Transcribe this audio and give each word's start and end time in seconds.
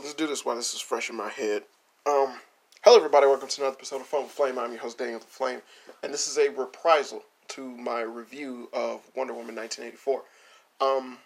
let's 0.00 0.14
do 0.14 0.26
this 0.26 0.46
while 0.46 0.56
this 0.56 0.72
is 0.72 0.80
fresh 0.80 1.10
in 1.10 1.16
my 1.16 1.28
head. 1.28 1.62
Um, 2.06 2.32
hello 2.82 2.96
everybody, 2.96 3.26
welcome 3.26 3.48
to 3.48 3.60
another 3.60 3.76
episode 3.76 4.00
of 4.00 4.06
Phone 4.06 4.28
Flame. 4.28 4.58
I'm 4.58 4.72
your 4.72 4.80
host 4.80 4.96
Daniel 4.96 5.18
the 5.18 5.26
Flame, 5.26 5.60
and 6.02 6.10
this 6.10 6.26
is 6.26 6.38
a 6.38 6.48
reprisal 6.48 7.22
to 7.48 7.62
my 7.76 8.00
review 8.00 8.70
of 8.72 9.02
Wonder 9.14 9.34
Woman 9.34 9.56
1984. 9.56 10.22
Um, 10.80 11.18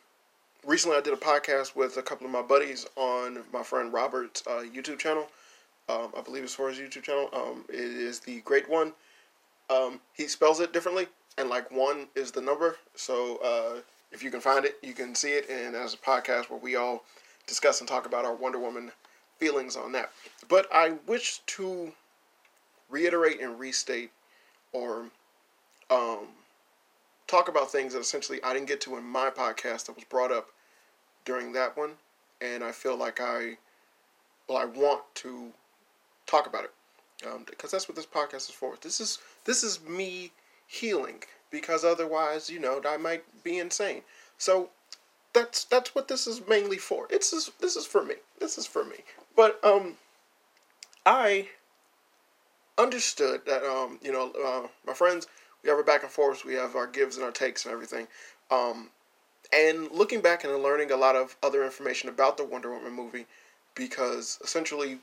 recently 0.66 0.96
I 0.96 1.02
did 1.02 1.12
a 1.12 1.16
podcast 1.16 1.76
with 1.76 1.98
a 1.98 2.02
couple 2.02 2.26
of 2.26 2.32
my 2.32 2.42
buddies 2.42 2.84
on 2.96 3.44
my 3.52 3.62
friend 3.62 3.92
Robert's 3.92 4.42
uh, 4.44 4.64
YouTube 4.64 4.98
channel. 4.98 5.28
Um, 5.88 6.08
I 6.16 6.22
believe 6.22 6.42
it's 6.42 6.54
for 6.56 6.68
his 6.68 6.78
YouTube 6.78 7.04
channel. 7.04 7.28
Um, 7.32 7.64
it 7.68 7.76
is 7.78 8.18
the 8.18 8.40
Great 8.40 8.68
One. 8.68 8.92
Um, 9.70 10.00
he 10.14 10.26
spells 10.26 10.58
it 10.58 10.72
differently, 10.72 11.06
and 11.38 11.48
like 11.48 11.70
one 11.70 12.08
is 12.16 12.32
the 12.32 12.40
number. 12.40 12.76
So 12.96 13.36
uh, 13.36 13.80
if 14.10 14.24
you 14.24 14.32
can 14.32 14.40
find 14.40 14.64
it, 14.64 14.78
you 14.82 14.94
can 14.94 15.14
see 15.14 15.30
it. 15.30 15.48
And 15.48 15.76
as 15.76 15.94
a 15.94 15.98
podcast 15.98 16.50
where 16.50 16.58
we 16.58 16.74
all 16.74 17.04
discuss 17.46 17.80
and 17.80 17.88
talk 17.88 18.06
about 18.06 18.24
our 18.24 18.34
Wonder 18.34 18.58
Woman 18.58 18.92
feelings 19.38 19.76
on 19.76 19.92
that. 19.92 20.10
But 20.48 20.66
I 20.72 20.94
wish 21.06 21.38
to 21.46 21.92
reiterate 22.88 23.40
and 23.40 23.58
restate 23.58 24.10
or 24.72 25.06
um, 25.90 26.28
talk 27.26 27.48
about 27.48 27.70
things 27.70 27.92
that 27.92 28.00
essentially 28.00 28.42
I 28.42 28.52
didn't 28.52 28.68
get 28.68 28.80
to 28.82 28.96
in 28.96 29.04
my 29.04 29.30
podcast 29.30 29.86
that 29.86 29.96
was 29.96 30.04
brought 30.04 30.32
up 30.32 30.48
during 31.24 31.52
that 31.52 31.76
one. 31.76 31.92
And 32.40 32.62
I 32.62 32.72
feel 32.72 32.96
like 32.96 33.20
I, 33.20 33.56
well, 34.48 34.58
I 34.58 34.64
want 34.64 35.02
to 35.16 35.52
talk 36.26 36.46
about 36.46 36.64
it 36.64 36.72
because 37.46 37.72
um, 37.72 37.76
that's 37.76 37.88
what 37.88 37.96
this 37.96 38.06
podcast 38.06 38.48
is 38.48 38.50
for. 38.50 38.74
This 38.80 39.00
is 39.00 39.18
this 39.44 39.62
is 39.62 39.80
me 39.82 40.32
healing 40.66 41.22
because 41.50 41.84
otherwise, 41.84 42.50
you 42.50 42.58
know, 42.58 42.80
I 42.86 42.96
might 42.96 43.24
be 43.44 43.58
insane. 43.58 44.02
So 44.36 44.70
that's 45.34 45.64
that's 45.64 45.94
what 45.94 46.08
this 46.08 46.26
is 46.26 46.40
mainly 46.48 46.78
for. 46.78 47.06
It's 47.10 47.30
this, 47.30 47.50
this 47.60 47.76
is 47.76 47.84
for 47.84 48.02
me. 48.02 48.14
This 48.40 48.56
is 48.56 48.66
for 48.66 48.84
me. 48.84 48.96
But 49.36 49.62
um, 49.64 49.96
I 51.04 51.48
understood 52.78 53.42
that 53.46 53.62
um, 53.64 53.98
you 54.02 54.12
know, 54.12 54.32
uh, 54.42 54.68
my 54.86 54.94
friends, 54.94 55.26
we 55.62 55.68
have 55.68 55.78
our 55.78 55.84
back 55.84 56.02
and 56.02 56.10
forth, 56.10 56.44
we 56.44 56.54
have 56.54 56.76
our 56.76 56.86
gives 56.86 57.16
and 57.16 57.24
our 57.24 57.32
takes 57.32 57.64
and 57.64 57.74
everything. 57.74 58.06
Um, 58.50 58.88
and 59.52 59.90
looking 59.90 60.20
back 60.20 60.44
and 60.44 60.62
learning 60.62 60.90
a 60.90 60.96
lot 60.96 61.16
of 61.16 61.36
other 61.42 61.64
information 61.64 62.08
about 62.08 62.36
the 62.36 62.44
Wonder 62.44 62.72
Woman 62.72 62.92
movie, 62.92 63.26
because 63.74 64.38
essentially 64.42 64.98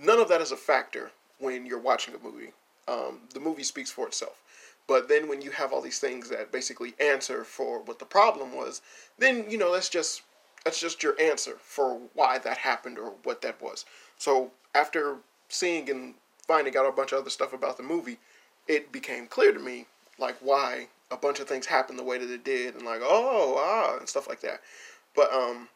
none 0.00 0.18
of 0.18 0.28
that 0.28 0.40
is 0.40 0.52
a 0.52 0.56
factor 0.56 1.10
when 1.38 1.64
you're 1.64 1.78
watching 1.78 2.14
a 2.14 2.18
movie. 2.18 2.52
Um, 2.88 3.20
the 3.34 3.40
movie 3.40 3.64
speaks 3.64 3.90
for 3.90 4.06
itself. 4.06 4.42
But 4.86 5.08
then 5.08 5.28
when 5.28 5.42
you 5.42 5.50
have 5.50 5.72
all 5.72 5.80
these 5.80 5.98
things 5.98 6.28
that 6.30 6.52
basically 6.52 6.94
answer 7.00 7.42
for 7.44 7.80
what 7.80 7.98
the 7.98 8.04
problem 8.04 8.54
was, 8.54 8.82
then 9.18 9.46
you 9.48 9.58
know 9.58 9.72
that's 9.72 9.88
just 9.88 10.22
that's 10.64 10.80
just 10.80 11.02
your 11.02 11.20
answer 11.20 11.56
for 11.60 12.00
why 12.14 12.38
that 12.38 12.58
happened 12.58 12.98
or 12.98 13.14
what 13.24 13.42
that 13.42 13.60
was. 13.60 13.84
So 14.18 14.50
after 14.74 15.16
seeing 15.48 15.88
and 15.90 16.14
finding 16.46 16.76
out 16.76 16.86
a 16.86 16.92
bunch 16.92 17.12
of 17.12 17.20
other 17.20 17.30
stuff 17.30 17.52
about 17.52 17.76
the 17.76 17.82
movie, 17.82 18.18
it 18.68 18.92
became 18.92 19.26
clear 19.26 19.52
to 19.52 19.58
me 19.58 19.86
like 20.18 20.36
why 20.40 20.88
a 21.10 21.16
bunch 21.16 21.40
of 21.40 21.48
things 21.48 21.66
happened 21.66 21.98
the 21.98 22.04
way 22.04 22.18
that 22.18 22.30
it 22.30 22.44
did 22.44 22.74
and 22.74 22.84
like 22.84 23.00
oh 23.02 23.56
ah 23.58 23.98
and 23.98 24.08
stuff 24.08 24.28
like 24.28 24.40
that. 24.40 24.60
But 25.14 25.32
um 25.32 25.68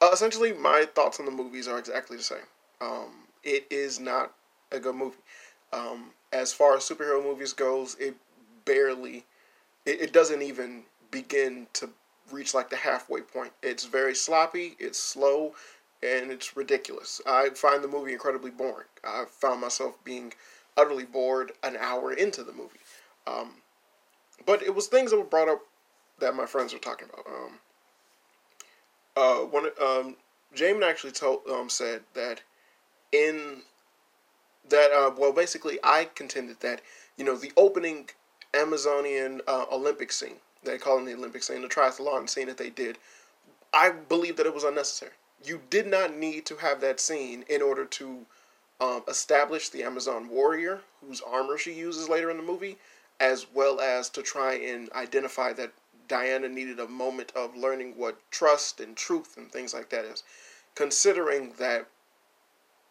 uh, 0.00 0.10
essentially 0.12 0.52
my 0.52 0.86
thoughts 0.94 1.18
on 1.18 1.26
the 1.26 1.32
movies 1.32 1.68
are 1.68 1.78
exactly 1.78 2.16
the 2.16 2.22
same. 2.22 2.38
Um 2.80 3.10
it 3.42 3.66
is 3.70 4.00
not 4.00 4.32
a 4.70 4.78
good 4.78 4.94
movie. 4.94 5.16
Um, 5.72 6.10
as 6.32 6.52
far 6.52 6.76
as 6.76 6.82
superhero 6.82 7.22
movies 7.22 7.52
goes, 7.52 7.94
it 7.96 8.14
barely, 8.64 9.24
it, 9.84 10.00
it 10.00 10.12
doesn't 10.12 10.42
even 10.42 10.84
begin 11.10 11.66
to 11.74 11.90
reach 12.30 12.54
like 12.54 12.70
the 12.70 12.76
halfway 12.76 13.20
point. 13.20 13.52
It's 13.62 13.84
very 13.84 14.14
sloppy, 14.14 14.76
it's 14.78 14.98
slow, 14.98 15.54
and 16.02 16.30
it's 16.30 16.56
ridiculous. 16.56 17.20
I 17.26 17.50
find 17.50 17.82
the 17.82 17.88
movie 17.88 18.12
incredibly 18.12 18.50
boring. 18.50 18.86
I 19.04 19.24
found 19.28 19.60
myself 19.60 20.02
being 20.04 20.32
utterly 20.76 21.04
bored 21.04 21.52
an 21.62 21.76
hour 21.76 22.12
into 22.12 22.44
the 22.44 22.52
movie. 22.52 22.80
Um, 23.26 23.54
but 24.46 24.62
it 24.62 24.74
was 24.74 24.86
things 24.86 25.10
that 25.10 25.18
were 25.18 25.24
brought 25.24 25.48
up 25.48 25.60
that 26.20 26.34
my 26.34 26.46
friends 26.46 26.72
were 26.72 26.78
talking 26.78 27.08
about. 27.12 27.26
Um, 27.26 27.58
uh, 29.16 29.46
one, 29.46 29.66
um, 29.82 30.16
Jamin 30.54 30.88
actually 30.88 31.12
told 31.12 31.40
um, 31.50 31.68
said 31.68 32.02
that 32.14 32.40
in 33.12 33.62
that 34.70 34.92
uh, 34.92 35.10
well 35.16 35.32
basically 35.32 35.78
I 35.82 36.08
contended 36.14 36.60
that 36.60 36.80
you 37.16 37.24
know 37.24 37.36
the 37.36 37.52
opening 37.56 38.10
Amazonian 38.54 39.40
uh, 39.46 39.66
Olympic 39.70 40.12
scene 40.12 40.36
they 40.64 40.78
call 40.78 40.98
it 40.98 41.04
the 41.06 41.14
Olympic 41.14 41.42
scene 41.42 41.62
the 41.62 41.68
triathlon 41.68 42.28
scene 42.28 42.46
that 42.46 42.58
they 42.58 42.70
did 42.70 42.98
I 43.72 43.90
believe 43.90 44.36
that 44.36 44.46
it 44.46 44.54
was 44.54 44.64
unnecessary. 44.64 45.12
You 45.44 45.60
did 45.68 45.86
not 45.86 46.16
need 46.16 46.46
to 46.46 46.56
have 46.56 46.80
that 46.80 47.00
scene 47.00 47.44
in 47.48 47.62
order 47.62 47.84
to 47.84 48.26
um, 48.80 49.02
establish 49.06 49.68
the 49.68 49.82
Amazon 49.82 50.28
warrior 50.28 50.80
whose 51.00 51.20
armor 51.20 51.58
she 51.58 51.72
uses 51.72 52.08
later 52.08 52.30
in 52.30 52.38
the 52.38 52.42
movie 52.42 52.78
as 53.20 53.46
well 53.52 53.80
as 53.80 54.08
to 54.10 54.22
try 54.22 54.54
and 54.54 54.90
identify 54.92 55.52
that 55.52 55.72
Diana 56.06 56.48
needed 56.48 56.80
a 56.80 56.88
moment 56.88 57.32
of 57.36 57.56
learning 57.56 57.94
what 57.96 58.18
trust 58.30 58.80
and 58.80 58.96
truth 58.96 59.36
and 59.36 59.50
things 59.52 59.74
like 59.74 59.90
that 59.90 60.04
is. 60.04 60.22
Considering 60.74 61.52
that 61.58 61.86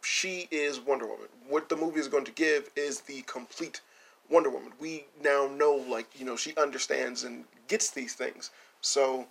she 0.01 0.47
is 0.51 0.79
Wonder 0.79 1.05
Woman. 1.05 1.27
What 1.47 1.69
the 1.69 1.75
movie 1.75 1.99
is 1.99 2.07
going 2.07 2.25
to 2.25 2.31
give 2.31 2.69
is 2.75 3.01
the 3.01 3.21
complete 3.23 3.81
Wonder 4.29 4.49
Woman. 4.49 4.73
We 4.79 5.05
now 5.21 5.47
know, 5.47 5.73
like, 5.89 6.07
you 6.19 6.25
know, 6.25 6.35
she 6.35 6.55
understands 6.55 7.23
and 7.23 7.45
gets 7.67 7.91
these 7.91 8.13
things. 8.13 8.51
So, 8.81 9.27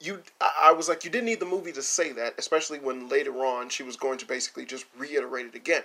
you, 0.00 0.22
I, 0.40 0.72
was 0.72 0.88
like, 0.88 1.04
you 1.04 1.10
didn't 1.10 1.26
need 1.26 1.40
the 1.40 1.46
movie 1.46 1.72
to 1.72 1.82
say 1.82 2.12
that, 2.12 2.34
especially 2.38 2.78
when 2.78 3.08
later 3.08 3.44
on 3.44 3.68
she 3.68 3.82
was 3.82 3.96
going 3.96 4.18
to 4.18 4.26
basically 4.26 4.66
just 4.66 4.84
reiterate 4.96 5.46
it 5.46 5.54
again. 5.54 5.82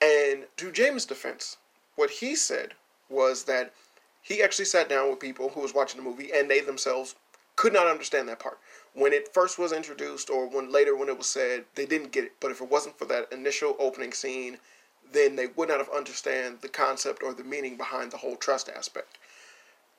And 0.00 0.44
to 0.56 0.72
James' 0.72 1.04
defense, 1.04 1.56
what 1.96 2.10
he 2.10 2.34
said 2.34 2.74
was 3.08 3.44
that 3.44 3.72
he 4.22 4.42
actually 4.42 4.64
sat 4.64 4.88
down 4.88 5.08
with 5.08 5.20
people 5.20 5.50
who 5.50 5.60
was 5.60 5.74
watching 5.74 6.02
the 6.02 6.08
movie 6.08 6.30
and 6.32 6.50
they 6.50 6.60
themselves 6.60 7.14
could 7.58 7.72
not 7.72 7.88
understand 7.88 8.28
that 8.28 8.38
part. 8.38 8.60
When 8.94 9.12
it 9.12 9.34
first 9.34 9.58
was 9.58 9.72
introduced 9.72 10.30
or 10.30 10.48
when 10.48 10.70
later 10.70 10.94
when 10.96 11.08
it 11.08 11.18
was 11.18 11.28
said 11.28 11.64
they 11.74 11.86
didn't 11.86 12.12
get 12.12 12.22
it. 12.22 12.32
But 12.38 12.52
if 12.52 12.60
it 12.60 12.70
wasn't 12.70 12.96
for 12.96 13.04
that 13.06 13.32
initial 13.32 13.74
opening 13.80 14.12
scene 14.12 14.58
then 15.12 15.34
they 15.36 15.48
would 15.48 15.68
not 15.68 15.78
have 15.78 15.88
understand 15.88 16.58
the 16.60 16.68
concept 16.68 17.22
or 17.22 17.34
the 17.34 17.42
meaning 17.42 17.76
behind 17.76 18.12
the 18.12 18.18
whole 18.18 18.36
trust 18.36 18.68
aspect. 18.68 19.18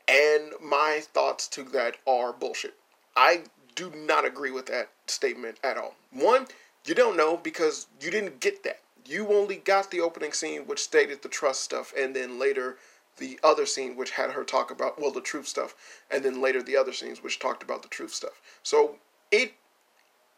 And 0.08 0.54
my 0.62 1.02
thoughts 1.14 1.48
to 1.50 1.64
that 1.64 1.98
are 2.08 2.32
bullshit. 2.32 2.76
I 3.18 3.44
do 3.76 3.92
not 3.94 4.24
agree 4.24 4.52
with 4.52 4.68
that 4.68 4.90
statement 5.08 5.58
at 5.62 5.78
all. 5.78 5.96
One 6.12 6.48
you 6.86 6.96
don't 6.96 7.18
know 7.18 7.36
because 7.36 7.88
you 8.00 8.10
didn't 8.10 8.40
get 8.40 8.64
that. 8.64 8.80
You 9.06 9.28
only 9.34 9.58
got 9.58 9.92
the 9.92 10.00
opening 10.00 10.32
scene 10.32 10.62
which 10.62 10.80
stated 10.80 11.24
the 11.24 11.30
trust 11.30 11.62
stuff 11.62 11.94
and 11.98 12.16
then 12.16 12.40
later 12.40 12.78
the 13.20 13.40
other 13.44 13.66
scene 13.66 13.96
which 13.96 14.12
had 14.12 14.32
her 14.32 14.44
talk 14.44 14.72
about 14.72 15.00
well 15.00 15.12
the 15.12 15.22
truth 15.22 15.48
stuff 15.48 15.76
and 16.10 16.24
then 16.24 16.42
later 16.42 16.64
the 16.64 16.78
other 16.78 16.94
scenes 16.94 17.22
which 17.22 17.40
talked 17.40 17.64
about 17.64 17.82
the 17.82 17.90
truth 17.90 18.14
stuff. 18.14 18.42
So 18.64 18.96
it 19.32 19.54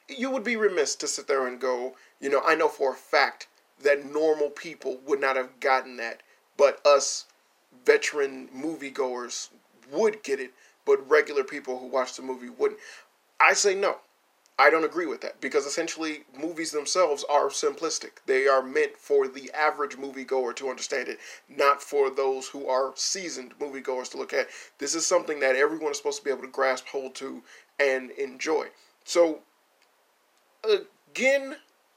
you 0.08 0.30
would 0.30 0.44
be 0.44 0.58
remiss 0.58 0.96
to 0.96 1.08
sit 1.08 1.28
there 1.28 1.48
and 1.48 1.60
go 1.60 1.96
you 2.20 2.30
know 2.30 2.42
i 2.46 2.54
know 2.54 2.68
for 2.68 2.92
a 2.92 2.96
fact 2.96 3.48
that 3.82 4.12
normal 4.12 4.50
people 4.50 5.00
would 5.06 5.22
not 5.22 5.38
have 5.38 5.60
gotten 5.62 5.96
that 5.96 6.22
but 6.58 6.86
us 6.86 7.28
veteran 7.86 8.50
moviegoers 8.54 9.50
would 9.92 10.22
get 10.24 10.40
it 10.40 10.52
but 10.86 11.10
regular 11.10 11.44
people 11.44 11.78
who 11.80 11.88
watch 11.88 12.16
the 12.16 12.22
movie 12.22 12.50
wouldn't. 12.50 12.80
I 13.40 13.54
say 13.54 13.76
no 13.76 13.98
I 14.62 14.70
don't 14.70 14.84
agree 14.84 15.08
with 15.08 15.22
that 15.22 15.42
because 15.42 15.66
essentially 15.66 16.20
movies 16.40 16.70
themselves 16.70 17.26
are 17.28 17.48
simplistic. 17.48 18.20
They 18.28 18.46
are 18.46 18.62
meant 18.62 18.96
for 18.96 19.28
the 19.28 19.50
average 19.54 19.98
moviegoer 19.98 20.56
to 20.58 20.70
understand 20.70 21.08
it, 21.08 21.18
not 21.50 21.82
for 21.82 22.12
those 22.12 22.50
who 22.50 22.68
are 22.68 22.92
seasoned 22.94 23.58
moviegoers 23.58 24.12
to 24.12 24.18
look 24.18 24.34
at. 24.34 24.50
This 24.78 24.94
is 24.94 25.04
something 25.04 25.40
that 25.40 25.56
everyone 25.56 25.90
is 25.90 25.98
supposed 25.98 26.20
to 26.20 26.24
be 26.24 26.30
able 26.30 26.44
to 26.44 26.48
grasp 26.48 26.86
hold 26.90 27.16
to 27.16 27.42
and 27.80 28.12
enjoy. 28.12 28.68
So 29.04 29.40
again, 30.64 31.56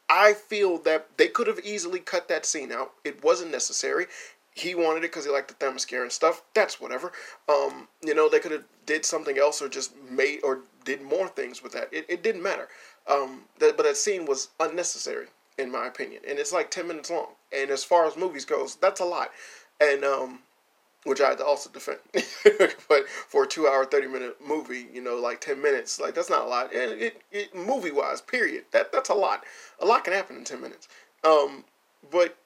I 0.09 0.33
feel 0.33 0.79
that 0.85 1.19
they 1.19 1.29
could 1.29 1.49
have 1.49 1.61
easily 1.61 1.99
cut 1.99 2.29
that 2.29 2.47
scene 2.47 2.73
out. 2.73 2.93
It 3.05 3.23
wasn't 3.23 3.51
necessary. 3.51 4.07
He 4.55 4.75
wanted 4.75 5.01
it 5.01 5.11
because 5.13 5.27
he 5.27 5.31
liked 5.31 5.49
the 5.49 5.67
Themyscira 5.67 6.01
and 6.01 6.13
stuff. 6.13 6.41
That's 6.55 6.81
whatever. 6.81 7.13
Um, 7.47 7.89
you 8.03 8.15
know, 8.15 8.31
they 8.31 8.39
could 8.39 8.53
have 8.53 8.65
did 8.87 9.05
something 9.05 9.37
else 9.37 9.61
or 9.61 9.69
just 9.69 9.93
made 10.09 10.41
or 10.43 10.61
did 10.85 11.03
more 11.03 11.29
things 11.29 11.63
with 11.63 11.73
that. 11.73 11.89
It, 11.93 12.07
it 12.09 12.23
didn't 12.23 12.43
matter. 12.43 12.69
Um, 13.07 13.43
that, 13.59 13.77
but 13.77 13.85
that 13.85 13.97
scene 13.97 14.27
was 14.27 14.49
unnecessary 14.61 15.27
in 15.57 15.71
my 15.71 15.87
opinion, 15.87 16.23
and 16.29 16.39
it's 16.39 16.53
like 16.53 16.71
ten 16.71 16.89
minutes 16.89 17.11
long. 17.11 17.29
And 17.53 17.71
as 17.71 17.85
far 17.85 18.07
as 18.07 18.17
movies 18.17 18.45
goes, 18.45 18.77
that's 18.77 19.01
a 19.01 19.05
lot. 19.05 19.31
And 19.81 20.05
um, 20.05 20.41
which 21.05 21.21
I 21.21 21.31
had 21.31 21.39
to 21.39 21.45
also 21.45 21.71
defend. 21.71 21.99
but 22.89 23.09
for 23.09 23.45
a 23.45 23.47
two 23.47 23.69
hour, 23.69 23.85
30 23.85 24.09
minute 24.09 24.37
movie, 24.45 24.89
you 24.93 25.03
know, 25.03 25.17
like 25.17 25.41
10 25.41 25.61
minutes, 25.63 26.01
like 26.01 26.15
that's 26.15 26.31
not 26.31 26.47
a 26.47 26.49
lot. 26.49 26.75
And 26.75 27.01
it, 27.01 27.23
it, 27.31 27.55
movie 27.55 27.93
wise, 27.93 28.21
period, 28.21 28.65
that 28.73 28.91
that's 28.91 29.11
a 29.11 29.15
lot. 29.15 29.45
A 29.81 29.87
lot 29.87 30.05
can 30.05 30.13
happen 30.13 30.37
in 30.37 30.45
10 30.45 30.61
minutes. 30.61 30.89
Um, 31.23 31.65
but 32.11 32.37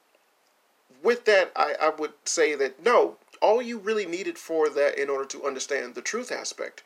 with 1.03 1.25
that, 1.27 1.53
I, 1.57 1.75
I 1.81 1.93
would 1.99 2.13
say 2.25 2.55
that 2.57 2.85
no, 2.85 3.17
all 3.41 3.63
you 3.63 3.79
really 3.79 4.07
needed 4.07 4.37
for 4.39 4.69
that 4.69 4.99
in 4.99 5.09
order 5.09 5.25
to 5.27 5.45
understand 5.45 5.95
the 5.95 6.03
truth 6.03 6.33
aspect 6.33 6.83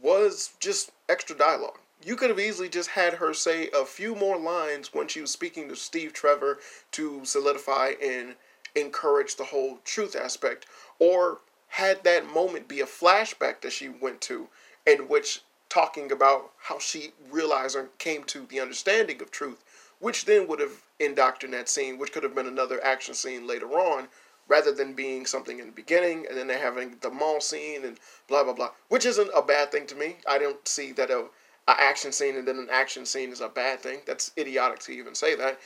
was 0.00 0.54
just 0.60 0.92
extra 1.08 1.36
dialogue. 1.36 1.78
you 2.04 2.14
could 2.14 2.30
have 2.30 2.38
easily 2.38 2.68
just 2.68 2.90
had 2.90 3.14
her 3.14 3.32
say 3.34 3.68
a 3.74 3.84
few 3.84 4.14
more 4.14 4.36
lines 4.38 4.92
when 4.92 5.08
she 5.08 5.20
was 5.20 5.30
speaking 5.30 5.68
to 5.68 5.74
Steve 5.74 6.12
Trevor 6.12 6.58
to 6.92 7.24
solidify 7.24 7.94
and 8.02 8.36
encourage 8.74 9.36
the 9.36 9.44
whole 9.44 9.78
truth 9.84 10.14
aspect, 10.14 10.66
or 10.98 11.40
had 11.68 12.04
that 12.04 12.26
moment 12.32 12.68
be 12.68 12.80
a 12.80 12.86
flashback 12.86 13.60
that 13.62 13.72
she 13.72 13.88
went 13.88 14.20
to 14.20 14.48
in 14.86 15.08
which 15.08 15.42
talking 15.68 16.12
about 16.12 16.52
how 16.58 16.78
she 16.78 17.12
realized 17.30 17.74
or 17.74 17.88
came 17.98 18.22
to 18.24 18.46
the 18.46 18.60
understanding 18.60 19.20
of 19.20 19.30
truth, 19.30 19.64
which 19.98 20.26
then 20.26 20.46
would 20.46 20.60
have 20.60 20.82
indoctrinated 21.00 21.60
that 21.60 21.68
scene, 21.68 21.98
which 21.98 22.12
could 22.12 22.22
have 22.22 22.34
been 22.34 22.46
another 22.46 22.82
action 22.84 23.14
scene 23.14 23.46
later 23.46 23.66
on, 23.72 24.08
rather 24.48 24.72
than 24.72 24.94
being 24.94 25.26
something 25.26 25.58
in 25.58 25.66
the 25.66 25.72
beginning 25.72 26.26
and 26.28 26.36
then 26.36 26.46
they're 26.46 26.58
having 26.58 26.96
the 27.00 27.10
mall 27.10 27.40
scene 27.40 27.84
and 27.84 27.98
blah 28.28 28.44
blah 28.44 28.52
blah, 28.52 28.70
which 28.88 29.06
isn't 29.06 29.30
a 29.34 29.42
bad 29.42 29.70
thing 29.72 29.86
to 29.86 29.94
me. 29.94 30.16
I 30.28 30.38
don't 30.38 30.66
see 30.66 30.92
that 30.92 31.10
a, 31.10 31.26
a 31.68 31.80
action 31.80 32.12
scene 32.12 32.36
and 32.36 32.46
then 32.46 32.58
an 32.58 32.68
action 32.70 33.06
scene 33.06 33.30
is 33.30 33.40
a 33.40 33.48
bad 33.48 33.80
thing. 33.80 34.00
That's 34.06 34.32
idiotic 34.38 34.80
to 34.80 34.92
even 34.92 35.14
say 35.14 35.34
that. 35.36 35.58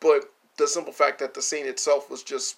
But 0.00 0.30
the 0.56 0.68
simple 0.68 0.92
fact 0.92 1.18
that 1.18 1.34
the 1.34 1.42
scene 1.42 1.66
itself 1.66 2.10
was 2.10 2.22
just 2.22 2.56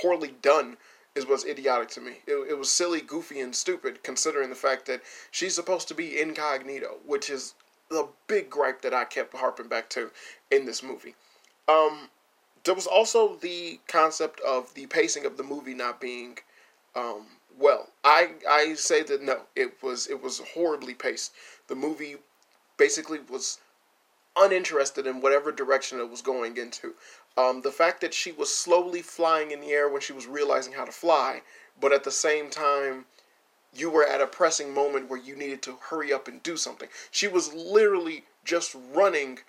poorly 0.00 0.34
done 0.42 0.76
is 1.14 1.26
what's 1.26 1.44
idiotic 1.44 1.88
to 1.90 2.00
me. 2.00 2.18
It, 2.26 2.50
it 2.50 2.58
was 2.58 2.70
silly, 2.70 3.00
goofy, 3.00 3.40
and 3.40 3.54
stupid 3.54 4.02
considering 4.02 4.50
the 4.50 4.56
fact 4.56 4.86
that 4.86 5.02
she's 5.30 5.54
supposed 5.54 5.88
to 5.88 5.94
be 5.94 6.20
incognito, 6.20 6.98
which 7.04 7.28
is 7.30 7.54
the 7.90 8.08
big 8.26 8.50
gripe 8.50 8.82
that 8.82 8.94
I 8.94 9.04
kept 9.04 9.34
harping 9.34 9.68
back 9.68 9.88
to 9.90 10.10
in 10.50 10.66
this 10.66 10.82
movie. 10.82 11.14
Um, 11.66 12.08
there 12.64 12.74
was 12.74 12.86
also 12.86 13.36
the 13.36 13.80
concept 13.86 14.40
of 14.40 14.72
the 14.74 14.86
pacing 14.86 15.26
of 15.26 15.36
the 15.36 15.42
movie 15.42 15.74
not 15.74 16.00
being 16.00 16.38
um, 16.94 17.26
well. 17.58 17.88
I 18.04 18.30
I 18.48 18.74
say 18.74 19.02
that 19.04 19.22
no, 19.22 19.42
it 19.56 19.82
was 19.82 20.06
it 20.06 20.22
was 20.22 20.40
horribly 20.54 20.94
paced. 20.94 21.32
The 21.68 21.74
movie 21.74 22.16
basically 22.76 23.20
was 23.20 23.58
uninterested 24.36 25.06
in 25.06 25.20
whatever 25.20 25.50
direction 25.50 25.98
it 25.98 26.10
was 26.10 26.22
going 26.22 26.56
into. 26.56 26.94
Um, 27.36 27.62
the 27.62 27.72
fact 27.72 28.00
that 28.00 28.14
she 28.14 28.32
was 28.32 28.54
slowly 28.54 29.02
flying 29.02 29.50
in 29.50 29.60
the 29.60 29.70
air 29.70 29.88
when 29.88 30.00
she 30.00 30.12
was 30.12 30.26
realizing 30.26 30.72
how 30.72 30.84
to 30.84 30.92
fly, 30.92 31.42
but 31.80 31.92
at 31.92 32.04
the 32.04 32.10
same 32.10 32.50
time, 32.50 33.06
you 33.74 33.90
were 33.90 34.06
at 34.06 34.20
a 34.20 34.26
pressing 34.26 34.72
moment 34.72 35.08
where 35.08 35.20
you 35.20 35.36
needed 35.36 35.62
to 35.62 35.78
hurry 35.90 36.12
up 36.12 36.26
and 36.26 36.42
do 36.42 36.56
something. 36.56 36.88
She 37.10 37.28
was 37.28 37.52
literally 37.52 38.24
just 38.44 38.74
running 38.92 39.40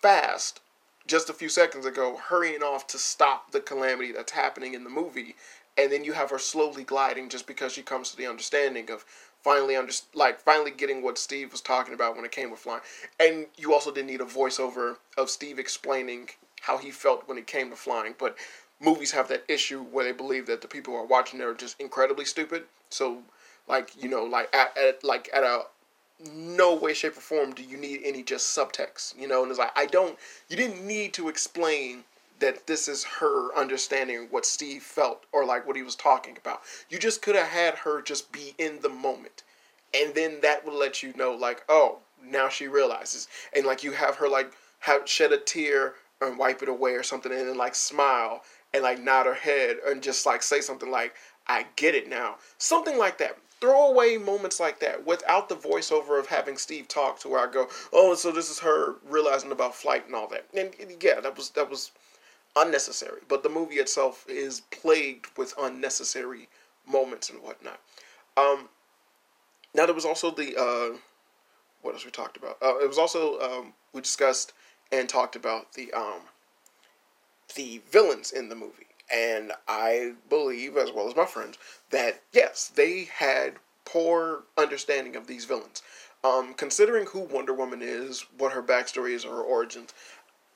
fast 0.00 0.60
just 1.08 1.30
a 1.30 1.32
few 1.32 1.48
seconds 1.48 1.86
ago, 1.86 2.20
hurrying 2.28 2.62
off 2.62 2.86
to 2.88 2.98
stop 2.98 3.50
the 3.50 3.60
calamity 3.60 4.12
that's 4.12 4.32
happening 4.32 4.74
in 4.74 4.84
the 4.84 4.90
movie, 4.90 5.34
and 5.76 5.90
then 5.90 6.04
you 6.04 6.12
have 6.12 6.30
her 6.30 6.38
slowly 6.38 6.84
gliding 6.84 7.28
just 7.28 7.46
because 7.46 7.72
she 7.72 7.82
comes 7.82 8.10
to 8.10 8.16
the 8.16 8.26
understanding 8.26 8.90
of 8.90 9.04
finally 9.42 9.76
under 9.76 9.92
like 10.14 10.40
finally 10.40 10.70
getting 10.70 11.02
what 11.02 11.16
Steve 11.16 11.52
was 11.52 11.60
talking 11.60 11.94
about 11.94 12.16
when 12.16 12.24
it 12.24 12.32
came 12.32 12.50
with 12.50 12.60
flying. 12.60 12.82
And 13.18 13.46
you 13.56 13.72
also 13.72 13.90
didn't 13.90 14.08
need 14.08 14.20
a 14.20 14.26
voiceover 14.26 14.96
of 15.16 15.30
Steve 15.30 15.58
explaining 15.58 16.28
how 16.60 16.78
he 16.78 16.90
felt 16.90 17.26
when 17.26 17.38
it 17.38 17.46
came 17.46 17.70
to 17.70 17.76
flying. 17.76 18.14
But 18.18 18.36
movies 18.80 19.12
have 19.12 19.28
that 19.28 19.44
issue 19.48 19.82
where 19.82 20.04
they 20.04 20.12
believe 20.12 20.46
that 20.46 20.60
the 20.60 20.68
people 20.68 20.92
who 20.92 21.00
are 21.00 21.06
watching 21.06 21.40
it 21.40 21.44
are 21.44 21.54
just 21.54 21.80
incredibly 21.80 22.24
stupid. 22.24 22.64
So, 22.90 23.22
like 23.68 23.90
you 24.02 24.08
know, 24.08 24.24
like 24.24 24.54
at, 24.54 24.76
at 24.76 25.04
like 25.04 25.30
at 25.32 25.44
a 25.44 25.62
no 26.34 26.74
way, 26.74 26.94
shape, 26.94 27.16
or 27.16 27.20
form 27.20 27.52
do 27.52 27.62
you 27.62 27.76
need 27.76 28.00
any 28.04 28.22
just 28.22 28.56
subtext. 28.56 29.18
You 29.18 29.28
know, 29.28 29.42
and 29.42 29.50
it's 29.50 29.58
like 29.58 29.76
I 29.76 29.86
don't. 29.86 30.18
You 30.48 30.56
didn't 30.56 30.86
need 30.86 31.12
to 31.14 31.28
explain 31.28 32.04
that 32.40 32.66
this 32.66 32.88
is 32.88 33.04
her 33.04 33.54
understanding 33.56 34.28
what 34.30 34.46
Steve 34.46 34.82
felt 34.82 35.24
or 35.32 35.44
like 35.44 35.66
what 35.66 35.76
he 35.76 35.82
was 35.82 35.96
talking 35.96 36.36
about. 36.40 36.60
You 36.88 36.98
just 36.98 37.22
could 37.22 37.34
have 37.34 37.48
had 37.48 37.74
her 37.74 38.00
just 38.00 38.30
be 38.32 38.54
in 38.58 38.80
the 38.80 38.88
moment. 38.88 39.42
And 39.94 40.14
then 40.14 40.40
that 40.42 40.64
would 40.64 40.74
let 40.74 41.02
you 41.02 41.12
know 41.16 41.32
like, 41.32 41.62
oh, 41.68 41.98
now 42.24 42.48
she 42.48 42.68
realizes. 42.68 43.28
And 43.54 43.66
like 43.66 43.82
you 43.82 43.92
have 43.92 44.16
her 44.16 44.28
like 44.28 44.52
have 44.80 45.08
shed 45.08 45.32
a 45.32 45.38
tear 45.38 45.94
and 46.20 46.38
wipe 46.38 46.62
it 46.62 46.68
away 46.68 46.92
or 46.92 47.02
something 47.02 47.32
and 47.32 47.48
then 47.48 47.56
like 47.56 47.74
smile 47.74 48.42
and 48.74 48.82
like 48.82 49.00
nod 49.00 49.26
her 49.26 49.34
head 49.34 49.76
and 49.86 50.02
just 50.02 50.26
like 50.26 50.42
say 50.42 50.60
something 50.60 50.90
like 50.90 51.14
I 51.46 51.66
get 51.76 51.94
it 51.94 52.08
now. 52.08 52.36
Something 52.58 52.98
like 52.98 53.18
that. 53.18 53.38
Throw 53.60 53.88
away 53.88 54.18
moments 54.18 54.60
like 54.60 54.78
that 54.80 55.04
without 55.04 55.48
the 55.48 55.56
voiceover 55.56 56.18
of 56.18 56.28
having 56.28 56.56
Steve 56.56 56.86
talk 56.86 57.18
to 57.20 57.28
where 57.28 57.48
I 57.48 57.50
go, 57.50 57.68
"Oh, 57.92 58.14
so 58.14 58.30
this 58.30 58.50
is 58.50 58.60
her 58.60 58.96
realizing 59.04 59.50
about 59.52 59.74
flight 59.74 60.06
and 60.06 60.14
all 60.14 60.28
that." 60.28 60.46
And 60.54 60.74
yeah, 61.02 61.20
that 61.20 61.36
was 61.36 61.50
that 61.50 61.68
was 61.68 61.90
unnecessary. 62.56 63.20
But 63.28 63.42
the 63.42 63.48
movie 63.48 63.76
itself 63.76 64.24
is 64.28 64.60
plagued 64.70 65.36
with 65.36 65.54
unnecessary 65.58 66.48
moments 66.86 67.30
and 67.30 67.42
whatnot. 67.42 67.80
Um, 68.36 68.68
now 69.74 69.86
there 69.86 69.94
was 69.94 70.04
also 70.04 70.30
the 70.30 70.56
uh, 70.56 70.96
what 71.82 71.94
else 71.94 72.04
we 72.04 72.10
talked 72.10 72.36
about? 72.36 72.58
Uh, 72.62 72.78
it 72.78 72.88
was 72.88 72.98
also 72.98 73.38
um, 73.40 73.72
we 73.92 74.00
discussed 74.00 74.52
and 74.92 75.08
talked 75.08 75.36
about 75.36 75.72
the 75.74 75.92
um, 75.92 76.22
the 77.54 77.80
villains 77.90 78.32
in 78.32 78.48
the 78.48 78.54
movie, 78.54 78.87
and 79.12 79.52
I 79.66 80.14
believe, 80.28 80.76
as 80.76 80.92
well 80.92 81.08
as 81.08 81.16
my 81.16 81.26
friends, 81.26 81.58
that 81.90 82.22
yes, 82.32 82.70
they 82.74 83.04
had 83.04 83.54
poor 83.84 84.44
understanding 84.56 85.16
of 85.16 85.26
these 85.26 85.44
villains. 85.44 85.82
Um, 86.24 86.54
considering 86.54 87.06
who 87.06 87.20
Wonder 87.20 87.54
Woman 87.54 87.80
is, 87.80 88.26
what 88.36 88.52
her 88.52 88.62
backstory 88.62 89.12
is, 89.12 89.24
or 89.24 89.36
her 89.36 89.42
origins, 89.42 89.94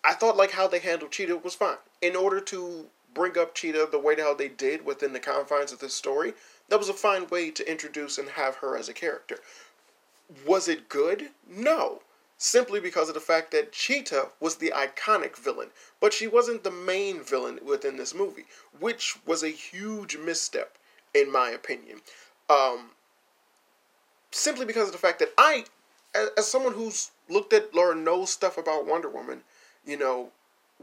I 0.04 0.14
thought 0.14 0.36
like 0.36 0.50
how 0.50 0.66
they 0.66 0.80
handled 0.80 1.12
Cheetah 1.12 1.38
was 1.38 1.54
fine. 1.54 1.76
In 2.00 2.16
order 2.16 2.40
to 2.40 2.86
bring 3.14 3.38
up 3.38 3.54
Cheetah 3.54 3.88
the 3.90 3.98
way 3.98 4.16
how 4.18 4.34
they 4.34 4.48
did 4.48 4.84
within 4.84 5.12
the 5.12 5.20
confines 5.20 5.72
of 5.72 5.78
this 5.78 5.94
story, 5.94 6.34
that 6.68 6.78
was 6.78 6.88
a 6.88 6.94
fine 6.94 7.28
way 7.28 7.50
to 7.50 7.70
introduce 7.70 8.18
and 8.18 8.30
have 8.30 8.56
her 8.56 8.76
as 8.76 8.88
a 8.88 8.94
character. 8.94 9.38
Was 10.46 10.66
it 10.68 10.88
good? 10.88 11.30
No 11.48 12.02
simply 12.42 12.80
because 12.80 13.06
of 13.06 13.14
the 13.14 13.20
fact 13.20 13.52
that 13.52 13.70
Cheetah 13.70 14.26
was 14.40 14.56
the 14.56 14.72
iconic 14.74 15.36
villain, 15.36 15.68
but 16.00 16.12
she 16.12 16.26
wasn't 16.26 16.64
the 16.64 16.72
main 16.72 17.22
villain 17.22 17.60
within 17.64 17.96
this 17.96 18.12
movie, 18.12 18.46
which 18.80 19.16
was 19.24 19.44
a 19.44 19.48
huge 19.48 20.16
misstep, 20.16 20.76
in 21.14 21.30
my 21.30 21.50
opinion. 21.50 22.00
Um, 22.50 22.90
simply 24.32 24.66
because 24.66 24.88
of 24.88 24.92
the 24.92 24.98
fact 24.98 25.20
that 25.20 25.32
I, 25.38 25.66
as, 26.16 26.30
as 26.36 26.48
someone 26.48 26.72
who's 26.72 27.12
looked 27.28 27.52
at 27.52 27.76
or 27.76 27.94
knows 27.94 28.30
stuff 28.30 28.58
about 28.58 28.86
Wonder 28.86 29.08
Woman, 29.08 29.42
you 29.86 29.96
know, 29.96 30.32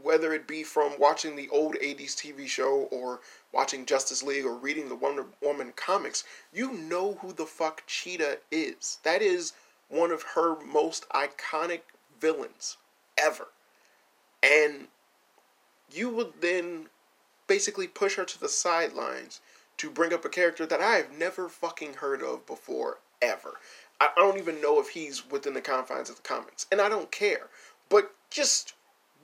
whether 0.02 0.32
it 0.32 0.48
be 0.48 0.62
from 0.62 0.98
watching 0.98 1.36
the 1.36 1.50
old 1.50 1.74
80s 1.74 2.14
TV 2.14 2.46
show 2.46 2.88
or 2.90 3.20
watching 3.52 3.84
Justice 3.84 4.22
League 4.22 4.46
or 4.46 4.54
reading 4.54 4.88
the 4.88 4.94
Wonder 4.94 5.26
Woman 5.42 5.74
comics, 5.76 6.24
you 6.54 6.72
know 6.72 7.18
who 7.20 7.34
the 7.34 7.44
fuck 7.44 7.82
Cheetah 7.86 8.38
is. 8.50 8.96
That 9.02 9.20
is 9.20 9.52
one 9.90 10.10
of 10.10 10.22
her 10.34 10.56
most 10.64 11.06
iconic 11.10 11.80
villains 12.18 12.78
ever. 13.18 13.48
And 14.42 14.86
you 15.92 16.08
would 16.08 16.40
then 16.40 16.86
basically 17.46 17.88
push 17.88 18.14
her 18.14 18.24
to 18.24 18.40
the 18.40 18.48
sidelines 18.48 19.40
to 19.76 19.90
bring 19.90 20.12
up 20.12 20.24
a 20.24 20.28
character 20.28 20.64
that 20.66 20.80
I 20.80 20.96
have 20.96 21.18
never 21.18 21.48
fucking 21.48 21.94
heard 21.94 22.22
of 22.22 22.46
before, 22.46 22.98
ever. 23.20 23.54
I 24.00 24.08
don't 24.16 24.38
even 24.38 24.62
know 24.62 24.80
if 24.80 24.90
he's 24.90 25.28
within 25.28 25.54
the 25.54 25.60
confines 25.60 26.08
of 26.08 26.16
the 26.16 26.22
comics, 26.22 26.66
and 26.70 26.80
I 26.80 26.88
don't 26.88 27.10
care. 27.10 27.48
But 27.88 28.14
just 28.30 28.74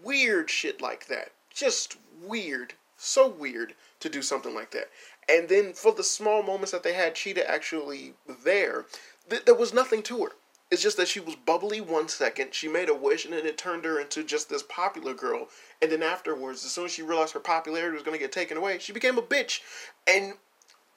weird 0.02 0.50
shit 0.50 0.82
like 0.82 1.06
that. 1.06 1.32
Just 1.50 1.96
weird. 2.22 2.74
So 2.98 3.28
weird 3.28 3.74
to 4.00 4.08
do 4.08 4.22
something 4.22 4.54
like 4.54 4.70
that. 4.72 4.90
And 5.28 5.48
then 5.48 5.72
for 5.72 5.92
the 5.92 6.02
small 6.02 6.42
moments 6.42 6.72
that 6.72 6.82
they 6.82 6.94
had 6.94 7.14
Cheetah 7.14 7.50
actually 7.50 8.14
there, 8.44 8.86
th- 9.28 9.44
there 9.44 9.54
was 9.54 9.74
nothing 9.74 10.02
to 10.04 10.24
her. 10.24 10.32
It's 10.70 10.82
just 10.82 10.96
that 10.96 11.08
she 11.08 11.20
was 11.20 11.36
bubbly 11.36 11.80
one 11.80 12.08
second, 12.08 12.52
she 12.52 12.66
made 12.66 12.88
a 12.88 12.94
wish, 12.94 13.24
and 13.24 13.32
then 13.32 13.46
it 13.46 13.56
turned 13.56 13.84
her 13.84 14.00
into 14.00 14.24
just 14.24 14.48
this 14.48 14.64
popular 14.64 15.14
girl. 15.14 15.48
And 15.80 15.92
then 15.92 16.02
afterwards, 16.02 16.64
as 16.64 16.72
soon 16.72 16.86
as 16.86 16.92
she 16.92 17.02
realized 17.02 17.34
her 17.34 17.40
popularity 17.40 17.94
was 17.94 18.02
going 18.02 18.16
to 18.16 18.22
get 18.22 18.32
taken 18.32 18.56
away, 18.56 18.78
she 18.78 18.92
became 18.92 19.16
a 19.16 19.22
bitch. 19.22 19.60
And 20.06 20.34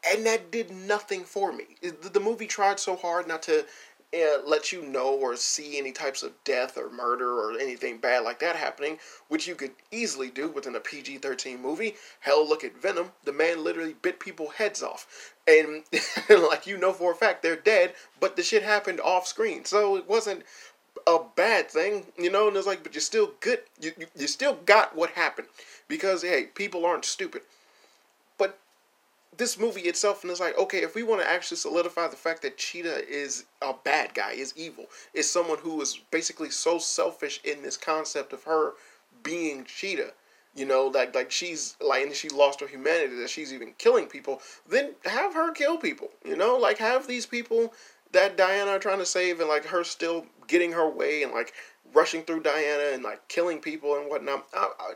and 0.10 0.26
that 0.26 0.50
did 0.50 0.72
nothing 0.72 1.26
for 1.26 1.52
me. 1.52 1.76
The 1.82 2.22
movie 2.22 2.48
tried 2.48 2.80
so 2.80 2.96
hard 2.96 3.28
not 3.28 3.44
to 3.44 3.66
uh, 4.13 4.42
let 4.46 4.72
you 4.72 4.82
know 4.82 5.13
or 5.13 5.36
see 5.36 5.78
any 5.78 5.92
types 5.92 6.24
of 6.24 6.32
death 6.44 6.78
or 6.78 6.89
murder 6.89 7.39
or 7.39 7.60
anything 7.60 7.98
bad 7.98 8.24
like 8.24 8.39
that 8.39 8.56
happening, 8.56 8.98
which 9.28 9.48
you 9.48 9.56
could 9.56 9.72
easily 9.92 10.30
do 10.30 10.50
within 10.50 10.75
a 10.75 10.80
PG 10.80 11.20
13 11.20 11.62
movie. 11.62 11.96
Hell, 12.22 12.48
look 12.48 12.63
at 12.63 12.82
Venom. 12.82 13.12
The 13.24 13.34
man 13.34 13.63
literally 13.63 13.96
bit 14.01 14.20
people 14.20 14.50
heads 14.50 14.82
off. 14.82 15.34
And, 15.48 15.84
like 16.30 16.66
you 16.66 16.78
know 16.78 16.92
for 16.92 17.12
a 17.12 17.16
fact, 17.16 17.44
they're 17.44 17.56
dead, 17.56 17.94
but 18.20 18.36
the 18.36 18.44
shit 18.44 18.63
happened 18.63 19.00
off 19.00 19.28
screen. 19.28 19.66
So 19.66 19.96
it 19.96 20.10
wasn't 20.10 20.44
a 21.06 21.20
bad 21.36 21.70
thing, 21.70 22.08
you 22.18 22.32
know? 22.32 22.48
And 22.48 22.58
it's 22.58 22.68
like, 22.68 22.84
but 22.84 22.94
you're 22.94 23.01
still 23.01 23.34
good. 23.42 23.60
You, 23.80 23.92
you, 23.98 24.08
you 24.18 24.28
still 24.28 24.56
got 24.66 24.96
what 24.96 25.12
happened. 25.12 25.48
Because, 25.88 26.24
hey, 26.24 26.46
people 26.54 26.86
aren't 26.86 27.06
stupid 27.06 27.42
this 29.39 29.58
movie 29.58 29.81
itself 29.81 30.22
and 30.22 30.29
it's 30.29 30.39
like 30.39 30.58
okay 30.58 30.79
if 30.79 30.93
we 30.93 31.01
want 31.03 31.22
to 31.22 31.29
actually 31.29 31.58
solidify 31.58 32.08
the 32.08 32.15
fact 32.15 32.41
that 32.43 32.58
cheetah 32.58 33.10
is 33.10 33.46
a 33.62 33.74
bad 33.84 34.13
guy 34.13 34.34
is 34.34 34.53
evil 34.55 34.86
is 35.13 35.29
someone 35.29 35.58
who 35.58 35.81
is 35.81 36.00
basically 36.12 36.50
so 36.50 36.77
selfish 36.77 37.41
in 37.43 37.63
this 37.63 37.77
concept 37.77 38.31
of 38.34 38.43
her 38.43 38.74
being 39.24 39.63
cheetah 39.65 40.12
you 40.55 40.65
know 40.65 40.88
like 40.88 41.15
like 41.15 41.31
she's 41.31 41.75
like 41.81 42.03
and 42.03 42.13
she 42.13 42.29
lost 42.29 42.60
her 42.60 42.67
humanity 42.67 43.15
that 43.15 43.29
she's 43.29 43.53
even 43.53 43.74
killing 43.77 44.05
people 44.05 44.41
then 44.67 44.91
have 45.05 45.34
her 45.34 45.51
kill 45.51 45.77
people 45.77 46.10
you 46.24 46.36
know 46.36 46.55
like 46.58 46.77
have 46.77 47.08
these 47.08 47.25
people 47.25 47.74
that 48.12 48.38
Diana 48.38 48.72
are 48.72 48.79
trying 48.79 49.00
to 49.00 49.05
save 49.05 49.39
and 49.39 49.50
like 49.50 49.65
her 49.65 49.84
still 49.84 50.25
getting 50.48 50.72
her 50.72 50.89
way 50.89 51.24
and 51.24 51.31
like 51.31 51.53
rushing 51.93 52.24
through 52.24 52.41
Diana 52.41 52.93
and 52.93 53.03
like 53.03 53.27
killing 53.27 53.60
people 53.60 53.96
and 53.96 54.10
whatnot. 54.10 54.48
I, 54.53 54.69
I, 54.79 54.93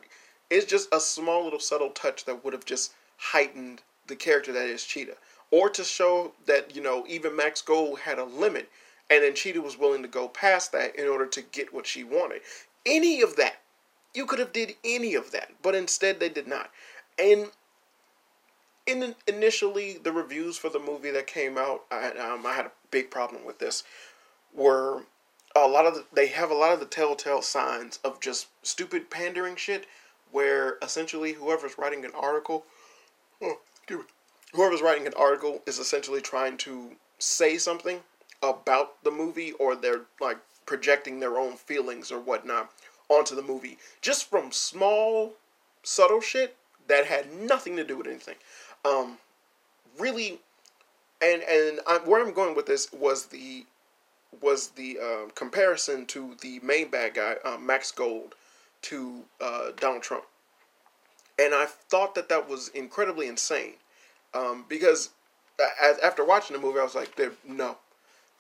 it's 0.50 0.66
just 0.66 0.94
a 0.94 1.00
small 1.00 1.44
little 1.44 1.60
subtle 1.60 1.92
touch 1.92 2.26
that 2.26 2.44
would 2.44 2.54
have 2.54 2.66
just 2.66 2.94
heightened 3.18 3.82
the 4.08 4.16
character 4.16 4.52
that 4.54 4.66
is 4.66 4.84
Cheetah, 4.84 5.18
or 5.52 5.70
to 5.70 5.84
show 5.84 6.34
that 6.46 6.76
you 6.76 6.82
know 6.82 7.06
even 7.08 7.36
Max 7.36 7.62
Gold 7.62 8.00
had 8.00 8.20
a 8.20 8.24
limit, 8.24 8.70
and 9.10 9.24
then 9.24 9.36
Cheetah 9.36 9.62
was 9.62 9.78
willing 9.78 10.02
to 10.02 10.08
go 10.08 10.28
past 10.28 10.72
that 10.72 10.96
in 10.96 11.08
order 11.08 11.26
to 11.28 11.42
get 11.42 11.74
what 11.74 11.88
she 11.88 12.04
wanted. 12.04 12.42
Any 12.86 13.22
of 13.22 13.36
that, 13.38 13.62
you 14.14 14.26
could 14.26 14.40
have 14.40 14.54
did 14.54 14.76
any 14.84 15.16
of 15.16 15.32
that, 15.32 15.52
but 15.62 15.76
instead 15.76 16.20
they 16.20 16.30
did 16.30 16.48
not. 16.48 16.70
And 17.18 17.52
in 18.86 19.16
initially 19.28 19.98
the 19.98 20.12
reviews 20.12 20.58
for 20.58 20.70
the 20.70 20.80
movie 20.80 21.12
that 21.12 21.28
came 21.28 21.58
out, 21.58 21.84
I, 21.92 22.10
um, 22.12 22.46
I 22.46 22.54
had 22.54 22.66
a 22.66 22.72
big 22.92 23.10
problem 23.10 23.46
with 23.46 23.60
this. 23.60 23.84
Were 24.54 25.04
a 25.56 25.68
lot 25.68 25.86
of 25.86 25.96
the, 25.96 26.06
they 26.14 26.28
have 26.28 26.52
a 26.52 26.56
lot 26.56 26.74
of 26.74 26.80
the 26.80 26.86
telltale 26.86 27.42
signs 27.42 28.00
of 28.04 28.20
just 28.20 28.48
stupid 28.62 29.10
pandering 29.10 29.56
shit, 29.56 29.86
where 30.32 30.78
essentially 30.82 31.34
whoever's 31.34 31.78
writing 31.78 32.04
an 32.06 32.12
article, 32.16 32.66
whoever's 34.54 34.82
writing 34.82 35.08
an 35.08 35.14
article 35.18 35.62
is 35.66 35.80
essentially 35.80 36.22
trying 36.22 36.58
to 36.58 36.92
say 37.20 37.58
something 37.58 38.00
about 38.42 39.04
the 39.04 39.12
movie, 39.12 39.54
or 39.54 39.76
they're 39.76 40.02
like 40.20 40.38
projecting 40.66 41.20
their 41.20 41.38
own 41.38 41.56
feelings 41.56 42.12
or 42.12 42.20
whatnot 42.20 42.72
onto 43.10 43.36
the 43.36 43.42
movie, 43.42 43.78
just 44.02 44.30
from 44.30 44.52
small, 44.52 45.34
subtle 45.84 46.22
shit 46.22 46.56
that 46.88 47.06
had 47.06 47.34
nothing 47.34 47.76
to 47.76 47.84
do 47.84 47.98
with 47.98 48.08
anything. 48.08 48.36
Um, 48.86 49.18
really, 49.98 50.40
and 51.22 51.42
and 51.44 51.80
I, 51.88 52.00
where 52.00 52.26
I'm 52.26 52.34
going 52.34 52.56
with 52.56 52.66
this 52.66 52.92
was 52.92 53.28
the 53.28 53.66
was 54.42 54.70
the 54.70 55.00
uh, 55.00 55.30
comparison 55.36 56.06
to 56.08 56.36
the 56.42 56.60
main 56.62 56.90
bad 56.90 57.14
guy, 57.14 57.36
uh, 57.46 57.58
Max 57.58 57.92
Gold, 57.92 58.36
to 58.84 59.24
uh, 59.40 59.72
Donald 59.80 60.04
Trump, 60.04 60.26
and 61.40 61.54
I 61.54 61.66
thought 61.66 62.16
that 62.16 62.30
that 62.30 62.50
was 62.50 62.70
incredibly 62.70 63.28
insane, 63.28 63.74
um, 64.34 64.66
because 64.68 65.10
as, 65.82 66.00
after 66.00 66.26
watching 66.26 66.56
the 66.56 66.62
movie, 66.62 66.80
I 66.80 66.84
was 66.84 66.96
like, 66.96 67.20
no, 67.48 67.78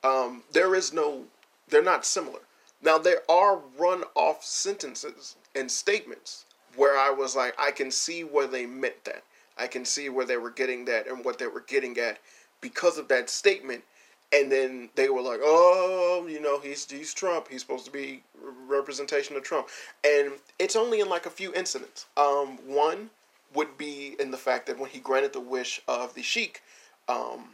um, 0.04 0.44
there 0.52 0.76
is 0.76 0.94
no, 0.94 1.24
they're 1.70 1.84
not 1.84 2.06
similar. 2.06 2.40
Now 2.82 2.98
there 2.98 3.22
are 3.30 3.62
run-off 3.78 4.44
sentences 4.44 5.36
and 5.56 5.72
statements 5.72 6.46
where 6.76 6.98
I 6.98 7.10
was 7.12 7.36
like, 7.36 7.56
I 7.60 7.72
can 7.72 7.92
see 7.92 8.24
where 8.24 8.48
they 8.48 8.66
meant 8.66 9.06
that. 9.06 9.24
I 9.58 9.68
can 9.68 9.86
see 9.86 10.10
where 10.10 10.26
they 10.26 10.38
were 10.38 10.50
getting 10.50 10.86
that 10.86 11.08
and 11.08 11.24
what 11.24 11.38
they 11.38 11.48
were 11.48 11.64
getting 11.68 11.98
at 12.00 12.20
because 12.60 12.98
of 12.98 13.08
that 13.10 13.30
statement. 13.30 13.84
And 14.34 14.52
then 14.52 14.90
they 14.96 15.10
were 15.10 15.22
like, 15.22 15.40
"Oh, 15.44 16.26
you 16.30 16.42
know, 16.42 16.60
he's 16.60 16.90
he's 16.90 17.14
Trump. 17.14 17.48
He's 17.50 17.62
supposed 17.62 17.86
to 17.86 17.92
be 17.92 18.24
representation 18.68 19.36
of 19.36 19.44
Trump." 19.44 19.68
And 20.04 20.34
it's 20.60 20.76
only 20.76 21.02
in 21.02 21.10
like 21.10 21.26
a 21.26 21.30
few 21.30 21.54
incidents. 21.54 22.08
Um, 22.18 22.58
one 22.68 23.10
would 23.54 23.78
be 23.78 24.16
in 24.20 24.32
the 24.32 24.38
fact 24.38 24.68
that 24.68 24.80
when 24.80 24.90
he 24.90 25.00
granted 25.00 25.34
the 25.34 25.40
wish 25.40 25.82
of 25.88 26.16
the 26.16 26.24
sheik, 26.24 26.62
um, 27.08 27.50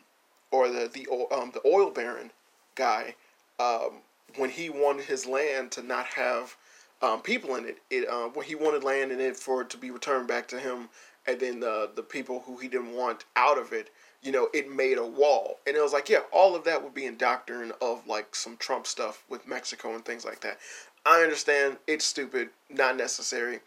or 0.52 0.70
the 0.70 0.88
the 0.88 1.08
um, 1.36 1.52
the 1.54 1.62
oil 1.68 1.92
baron 1.92 2.32
guy, 2.76 3.16
um, 3.60 4.00
when 4.38 4.50
he 4.50 4.70
wanted 4.70 5.06
his 5.06 5.26
land 5.26 5.72
to 5.74 5.84
not 5.84 6.06
have 6.08 6.56
um, 7.02 7.22
people 7.22 7.56
in 7.56 7.66
it, 7.66 7.80
it 7.90 8.08
uh, 8.08 8.30
when 8.30 8.46
he 8.46 8.56
wanted 8.56 8.84
land 8.84 9.12
in 9.12 9.20
it 9.20 9.36
for 9.36 9.62
it 9.62 9.70
to 9.72 9.78
be 9.78 9.92
returned 9.92 10.28
back 10.28 10.48
to 10.48 10.60
him 10.60 10.90
and 11.28 11.40
then 11.40 11.60
the 11.60 11.90
the 11.96 12.04
people 12.04 12.44
who 12.46 12.58
he 12.58 12.68
didn't 12.68 12.94
want 12.94 13.26
out 13.36 13.58
of 13.58 13.74
it, 13.74 13.90
you 14.22 14.32
know, 14.32 14.50
it 14.54 14.70
made 14.70 14.98
a 14.98 15.06
wall. 15.06 15.60
And 15.66 15.76
it 15.76 15.82
was 15.82 15.94
like, 15.94 16.10
yeah, 16.10 16.20
all 16.32 16.56
of 16.56 16.64
that 16.66 16.84
would 16.84 16.94
be 16.94 17.06
in 17.06 17.18
doctrine 17.18 17.72
of 17.82 18.06
like 18.08 18.36
some 18.36 18.58
Trump 18.58 18.86
stuff 18.86 19.24
with 19.30 19.48
Mexico 19.48 19.96
and 19.96 20.04
things 20.04 20.26
like 20.26 20.42
that. 20.42 20.58
I 21.06 21.22
understand 21.22 21.78
it's 21.88 22.06
stupid, 22.06 22.50
not 22.70 22.98
necessary. 22.98 23.60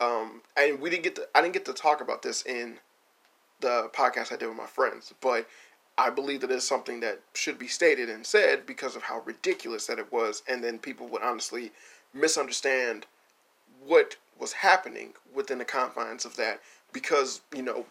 Um, 0.00 0.42
and 0.56 0.80
we 0.80 0.90
didn't 0.90 1.04
get 1.04 1.14
to 1.16 1.28
I 1.34 1.42
didn't 1.42 1.54
get 1.54 1.66
to 1.66 1.72
talk 1.72 2.00
about 2.00 2.22
this 2.22 2.42
in 2.46 2.78
the 3.60 3.90
podcast 3.92 4.32
I 4.32 4.36
did 4.36 4.48
with 4.48 4.56
my 4.56 4.66
friends, 4.66 5.12
but 5.20 5.46
I 5.98 6.08
believe 6.08 6.40
that 6.40 6.50
it's 6.50 6.66
something 6.66 7.00
that 7.00 7.20
should 7.34 7.58
be 7.58 7.68
stated 7.68 8.08
and 8.08 8.24
said 8.24 8.64
because 8.64 8.96
of 8.96 9.02
how 9.02 9.20
ridiculous 9.20 9.86
that 9.86 9.98
it 9.98 10.10
was, 10.10 10.42
and 10.48 10.64
then 10.64 10.78
people 10.78 11.06
would 11.08 11.22
honestly 11.22 11.72
misunderstand 12.14 13.04
what 13.86 14.16
was 14.38 14.52
happening 14.52 15.12
within 15.34 15.58
the 15.58 15.64
confines 15.64 16.24
of 16.24 16.36
that 16.36 16.60
because 16.92 17.42
you 17.54 17.62
know 17.62 17.84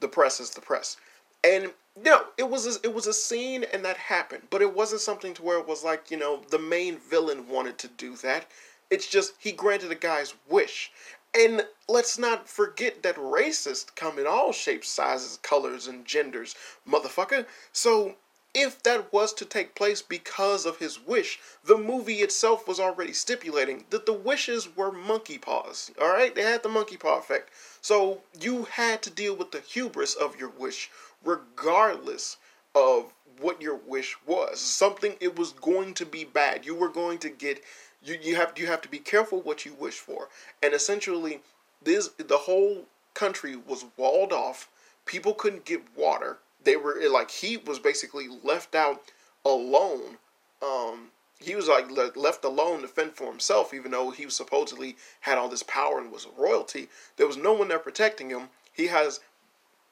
the 0.00 0.08
press 0.08 0.40
is 0.40 0.50
the 0.50 0.60
press. 0.60 0.98
And 1.44 1.72
no, 2.02 2.24
it 2.38 2.48
was 2.48 2.66
a, 2.66 2.80
it 2.82 2.94
was 2.94 3.06
a 3.06 3.12
scene 3.12 3.64
and 3.72 3.84
that 3.84 3.96
happened, 3.96 4.44
but 4.50 4.62
it 4.62 4.74
wasn't 4.74 5.02
something 5.02 5.34
to 5.34 5.42
where 5.42 5.58
it 5.58 5.68
was 5.68 5.84
like 5.84 6.10
you 6.10 6.16
know 6.16 6.40
the 6.50 6.58
main 6.58 6.98
villain 6.98 7.48
wanted 7.48 7.78
to 7.78 7.88
do 7.88 8.16
that. 8.16 8.46
It's 8.90 9.06
just 9.06 9.34
he 9.38 9.52
granted 9.52 9.92
a 9.92 9.96
guy's 9.96 10.34
wish. 10.48 10.90
And 11.36 11.66
let's 11.88 12.16
not 12.16 12.48
forget 12.48 13.02
that 13.02 13.16
racists 13.16 13.94
come 13.94 14.18
in 14.18 14.26
all 14.26 14.52
shapes, 14.52 14.88
sizes, 14.88 15.38
colors, 15.42 15.86
and 15.88 16.04
genders, 16.04 16.54
motherfucker. 16.88 17.46
So 17.72 18.14
if 18.54 18.80
that 18.84 19.12
was 19.12 19.32
to 19.34 19.44
take 19.44 19.74
place 19.74 20.00
because 20.00 20.64
of 20.64 20.78
his 20.78 21.00
wish, 21.00 21.40
the 21.64 21.76
movie 21.76 22.22
itself 22.22 22.68
was 22.68 22.78
already 22.78 23.12
stipulating 23.12 23.84
that 23.90 24.06
the 24.06 24.12
wishes 24.12 24.76
were 24.76 24.92
monkey 24.92 25.38
paws. 25.38 25.90
Alright? 26.00 26.36
They 26.36 26.42
had 26.42 26.62
the 26.62 26.68
monkey 26.68 26.96
paw 26.96 27.18
effect. 27.18 27.50
So 27.80 28.22
you 28.40 28.62
had 28.64 29.02
to 29.02 29.10
deal 29.10 29.34
with 29.34 29.50
the 29.50 29.58
hubris 29.58 30.14
of 30.14 30.38
your 30.38 30.50
wish, 30.50 30.88
regardless 31.24 32.36
of 32.74 33.12
what 33.40 33.60
your 33.60 33.76
wish 33.76 34.16
was. 34.26 34.60
Something 34.60 35.14
it 35.20 35.36
was 35.36 35.52
going 35.52 35.94
to 35.94 36.06
be 36.06 36.24
bad. 36.24 36.64
You 36.66 36.74
were 36.74 36.88
going 36.88 37.18
to 37.18 37.30
get 37.30 37.62
you, 38.02 38.18
you 38.22 38.36
have 38.36 38.52
you 38.56 38.66
have 38.66 38.82
to 38.82 38.88
be 38.88 38.98
careful 38.98 39.40
what 39.40 39.64
you 39.64 39.74
wish 39.74 39.98
for. 39.98 40.28
And 40.62 40.74
essentially 40.74 41.40
this 41.82 42.08
the 42.18 42.38
whole 42.38 42.84
country 43.14 43.56
was 43.56 43.84
walled 43.96 44.32
off. 44.32 44.68
People 45.06 45.34
couldn't 45.34 45.64
get 45.64 45.82
water 45.96 46.38
they 46.64 46.76
were 46.76 46.96
like 47.10 47.30
he 47.30 47.56
was 47.56 47.78
basically 47.78 48.28
left 48.42 48.74
out 48.74 49.02
alone. 49.44 50.18
Um, 50.62 51.10
he 51.38 51.54
was 51.54 51.68
like 51.68 51.90
left 52.16 52.44
alone 52.44 52.80
to 52.80 52.88
fend 52.88 53.12
for 53.14 53.26
himself, 53.26 53.74
even 53.74 53.90
though 53.90 54.10
he 54.10 54.28
supposedly 54.30 54.96
had 55.20 55.38
all 55.38 55.48
this 55.48 55.62
power 55.62 55.98
and 55.98 56.10
was 56.10 56.26
a 56.26 56.40
royalty. 56.40 56.88
There 57.16 57.26
was 57.26 57.36
no 57.36 57.52
one 57.52 57.68
there 57.68 57.78
protecting 57.78 58.30
him. 58.30 58.48
He 58.72 58.86
has 58.86 59.20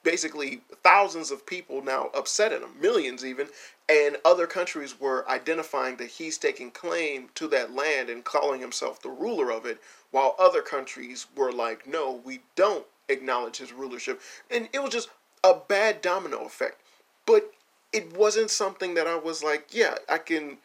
basically 0.02 0.60
thousands 0.82 1.30
of 1.30 1.46
people 1.46 1.82
now 1.82 2.10
upset 2.14 2.52
at 2.52 2.62
him, 2.62 2.70
millions 2.80 3.24
even, 3.24 3.48
and 3.88 4.16
other 4.24 4.46
countries 4.46 4.98
were 5.00 5.28
identifying 5.28 5.96
that 5.96 6.08
he's 6.08 6.38
taking 6.38 6.70
claim 6.70 7.28
to 7.34 7.46
that 7.48 7.74
land 7.74 8.08
and 8.08 8.24
calling 8.24 8.60
himself 8.60 9.02
the 9.02 9.08
ruler 9.08 9.50
of 9.50 9.66
it, 9.66 9.80
while 10.10 10.34
other 10.38 10.62
countries 10.62 11.26
were 11.36 11.52
like, 11.52 11.86
no, 11.86 12.20
we 12.24 12.40
don't 12.54 12.86
acknowledge 13.08 13.58
his 13.58 13.72
rulership. 13.72 14.20
And 14.50 14.68
it 14.72 14.82
was 14.82 14.92
just 14.92 15.10
a 15.44 15.54
bad 15.54 16.00
domino 16.00 16.44
effect. 16.44 16.80
But 17.26 17.52
it 17.92 18.16
wasn't 18.16 18.50
something 18.50 18.94
that 18.94 19.06
I 19.06 19.16
was 19.16 19.42
like, 19.44 19.68
yeah, 19.70 19.96
I 20.08 20.18
can. 20.18 20.58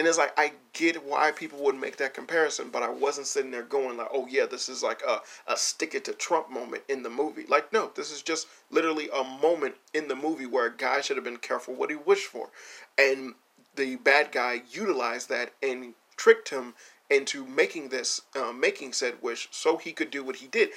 And 0.00 0.08
it's 0.08 0.16
like, 0.16 0.32
I 0.38 0.52
get 0.72 1.04
why 1.04 1.30
people 1.30 1.58
would 1.58 1.74
make 1.74 1.98
that 1.98 2.14
comparison, 2.14 2.70
but 2.70 2.82
I 2.82 2.88
wasn't 2.88 3.26
sitting 3.26 3.50
there 3.50 3.62
going 3.62 3.98
like, 3.98 4.08
oh 4.10 4.26
yeah, 4.26 4.46
this 4.46 4.70
is 4.70 4.82
like 4.82 5.02
a, 5.06 5.20
a 5.46 5.58
stick 5.58 5.94
it 5.94 6.06
to 6.06 6.14
Trump 6.14 6.50
moment 6.50 6.84
in 6.88 7.02
the 7.02 7.10
movie. 7.10 7.44
Like, 7.46 7.70
no, 7.70 7.90
this 7.94 8.10
is 8.10 8.22
just 8.22 8.46
literally 8.70 9.10
a 9.14 9.22
moment 9.22 9.74
in 9.92 10.08
the 10.08 10.16
movie 10.16 10.46
where 10.46 10.64
a 10.64 10.74
guy 10.74 11.02
should 11.02 11.18
have 11.18 11.24
been 11.24 11.36
careful 11.36 11.74
what 11.74 11.90
he 11.90 11.96
wished 11.96 12.28
for. 12.28 12.48
And 12.96 13.34
the 13.76 13.96
bad 13.96 14.32
guy 14.32 14.62
utilized 14.70 15.28
that 15.28 15.52
and 15.62 15.92
tricked 16.16 16.48
him 16.48 16.72
into 17.10 17.44
making 17.44 17.90
this, 17.90 18.22
uh, 18.34 18.52
making 18.52 18.94
said 18.94 19.20
wish 19.20 19.48
so 19.50 19.76
he 19.76 19.92
could 19.92 20.10
do 20.10 20.24
what 20.24 20.36
he 20.36 20.46
did. 20.46 20.70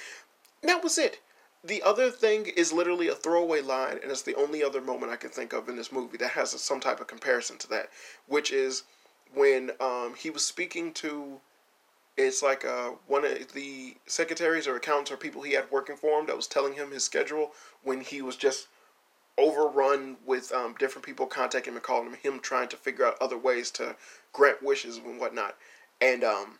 that 0.62 0.82
was 0.82 0.98
it 0.98 1.22
the 1.64 1.82
other 1.82 2.10
thing 2.10 2.44
is 2.44 2.74
literally 2.74 3.08
a 3.08 3.14
throwaway 3.14 3.62
line, 3.62 3.98
and 4.02 4.12
it's 4.12 4.20
the 4.20 4.34
only 4.34 4.62
other 4.62 4.82
moment 4.82 5.10
I 5.10 5.16
can 5.16 5.30
think 5.30 5.54
of 5.54 5.66
in 5.66 5.76
this 5.76 5.90
movie 5.90 6.18
that 6.18 6.32
has 6.32 6.50
some 6.60 6.78
type 6.78 7.00
of 7.00 7.06
comparison 7.06 7.56
to 7.56 7.68
that, 7.68 7.88
which 8.26 8.52
is 8.52 8.82
when 9.34 9.72
um, 9.80 10.14
he 10.16 10.30
was 10.30 10.44
speaking 10.44 10.92
to. 10.94 11.40
It's 12.16 12.44
like 12.44 12.64
uh, 12.64 12.90
one 13.08 13.24
of 13.24 13.52
the 13.54 13.96
secretaries 14.06 14.68
or 14.68 14.76
accountants 14.76 15.10
or 15.10 15.16
people 15.16 15.42
he 15.42 15.54
had 15.54 15.68
working 15.72 15.96
for 15.96 16.20
him 16.20 16.26
that 16.26 16.36
was 16.36 16.46
telling 16.46 16.74
him 16.74 16.92
his 16.92 17.02
schedule 17.02 17.50
when 17.82 18.02
he 18.02 18.22
was 18.22 18.36
just 18.36 18.68
overrun 19.36 20.16
with 20.24 20.52
um, 20.52 20.76
different 20.78 21.04
people 21.04 21.26
contacting 21.26 21.72
him 21.72 21.76
and 21.76 21.82
calling 21.82 22.10
him, 22.10 22.18
him 22.22 22.40
trying 22.40 22.68
to 22.68 22.76
figure 22.76 23.04
out 23.04 23.16
other 23.20 23.36
ways 23.36 23.70
to 23.72 23.96
grant 24.32 24.62
wishes 24.62 24.98
and 24.98 25.18
whatnot. 25.18 25.56
And 26.00 26.22
um, 26.22 26.58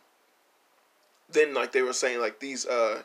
then 1.31 1.53
like 1.53 1.71
they 1.71 1.81
were 1.81 1.93
saying 1.93 2.19
like 2.19 2.39
these 2.39 2.65
uh, 2.65 3.03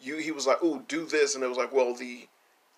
you 0.00 0.18
he 0.18 0.30
was 0.30 0.46
like, 0.46 0.58
"Oh, 0.62 0.84
do 0.88 1.06
this," 1.06 1.34
and 1.34 1.42
it 1.42 1.48
was 1.48 1.58
like, 1.58 1.72
"Well, 1.72 1.94
the 1.94 2.28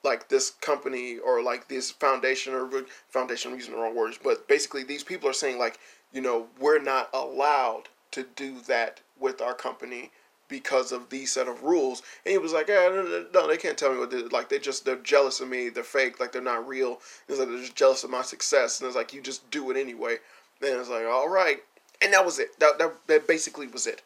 like 0.02 0.28
this 0.28 0.50
company 0.50 1.18
or 1.18 1.42
like 1.42 1.68
this 1.68 1.90
foundation 1.90 2.54
or 2.54 2.68
foundation 3.08 3.50
I'm 3.50 3.58
using 3.58 3.74
the 3.74 3.80
wrong 3.80 3.94
words, 3.94 4.18
but 4.22 4.48
basically 4.48 4.84
these 4.84 5.04
people 5.04 5.28
are 5.28 5.34
saying 5.34 5.58
like, 5.58 5.78
you 6.12 6.20
know, 6.20 6.46
we're 6.58 6.82
not 6.82 7.10
allowed 7.12 7.84
to 8.12 8.26
do 8.34 8.60
that 8.66 9.00
with 9.18 9.40
our 9.40 9.54
company 9.54 10.10
because 10.48 10.90
of 10.90 11.08
these 11.08 11.30
set 11.30 11.48
of 11.48 11.62
rules. 11.62 12.02
And 12.26 12.32
he 12.32 12.38
was 12.38 12.52
like, 12.52 12.68
yeah, 12.68 12.90
no, 12.92 13.26
no, 13.32 13.46
they 13.46 13.56
can't 13.56 13.78
tell 13.78 13.92
me 13.92 13.98
what 13.98 14.10
they 14.10 14.22
like. 14.22 14.48
They 14.48 14.58
just 14.58 14.84
they're 14.84 14.96
jealous 14.96 15.40
of 15.40 15.48
me. 15.48 15.68
They're 15.68 15.84
fake. 15.84 16.20
Like 16.20 16.32
they're 16.32 16.42
not 16.42 16.66
real. 16.66 17.00
It's 17.28 17.38
like 17.38 17.48
they're 17.48 17.58
just 17.58 17.76
jealous 17.76 18.04
of 18.04 18.10
my 18.10 18.22
success. 18.22 18.80
And 18.80 18.86
it's 18.86 18.96
like 18.96 19.14
you 19.14 19.22
just 19.22 19.48
do 19.50 19.70
it 19.70 19.76
anyway. 19.76 20.16
And 20.60 20.78
it's 20.78 20.90
like 20.90 21.06
all 21.06 21.28
right. 21.28 21.58
And 22.02 22.12
that 22.12 22.24
was 22.24 22.38
it. 22.38 22.58
That 22.58 22.78
that, 22.78 22.94
that 23.06 23.28
basically 23.28 23.68
was 23.68 23.86
it. 23.86 24.02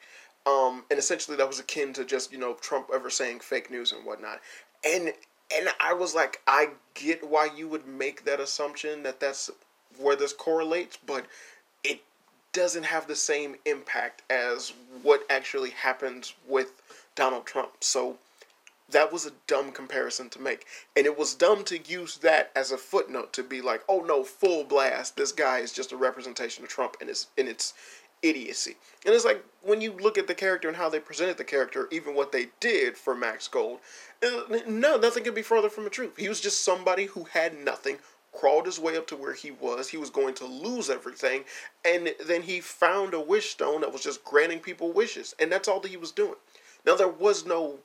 Um, 0.46 0.84
and 0.90 0.98
essentially 0.98 1.38
that 1.38 1.48
was 1.48 1.58
akin 1.58 1.94
to 1.94 2.04
just 2.04 2.30
you 2.30 2.38
know 2.38 2.54
Trump 2.54 2.88
ever 2.94 3.10
saying 3.10 3.40
fake 3.40 3.70
news 3.70 3.92
and 3.92 4.04
whatnot. 4.04 4.40
And 4.86 5.14
and 5.52 5.68
I 5.80 5.92
was 5.92 6.14
like, 6.14 6.40
I 6.46 6.70
get 6.94 7.28
why 7.28 7.48
you 7.54 7.68
would 7.68 7.86
make 7.86 8.24
that 8.24 8.40
assumption 8.40 9.02
that 9.02 9.20
that's 9.20 9.50
where 9.98 10.16
this 10.16 10.32
correlates, 10.32 10.98
but 11.06 11.26
it 11.82 12.02
doesn't 12.52 12.84
have 12.84 13.06
the 13.06 13.16
same 13.16 13.56
impact 13.64 14.22
as 14.30 14.72
what 15.02 15.24
actually 15.30 15.70
happened 15.70 16.32
with 16.48 16.82
Donald 17.14 17.46
Trump. 17.46 17.72
So 17.80 18.16
that 18.90 19.12
was 19.12 19.26
a 19.26 19.32
dumb 19.46 19.72
comparison 19.72 20.28
to 20.30 20.40
make. 20.40 20.66
And 20.96 21.06
it 21.06 21.18
was 21.18 21.34
dumb 21.34 21.64
to 21.64 21.78
use 21.78 22.18
that 22.18 22.50
as 22.54 22.72
a 22.72 22.76
footnote 22.78 23.32
to 23.34 23.42
be 23.42 23.60
like, 23.60 23.82
oh 23.88 24.00
no, 24.00 24.24
full 24.24 24.64
blast, 24.64 25.16
this 25.16 25.32
guy 25.32 25.58
is 25.58 25.72
just 25.72 25.92
a 25.92 25.96
representation 25.96 26.64
of 26.64 26.70
Trump 26.70 26.96
and 27.00 27.08
it's 27.08 27.28
and 27.38 27.48
its 27.48 27.74
idiocy. 28.24 28.76
And 29.04 29.14
it's 29.14 29.24
like 29.24 29.44
when 29.62 29.80
you 29.80 29.92
look 29.92 30.18
at 30.18 30.26
the 30.26 30.34
character 30.34 30.66
and 30.68 30.76
how 30.76 30.88
they 30.88 30.98
presented 30.98 31.36
the 31.36 31.44
character, 31.44 31.88
even 31.92 32.14
what 32.14 32.32
they 32.32 32.48
did 32.58 32.96
for 32.96 33.14
Max 33.14 33.46
Gold, 33.46 33.80
uh, 34.24 34.58
no, 34.66 34.96
nothing 34.96 35.24
could 35.24 35.34
be 35.34 35.42
further 35.42 35.68
from 35.68 35.84
the 35.84 35.90
truth. 35.90 36.16
He 36.16 36.28
was 36.28 36.40
just 36.40 36.64
somebody 36.64 37.04
who 37.04 37.24
had 37.24 37.58
nothing, 37.58 37.98
crawled 38.32 38.66
his 38.66 38.80
way 38.80 38.96
up 38.96 39.06
to 39.08 39.16
where 39.16 39.34
he 39.34 39.50
was. 39.50 39.88
He 39.88 39.98
was 39.98 40.10
going 40.10 40.34
to 40.34 40.46
lose 40.46 40.90
everything, 40.90 41.44
and 41.84 42.14
then 42.26 42.42
he 42.42 42.60
found 42.60 43.14
a 43.14 43.20
wish 43.20 43.50
stone 43.50 43.82
that 43.82 43.92
was 43.92 44.02
just 44.02 44.24
granting 44.24 44.60
people 44.60 44.92
wishes, 44.92 45.34
and 45.38 45.52
that's 45.52 45.68
all 45.68 45.80
that 45.80 45.90
he 45.90 45.96
was 45.96 46.10
doing. 46.10 46.36
Now 46.86 46.96
there 46.96 47.08
was 47.08 47.46
no 47.46 47.78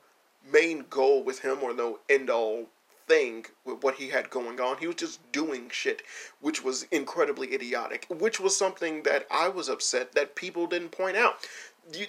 main 0.50 0.84
goal 0.88 1.22
with 1.22 1.40
him 1.40 1.58
or 1.62 1.74
no 1.74 1.98
end 2.08 2.30
all 2.30 2.66
thing 3.10 3.44
with 3.64 3.82
what 3.82 3.96
he 3.96 4.10
had 4.10 4.30
going 4.30 4.60
on. 4.60 4.76
He 4.76 4.86
was 4.86 4.94
just 4.94 5.32
doing 5.32 5.68
shit, 5.68 6.00
which 6.40 6.62
was 6.62 6.84
incredibly 6.92 7.52
idiotic, 7.52 8.06
which 8.08 8.38
was 8.38 8.56
something 8.56 9.02
that 9.02 9.26
I 9.28 9.48
was 9.48 9.68
upset 9.68 10.12
that 10.12 10.36
people 10.36 10.68
didn't 10.68 10.92
point 10.92 11.16
out. 11.16 11.44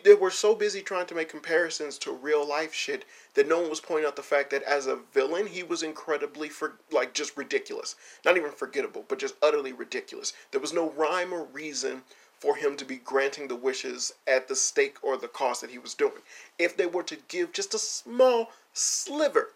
They 0.04 0.14
were 0.14 0.30
so 0.30 0.54
busy 0.54 0.82
trying 0.82 1.08
to 1.08 1.16
make 1.16 1.28
comparisons 1.28 1.98
to 2.00 2.12
real 2.12 2.48
life 2.48 2.72
shit 2.72 3.06
that 3.34 3.48
no 3.48 3.62
one 3.62 3.70
was 3.72 3.80
pointing 3.80 4.06
out 4.06 4.16
the 4.16 4.22
fact 4.22 4.52
that 4.52 4.62
as 4.62 4.86
a 4.86 5.00
villain, 5.12 5.48
he 5.48 5.64
was 5.64 5.82
incredibly 5.82 6.50
for 6.50 6.74
like 6.92 7.16
just 7.16 7.36
ridiculous. 7.36 7.96
Not 8.24 8.38
even 8.38 8.52
forgettable, 8.52 9.04
but 9.08 9.18
just 9.18 9.34
utterly 9.42 9.74
ridiculous. 9.74 10.34
There 10.52 10.62
was 10.62 10.72
no 10.72 10.92
rhyme 10.92 11.34
or 11.34 11.46
reason 11.46 12.04
for 12.38 12.58
him 12.58 12.78
to 12.78 12.86
be 12.86 12.98
granting 12.98 13.48
the 13.48 13.56
wishes 13.56 14.14
at 14.28 14.48
the 14.48 14.56
stake 14.56 14.98
or 15.02 15.18
the 15.18 15.28
cost 15.28 15.62
that 15.62 15.72
he 15.72 15.80
was 15.80 15.96
doing. 15.96 16.22
If 16.60 16.78
they 16.78 16.86
were 16.86 17.04
to 17.04 17.18
give 17.28 17.54
just 17.54 17.74
a 17.74 17.80
small 17.80 18.52
sliver 18.74 19.54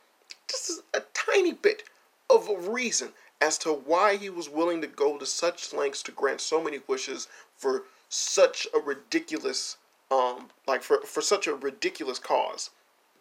just 0.48 0.82
a 0.94 1.02
tiny 1.14 1.54
bit 1.54 1.84
of 2.30 2.50
a 2.50 2.58
reason 2.58 3.14
as 3.42 3.58
to 3.60 3.72
why 3.72 4.16
he 4.16 4.30
was 4.30 4.50
willing 4.50 4.82
to 4.82 4.88
go 4.88 5.18
to 5.18 5.26
such 5.26 5.74
lengths 5.74 6.04
to 6.04 6.12
grant 6.12 6.42
so 6.42 6.64
many 6.64 6.80
wishes 6.88 7.28
for 7.58 7.84
such 8.10 8.68
a 8.74 8.80
ridiculous 8.80 9.78
um 10.12 10.50
like 10.68 10.84
for 10.84 11.02
for 11.02 11.22
such 11.22 11.48
a 11.48 11.56
ridiculous 11.56 12.20
cause. 12.20 12.70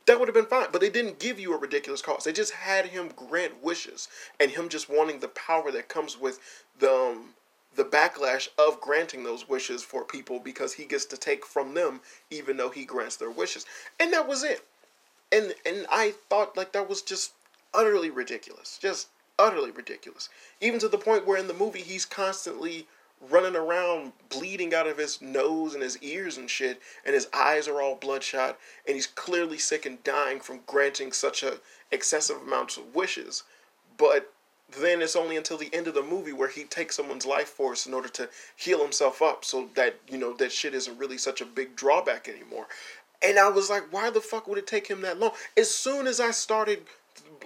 That 0.06 0.18
would 0.18 0.28
have 0.28 0.34
been 0.34 0.46
fine 0.46 0.68
but 0.70 0.80
they 0.80 0.90
didn't 0.90 1.18
give 1.18 1.40
you 1.40 1.54
a 1.54 1.58
ridiculous 1.58 2.02
cause. 2.02 2.24
They 2.24 2.32
just 2.32 2.52
had 2.52 2.86
him 2.86 3.10
grant 3.16 3.62
wishes 3.62 4.08
and 4.38 4.50
him 4.50 4.68
just 4.68 4.90
wanting 4.90 5.20
the 5.20 5.28
power 5.28 5.70
that 5.70 5.88
comes 5.88 6.18
with 6.20 6.38
the 6.78 6.92
um, 6.92 7.34
the 7.74 7.84
backlash 7.84 8.48
of 8.56 8.80
granting 8.80 9.24
those 9.24 9.48
wishes 9.48 9.82
for 9.82 10.04
people 10.04 10.38
because 10.38 10.74
he 10.74 10.84
gets 10.84 11.06
to 11.06 11.16
take 11.16 11.44
from 11.44 11.74
them 11.74 12.00
even 12.30 12.56
though 12.56 12.70
he 12.70 12.84
grants 12.84 13.16
their 13.16 13.30
wishes. 13.30 13.66
And 13.98 14.12
that 14.12 14.28
was 14.28 14.44
it 14.44 14.64
and 15.32 15.54
and 15.66 15.86
I 15.90 16.14
thought 16.28 16.56
like 16.56 16.72
that 16.72 16.88
was 16.88 17.02
just 17.02 17.32
utterly 17.72 18.10
ridiculous, 18.10 18.78
just 18.80 19.08
utterly 19.38 19.70
ridiculous. 19.70 20.28
Even 20.60 20.78
to 20.80 20.88
the 20.88 20.98
point 20.98 21.26
where 21.26 21.38
in 21.38 21.48
the 21.48 21.54
movie 21.54 21.80
he's 21.80 22.04
constantly 22.04 22.86
running 23.30 23.56
around 23.56 24.12
bleeding 24.28 24.74
out 24.74 24.86
of 24.86 24.98
his 24.98 25.20
nose 25.22 25.74
and 25.74 25.82
his 25.82 25.98
ears 26.02 26.36
and 26.36 26.50
shit 26.50 26.80
and 27.04 27.14
his 27.14 27.28
eyes 27.32 27.66
are 27.68 27.80
all 27.80 27.94
bloodshot 27.94 28.58
and 28.86 28.94
he's 28.94 29.06
clearly 29.06 29.58
sick 29.58 29.86
and 29.86 30.02
dying 30.04 30.40
from 30.40 30.60
granting 30.66 31.12
such 31.12 31.42
a 31.42 31.58
excessive 31.90 32.36
amounts 32.42 32.76
of 32.76 32.94
wishes 32.94 33.44
but 33.96 34.32
then 34.80 35.00
it's 35.00 35.16
only 35.16 35.36
until 35.36 35.56
the 35.56 35.72
end 35.72 35.86
of 35.86 35.94
the 35.94 36.02
movie 36.02 36.32
where 36.32 36.48
he 36.48 36.64
takes 36.64 36.96
someone's 36.96 37.24
life 37.24 37.48
force 37.48 37.86
in 37.86 37.94
order 37.94 38.08
to 38.08 38.28
heal 38.56 38.82
himself 38.82 39.22
up 39.22 39.44
so 39.44 39.68
that 39.74 39.94
you 40.08 40.18
know 40.18 40.34
that 40.34 40.52
shit 40.52 40.74
isn't 40.74 40.98
really 40.98 41.18
such 41.18 41.40
a 41.40 41.46
big 41.46 41.76
drawback 41.76 42.28
anymore 42.28 42.66
and 43.22 43.38
I 43.38 43.48
was 43.48 43.70
like, 43.70 43.92
why 43.92 44.10
the 44.10 44.20
fuck 44.20 44.46
would 44.46 44.58
it 44.58 44.66
take 44.66 44.86
him 44.86 45.02
that 45.02 45.18
long? 45.18 45.32
As 45.56 45.72
soon 45.72 46.06
as 46.06 46.20
I 46.20 46.30
started, 46.30 46.82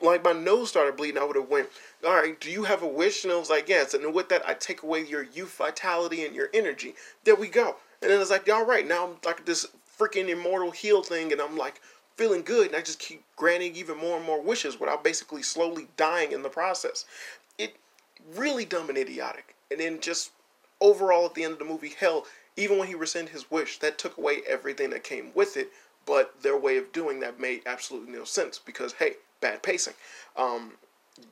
like 0.03 0.25
my 0.25 0.33
nose 0.33 0.71
started 0.71 0.97
bleeding, 0.97 1.21
I 1.21 1.25
would 1.25 1.37
have 1.37 1.49
went, 1.49 1.69
all 2.07 2.15
right, 2.15 2.39
do 2.41 2.51
you 2.51 2.65
have 2.65 2.83
a 2.83 2.89
wish? 2.89 3.25
And 3.25 3.33
I 3.33 3.37
was 3.37 3.51
like, 3.51 3.69
yes. 3.69 3.95
And 3.95 4.15
with 4.15 4.29
that, 4.29 4.49
I 4.49 4.55
take 4.55 4.83
away 4.83 5.05
your 5.05 5.23
youth, 5.23 5.57
vitality, 5.57 6.25
and 6.25 6.35
your 6.35 6.49
energy. 6.55 6.95
There 7.25 7.37
we 7.37 7.49
go. 7.49 7.77
And 8.01 8.11
then 8.11 8.21
it's 8.21 8.31
like, 8.31 8.49
all 8.49 8.65
right, 8.65 8.87
now 8.87 9.07
I'm 9.07 9.17
like 9.25 9.45
this 9.45 9.67
freaking 9.99 10.29
immortal 10.29 10.71
heal 10.71 11.03
thing, 11.03 11.33
and 11.33 11.41
I'm 11.41 11.57
like 11.57 11.81
feeling 12.17 12.43
good, 12.43 12.69
and 12.69 12.77
I 12.77 12.81
just 12.81 12.99
keep 12.99 13.23
granting 13.37 13.75
even 13.77 13.97
more 13.97 14.17
and 14.17 14.27
more 14.27 14.41
wishes 14.41 14.79
without 14.79 15.05
basically 15.05 15.43
slowly 15.43 15.89
dying 15.97 16.33
in 16.33 16.43
the 16.43 16.49
process. 16.49 17.05
It 17.59 17.77
really 18.35 18.65
dumb 18.65 18.89
and 18.89 18.99
idiotic. 18.99 19.55
And 19.71 19.81
then 19.81 20.01
just 20.01 20.31
overall 20.81 21.27
at 21.27 21.35
the 21.35 21.45
end 21.45 21.55
of 21.55 21.59
the 21.59 21.65
movie, 21.65 21.95
hell, 21.99 22.27
even 22.59 22.77
when 22.77 22.89
he 22.89 22.95
rescinded 22.95 23.33
his 23.33 23.51
wish, 23.51 23.79
that 23.79 23.99
took 23.99 24.19
away 24.19 24.43
everything 24.47 24.91
that 24.91 25.05
came 25.05 25.31
with 25.35 25.57
it. 25.57 25.71
But 26.05 26.43
their 26.43 26.57
way 26.57 26.77
of 26.77 26.93
doing 26.93 27.21
that 27.21 27.39
made 27.39 27.63
absolutely 27.67 28.13
no 28.13 28.25
sense 28.25 28.59
because 28.59 28.95
hey, 28.95 29.15
bad 29.41 29.63
pacing. 29.63 29.95
Um, 30.37 30.73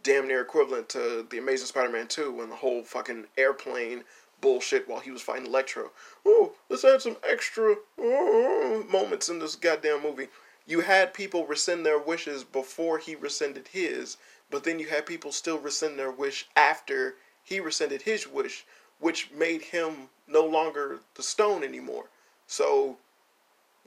damn 0.03 0.29
near 0.29 0.41
equivalent 0.41 0.89
to 0.91 1.27
the 1.29 1.39
Amazing 1.39 1.67
Spider-Man 1.67 2.07
2 2.09 2.41
and 2.43 2.53
the 2.53 2.57
whole 2.57 2.83
fucking 2.83 3.27
airplane 3.37 4.05
bullshit 4.41 4.89
while 4.89 5.01
he 5.01 5.11
was 5.11 5.23
fighting 5.23 5.47
Electro. 5.47 5.91
Oh, 6.25 6.53
let's 6.69 6.85
add 6.85 7.03
some 7.03 7.17
extra 7.29 7.75
moments 7.99 9.29
in 9.29 9.39
this 9.39 9.57
goddamn 9.57 10.03
movie. 10.03 10.29
You 10.67 10.81
had 10.81 11.15
people 11.15 11.47
rescind 11.47 11.85
their 11.85 11.99
wishes 11.99 12.45
before 12.45 12.99
he 12.99 13.15
rescinded 13.15 13.69
his, 13.69 14.17
but 14.51 14.65
then 14.65 14.79
you 14.79 14.89
had 14.89 15.07
people 15.07 15.33
still 15.33 15.59
rescind 15.59 15.99
their 15.99 16.11
wish 16.11 16.47
after 16.55 17.17
he 17.43 17.61
rescinded 17.61 18.03
his 18.03 18.27
wish, 18.27 18.65
which 18.99 19.31
made 19.31 19.63
him 19.63 20.09
no 20.29 20.45
longer 20.45 21.01
the 21.15 21.23
stone 21.23 21.63
anymore. 21.63 22.05
So 22.47 22.97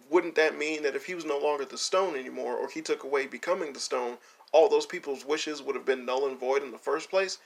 wouldn't 0.09 0.35
that 0.35 0.57
mean 0.57 0.83
that 0.83 0.95
if 0.95 1.05
he 1.05 1.15
was 1.15 1.25
no 1.25 1.37
longer 1.37 1.65
the 1.65 1.77
stone 1.77 2.15
anymore 2.15 2.55
or 2.55 2.69
he 2.69 2.81
took 2.81 3.03
away 3.03 3.27
becoming 3.27 3.73
the 3.73 3.79
stone, 3.79 4.17
all 4.51 4.69
those 4.69 4.85
people's 4.85 5.25
wishes 5.25 5.61
would 5.61 5.75
have 5.75 5.85
been 5.85 6.05
null 6.05 6.27
and 6.27 6.39
void 6.39 6.63
in 6.63 6.71
the 6.71 6.77
first 6.77 7.09
place? 7.09 7.37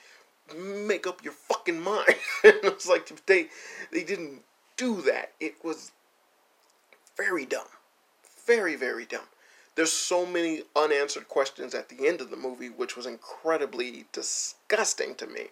Make 0.58 1.08
up 1.08 1.24
your 1.24 1.34
fucking 1.34 1.80
mind. 1.80 2.16
it's 2.44 2.88
like 2.88 3.26
they 3.26 3.48
they 3.92 4.04
didn't 4.04 4.42
do 4.78 5.02
that. 5.02 5.32
It 5.40 5.56
was 5.64 5.92
very 7.18 7.46
dumb. 7.46 7.68
Very, 8.46 8.76
very 8.76 9.06
dumb. 9.06 9.28
There's 9.76 9.92
so 9.92 10.26
many 10.26 10.64
unanswered 10.76 11.28
questions 11.30 11.74
at 11.74 11.90
the 11.90 12.08
end 12.08 12.22
of 12.22 12.30
the 12.30 12.38
movie, 12.38 12.70
which 12.70 12.96
was 12.96 13.06
incredibly 13.06 14.06
disgusting 14.12 15.16
to 15.16 15.26
me 15.26 15.48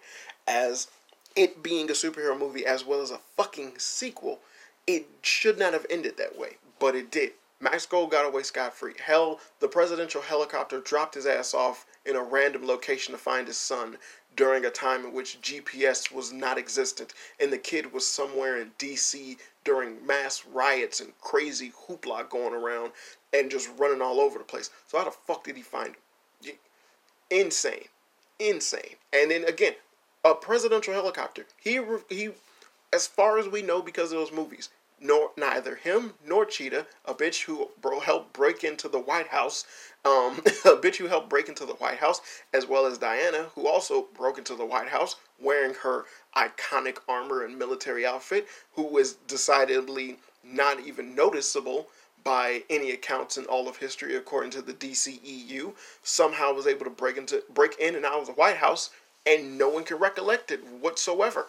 as 0.46 0.88
it 1.36 1.62
being 1.62 1.90
a 1.90 1.94
superhero 1.94 2.38
movie 2.38 2.66
as 2.66 2.84
well 2.84 3.00
as 3.00 3.10
a 3.10 3.20
fucking 3.36 3.74
sequel, 3.78 4.40
it 4.86 5.06
should 5.22 5.58
not 5.58 5.72
have 5.72 5.86
ended 5.90 6.16
that 6.16 6.38
way, 6.38 6.56
but 6.78 6.94
it 6.94 7.10
did. 7.10 7.32
Max 7.60 7.86
Gold 7.86 8.10
got 8.10 8.26
away 8.26 8.42
scot 8.42 8.74
free. 8.74 8.94
Hell, 9.04 9.38
the 9.60 9.68
presidential 9.68 10.20
helicopter 10.20 10.80
dropped 10.80 11.14
his 11.14 11.26
ass 11.26 11.54
off 11.54 11.86
in 12.04 12.16
a 12.16 12.22
random 12.22 12.66
location 12.66 13.12
to 13.12 13.18
find 13.18 13.46
his 13.46 13.56
son 13.56 13.98
during 14.34 14.64
a 14.64 14.70
time 14.70 15.04
in 15.04 15.12
which 15.12 15.40
GPS 15.40 16.10
was 16.10 16.32
not 16.32 16.58
existent, 16.58 17.14
and 17.38 17.52
the 17.52 17.58
kid 17.58 17.92
was 17.92 18.04
somewhere 18.04 18.60
in 18.60 18.72
DC 18.78 19.36
during 19.64 20.04
mass 20.04 20.44
riots 20.52 21.00
and 21.00 21.12
crazy 21.20 21.72
hoopla 21.86 22.28
going 22.28 22.52
around 22.54 22.90
and 23.32 23.50
just 23.50 23.70
running 23.78 24.02
all 24.02 24.20
over 24.20 24.38
the 24.38 24.44
place. 24.44 24.70
So 24.88 24.98
how 24.98 25.04
the 25.04 25.10
fuck 25.10 25.44
did 25.44 25.56
he 25.56 25.62
find 25.62 25.94
him? 26.42 26.56
Insane, 27.30 27.84
insane. 28.40 28.96
And 29.12 29.30
then 29.30 29.44
again, 29.44 29.74
a 30.24 30.34
presidential 30.34 30.94
helicopter. 30.94 31.46
He 31.56 31.80
he, 32.08 32.30
as 32.92 33.06
far 33.06 33.38
as 33.38 33.48
we 33.48 33.62
know, 33.62 33.82
because 33.82 34.12
of 34.12 34.18
those 34.18 34.32
movies, 34.32 34.68
nor 35.00 35.30
neither 35.36 35.74
him 35.74 36.14
nor 36.24 36.44
Cheetah, 36.44 36.86
a 37.04 37.14
bitch 37.14 37.44
who 37.44 37.70
bro 37.80 38.00
helped 38.00 38.32
break 38.32 38.62
into 38.62 38.88
the 38.88 39.00
White 39.00 39.28
House, 39.28 39.66
um, 40.04 40.38
a 40.64 40.76
bitch 40.76 40.96
who 40.96 41.06
helped 41.06 41.28
break 41.28 41.48
into 41.48 41.66
the 41.66 41.74
White 41.74 41.98
House, 41.98 42.20
as 42.52 42.66
well 42.66 42.86
as 42.86 42.98
Diana, 42.98 43.48
who 43.54 43.66
also 43.66 44.06
broke 44.14 44.38
into 44.38 44.54
the 44.54 44.64
White 44.66 44.88
House 44.88 45.16
wearing 45.40 45.74
her 45.74 46.04
iconic 46.36 46.98
armor 47.08 47.44
and 47.44 47.58
military 47.58 48.06
outfit, 48.06 48.46
who 48.74 48.84
was 48.84 49.14
decidedly 49.26 50.18
not 50.44 50.78
even 50.80 51.14
noticeable 51.14 51.88
by 52.24 52.62
any 52.70 52.92
accounts 52.92 53.36
in 53.36 53.44
all 53.46 53.68
of 53.68 53.76
history 53.76 54.14
according 54.14 54.50
to 54.52 54.62
the 54.62 54.74
DCEU 54.74 55.72
somehow 56.04 56.52
was 56.52 56.66
able 56.68 56.84
to 56.84 56.90
break 56.90 57.16
into 57.16 57.42
break 57.52 57.76
in 57.78 57.96
and 57.96 58.04
out 58.04 58.20
of 58.20 58.26
the 58.26 58.32
White 58.32 58.56
House 58.56 58.90
and 59.26 59.58
no 59.58 59.68
one 59.68 59.84
can 59.84 59.98
recollect 59.98 60.50
it 60.50 60.60
whatsoever. 60.80 61.46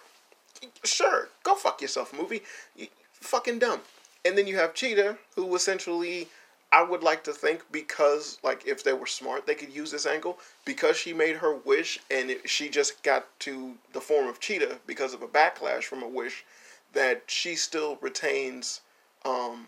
Sure, 0.84 1.30
go 1.44 1.56
fuck 1.56 1.82
yourself, 1.82 2.14
movie. 2.18 2.44
You 2.76 2.88
fucking 3.14 3.60
dumb. 3.60 3.82
And 4.26 4.38
then 4.38 4.48
you 4.48 4.56
have 4.56 4.74
Cheetah, 4.74 5.18
who 5.36 5.56
essentially 5.56 6.30
I 6.72 6.82
would 6.82 7.04
like 7.04 7.24
to 7.26 7.34
think 7.34 7.64
because, 7.72 8.40
like, 8.44 8.66
if 8.66 8.84
they 8.84 8.94
were 8.94 9.06
smart, 9.06 9.46
they 9.46 9.56
could 9.56 9.74
use 9.74 9.92
this 9.92 10.06
angle. 10.06 10.40
Because 10.66 10.98
she 10.98 11.14
made 11.14 11.36
her 11.38 11.54
wish 11.54 12.00
and 12.10 12.32
it, 12.32 12.50
she 12.50 12.70
just 12.70 13.04
got 13.04 13.28
to 13.42 13.74
the 13.92 14.02
form 14.02 14.28
of 14.28 14.40
Cheetah 14.40 14.80
because 14.88 15.14
of 15.14 15.22
a 15.22 15.28
backlash 15.28 15.84
from 15.84 16.02
a 16.02 16.08
wish, 16.08 16.46
that 16.94 17.24
she 17.28 17.56
still 17.56 17.98
retains 18.02 18.82
um, 19.26 19.68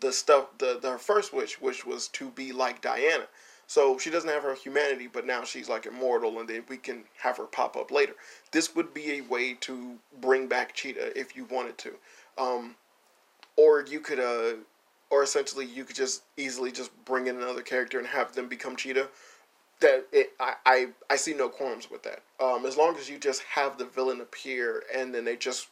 the 0.00 0.12
stuff, 0.12 0.46
the, 0.58 0.78
the 0.80 0.92
her 0.92 0.98
first 0.98 1.32
wish, 1.32 1.60
which 1.60 1.84
was 1.84 2.08
to 2.08 2.30
be 2.30 2.52
like 2.52 2.80
Diana. 2.80 3.26
So 3.66 3.98
she 3.98 4.10
doesn't 4.10 4.30
have 4.30 4.44
her 4.44 4.54
humanity, 4.54 5.08
but 5.12 5.26
now 5.26 5.44
she's 5.44 5.68
like 5.68 5.86
immortal, 5.86 6.38
and 6.38 6.48
then 6.48 6.62
we 6.68 6.76
can 6.76 7.04
have 7.18 7.36
her 7.38 7.44
pop 7.44 7.76
up 7.76 7.90
later. 7.90 8.14
This 8.52 8.74
would 8.76 8.94
be 8.94 9.18
a 9.18 9.20
way 9.22 9.54
to 9.62 9.96
bring 10.20 10.46
back 10.46 10.72
Cheetah 10.72 11.18
if 11.18 11.36
you 11.36 11.46
wanted 11.46 11.76
to, 11.78 11.94
um, 12.38 12.76
or 13.56 13.84
you 13.84 13.98
could 13.98 14.20
uh, 14.20 14.58
or 15.10 15.22
essentially 15.22 15.66
you 15.66 15.84
could 15.84 15.96
just 15.96 16.22
easily 16.36 16.70
just 16.70 16.92
bring 17.04 17.26
in 17.26 17.36
another 17.36 17.62
character 17.62 17.98
and 17.98 18.06
have 18.06 18.34
them 18.34 18.48
become 18.48 18.76
Cheetah. 18.76 19.08
That 19.80 20.06
it, 20.12 20.32
I, 20.40 20.54
I, 20.64 20.86
I 21.10 21.16
see 21.16 21.34
no 21.34 21.48
qualms 21.48 21.90
with 21.90 22.02
that. 22.04 22.22
Um, 22.40 22.64
as 22.64 22.76
long 22.76 22.96
as 22.96 23.10
you 23.10 23.18
just 23.18 23.42
have 23.42 23.78
the 23.78 23.84
villain 23.84 24.20
appear 24.20 24.84
and 24.94 25.14
then 25.14 25.24
they 25.24 25.36
just 25.36 25.68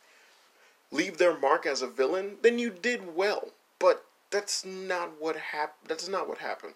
leave 0.90 1.16
their 1.16 1.38
mark 1.38 1.64
as 1.64 1.80
a 1.80 1.87
villain, 1.87 2.37
then 2.42 2.59
you 2.59 2.70
did 2.70 3.16
well. 3.16 3.48
But 3.78 4.04
that's 4.30 4.64
not 4.64 5.12
what 5.18 5.37
hap- 5.37 5.88
That's 5.88 6.09
not 6.09 6.28
what 6.28 6.38
happened 6.38 6.74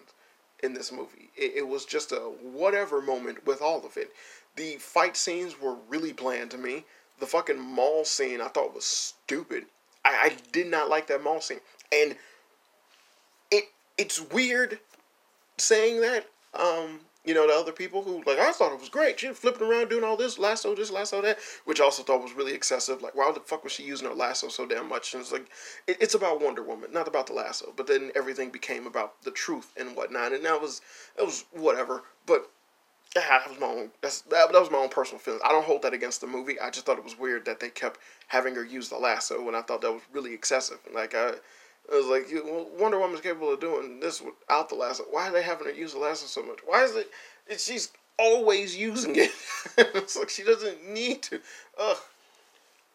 in 0.63 0.73
this 0.73 0.91
movie. 0.91 1.29
It, 1.35 1.53
it 1.57 1.67
was 1.67 1.85
just 1.85 2.11
a 2.11 2.17
whatever 2.41 3.01
moment 3.01 3.45
with 3.45 3.61
all 3.61 3.85
of 3.85 3.97
it. 3.97 4.11
The 4.55 4.75
fight 4.77 5.15
scenes 5.15 5.59
were 5.59 5.75
really 5.87 6.13
bland 6.13 6.51
to 6.51 6.57
me. 6.57 6.85
The 7.19 7.27
fucking 7.27 7.59
mall 7.59 8.05
scene 8.05 8.41
I 8.41 8.47
thought 8.47 8.75
was 8.75 8.85
stupid. 8.85 9.65
I, 10.05 10.31
I 10.31 10.37
did 10.51 10.67
not 10.67 10.89
like 10.89 11.07
that 11.07 11.23
mall 11.23 11.41
scene. 11.41 11.59
And 11.91 12.15
it 13.51 13.65
it's 13.97 14.21
weird 14.21 14.79
saying 15.57 16.01
that. 16.01 16.27
Um, 16.53 17.01
you 17.25 17.33
know, 17.33 17.47
the 17.47 17.53
other 17.53 17.71
people 17.71 18.01
who 18.01 18.23
like 18.25 18.39
I 18.39 18.51
thought 18.51 18.71
it 18.71 18.79
was 18.79 18.89
great. 18.89 19.19
She 19.19 19.27
flipping 19.33 19.67
around 19.67 19.89
doing 19.89 20.03
all 20.03 20.15
this 20.15 20.39
lasso, 20.39 20.73
this 20.73 20.91
lasso, 20.91 21.21
that, 21.21 21.37
which 21.65 21.81
I 21.81 21.83
also 21.83 22.01
thought 22.01 22.23
was 22.23 22.33
really 22.33 22.53
excessive. 22.53 23.01
Like, 23.01 23.15
why 23.15 23.31
the 23.31 23.41
fuck 23.41 23.63
was 23.63 23.73
she 23.73 23.83
using 23.83 24.07
her 24.07 24.13
lasso 24.13 24.47
so 24.47 24.65
damn 24.65 24.87
much? 24.87 25.13
And 25.13 25.21
it's 25.21 25.31
like, 25.31 25.47
it, 25.85 25.97
it's 25.99 26.13
about 26.13 26.41
Wonder 26.41 26.63
Woman, 26.63 26.91
not 26.93 27.07
about 27.07 27.27
the 27.27 27.33
lasso. 27.33 27.73
But 27.75 27.87
then 27.87 28.11
everything 28.15 28.49
became 28.49 28.87
about 28.87 29.21
the 29.23 29.31
truth 29.31 29.73
and 29.77 29.95
whatnot, 29.95 30.31
and 30.31 30.45
that 30.45 30.61
was 30.61 30.81
that 31.17 31.25
was 31.25 31.45
whatever. 31.51 32.03
But 32.25 32.49
that 33.15 33.49
was 33.49 33.59
my 33.59 33.67
own. 33.67 33.91
That's 34.01 34.21
that, 34.21 34.51
that 34.51 34.59
was 34.59 34.71
my 34.71 34.77
own 34.77 34.89
personal 34.89 35.19
feeling. 35.19 35.41
I 35.43 35.49
don't 35.49 35.65
hold 35.65 35.81
that 35.81 35.93
against 35.93 36.21
the 36.21 36.27
movie. 36.27 36.59
I 36.59 36.69
just 36.69 36.85
thought 36.85 36.97
it 36.97 37.03
was 37.03 37.19
weird 37.19 37.45
that 37.45 37.59
they 37.59 37.69
kept 37.69 37.99
having 38.27 38.55
her 38.55 38.63
use 38.63 38.89
the 38.89 38.97
lasso, 38.97 39.45
and 39.47 39.57
I 39.57 39.61
thought 39.61 39.81
that 39.81 39.91
was 39.91 40.03
really 40.13 40.33
excessive. 40.33 40.79
Like 40.93 41.15
I 41.15 41.33
it 41.91 41.95
was 41.95 42.05
like 42.05 42.27
Wonder 42.79 42.99
Woman's 42.99 43.21
capable 43.21 43.53
of 43.53 43.59
doing 43.59 43.99
this 43.99 44.21
without 44.21 44.69
the 44.69 44.75
lasso. 44.75 45.05
Why 45.09 45.29
are 45.29 45.31
they 45.31 45.41
having 45.41 45.65
her 45.65 45.73
use 45.73 45.93
the 45.93 45.99
lasso 45.99 46.27
so 46.27 46.43
much? 46.43 46.59
Why 46.65 46.83
is 46.83 46.95
it? 46.95 47.09
it 47.47 47.59
she's 47.59 47.91
always 48.19 48.77
using 48.77 49.15
it. 49.15 49.31
it's 49.77 50.15
like 50.15 50.29
she 50.29 50.43
doesn't 50.43 50.87
need 50.87 51.23
to. 51.23 51.39
Ugh. 51.79 51.97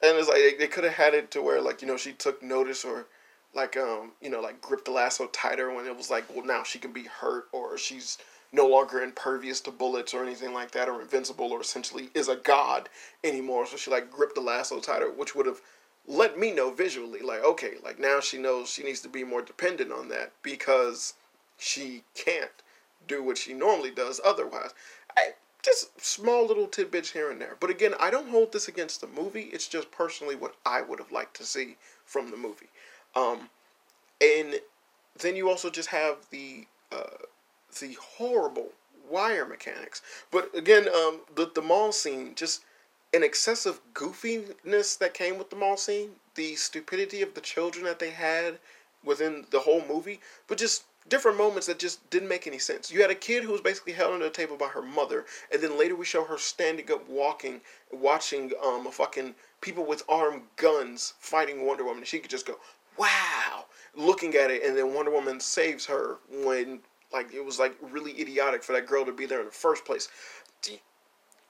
And 0.02 0.18
it's 0.18 0.28
like 0.28 0.36
they, 0.36 0.54
they 0.54 0.66
could 0.66 0.84
have 0.84 0.92
had 0.92 1.14
it 1.14 1.30
to 1.32 1.42
where 1.42 1.60
like 1.60 1.82
you 1.82 1.88
know 1.88 1.96
she 1.96 2.12
took 2.12 2.42
notice 2.42 2.84
or 2.84 3.06
like 3.54 3.76
um 3.76 4.12
you 4.20 4.30
know 4.30 4.40
like 4.40 4.60
gripped 4.60 4.84
the 4.84 4.90
lasso 4.90 5.26
tighter 5.28 5.72
when 5.72 5.86
it 5.86 5.96
was 5.96 6.10
like 6.10 6.24
well 6.34 6.44
now 6.44 6.62
she 6.62 6.78
can 6.78 6.92
be 6.92 7.04
hurt 7.04 7.46
or 7.52 7.78
she's 7.78 8.18
no 8.52 8.66
longer 8.66 9.02
impervious 9.02 9.60
to 9.60 9.70
bullets 9.70 10.14
or 10.14 10.22
anything 10.22 10.52
like 10.52 10.70
that 10.72 10.88
or 10.88 11.00
invincible 11.00 11.52
or 11.52 11.60
essentially 11.60 12.10
is 12.14 12.28
a 12.28 12.36
god 12.36 12.88
anymore 13.22 13.66
so 13.66 13.76
she 13.76 13.90
like 13.90 14.10
gripped 14.10 14.34
the 14.34 14.40
lasso 14.40 14.78
tighter 14.80 15.10
which 15.10 15.34
would 15.34 15.46
have 15.46 15.60
let 16.06 16.38
me 16.38 16.52
know 16.52 16.70
visually 16.70 17.20
like 17.20 17.42
okay 17.44 17.74
like 17.82 17.98
now 17.98 18.20
she 18.20 18.38
knows 18.38 18.68
she 18.68 18.82
needs 18.82 19.00
to 19.00 19.08
be 19.08 19.24
more 19.24 19.42
dependent 19.42 19.90
on 19.90 20.08
that 20.08 20.32
because 20.42 21.14
she 21.56 22.02
can't 22.14 22.50
do 23.06 23.22
what 23.22 23.38
she 23.38 23.52
normally 23.52 23.90
does 23.90 24.20
otherwise. 24.24 24.70
I, 25.16 25.30
just 25.62 25.98
small 26.00 26.46
little 26.46 26.66
tidbits 26.66 27.10
here 27.10 27.30
and 27.30 27.40
there. 27.40 27.56
But 27.58 27.70
again 27.70 27.94
i 27.98 28.10
don't 28.10 28.28
hold 28.28 28.52
this 28.52 28.68
against 28.68 29.00
the 29.00 29.06
movie. 29.06 29.48
It's 29.52 29.68
just 29.68 29.90
personally 29.90 30.36
what 30.36 30.54
i 30.66 30.82
would 30.82 30.98
have 30.98 31.12
liked 31.12 31.36
to 31.36 31.44
see 31.44 31.76
from 32.04 32.30
the 32.30 32.36
movie. 32.36 32.68
Um, 33.16 33.48
and 34.20 34.56
then 35.18 35.36
you 35.36 35.48
also 35.48 35.70
just 35.70 35.88
have 35.88 36.16
the 36.30 36.66
uh, 36.92 37.24
the 37.80 37.96
horrible 38.18 38.72
wire 39.10 39.46
mechanics. 39.46 40.02
But 40.30 40.54
again 40.54 40.86
um, 40.88 41.20
the, 41.34 41.50
the 41.54 41.62
mall 41.62 41.92
scene 41.92 42.34
just 42.34 42.62
an 43.14 43.22
excessive 43.22 43.80
goofiness 43.94 44.98
that 44.98 45.14
came 45.14 45.38
with 45.38 45.48
the 45.48 45.56
mall 45.56 45.76
scene, 45.76 46.10
the 46.34 46.56
stupidity 46.56 47.22
of 47.22 47.34
the 47.34 47.40
children 47.40 47.84
that 47.84 48.00
they 48.00 48.10
had 48.10 48.58
within 49.04 49.46
the 49.50 49.60
whole 49.60 49.84
movie, 49.86 50.20
but 50.48 50.58
just 50.58 50.84
different 51.08 51.38
moments 51.38 51.66
that 51.66 51.78
just 51.78 52.08
didn't 52.10 52.28
make 52.28 52.46
any 52.46 52.58
sense. 52.58 52.90
You 52.90 53.02
had 53.02 53.10
a 53.10 53.14
kid 53.14 53.44
who 53.44 53.52
was 53.52 53.60
basically 53.60 53.92
held 53.92 54.14
under 54.14 54.24
the 54.24 54.32
table 54.32 54.56
by 54.56 54.68
her 54.68 54.82
mother, 54.82 55.26
and 55.52 55.62
then 55.62 55.78
later 55.78 55.94
we 55.94 56.04
show 56.04 56.24
her 56.24 56.38
standing 56.38 56.90
up, 56.90 57.08
walking, 57.08 57.60
watching 57.92 58.52
um 58.64 58.86
a 58.86 58.90
fucking 58.90 59.34
people 59.60 59.84
with 59.84 60.02
armed 60.08 60.42
guns 60.56 61.14
fighting 61.20 61.64
Wonder 61.64 61.84
Woman. 61.84 62.04
She 62.04 62.18
could 62.18 62.30
just 62.30 62.46
go, 62.46 62.58
"Wow!" 62.96 63.66
looking 63.94 64.34
at 64.34 64.50
it, 64.50 64.64
and 64.64 64.76
then 64.76 64.92
Wonder 64.94 65.12
Woman 65.12 65.38
saves 65.40 65.86
her 65.86 66.18
when 66.30 66.80
like 67.12 67.32
it 67.32 67.44
was 67.44 67.58
like 67.60 67.76
really 67.80 68.18
idiotic 68.20 68.64
for 68.64 68.72
that 68.72 68.86
girl 68.86 69.04
to 69.04 69.12
be 69.12 69.26
there 69.26 69.40
in 69.40 69.46
the 69.46 69.52
first 69.52 69.84
place. 69.84 70.08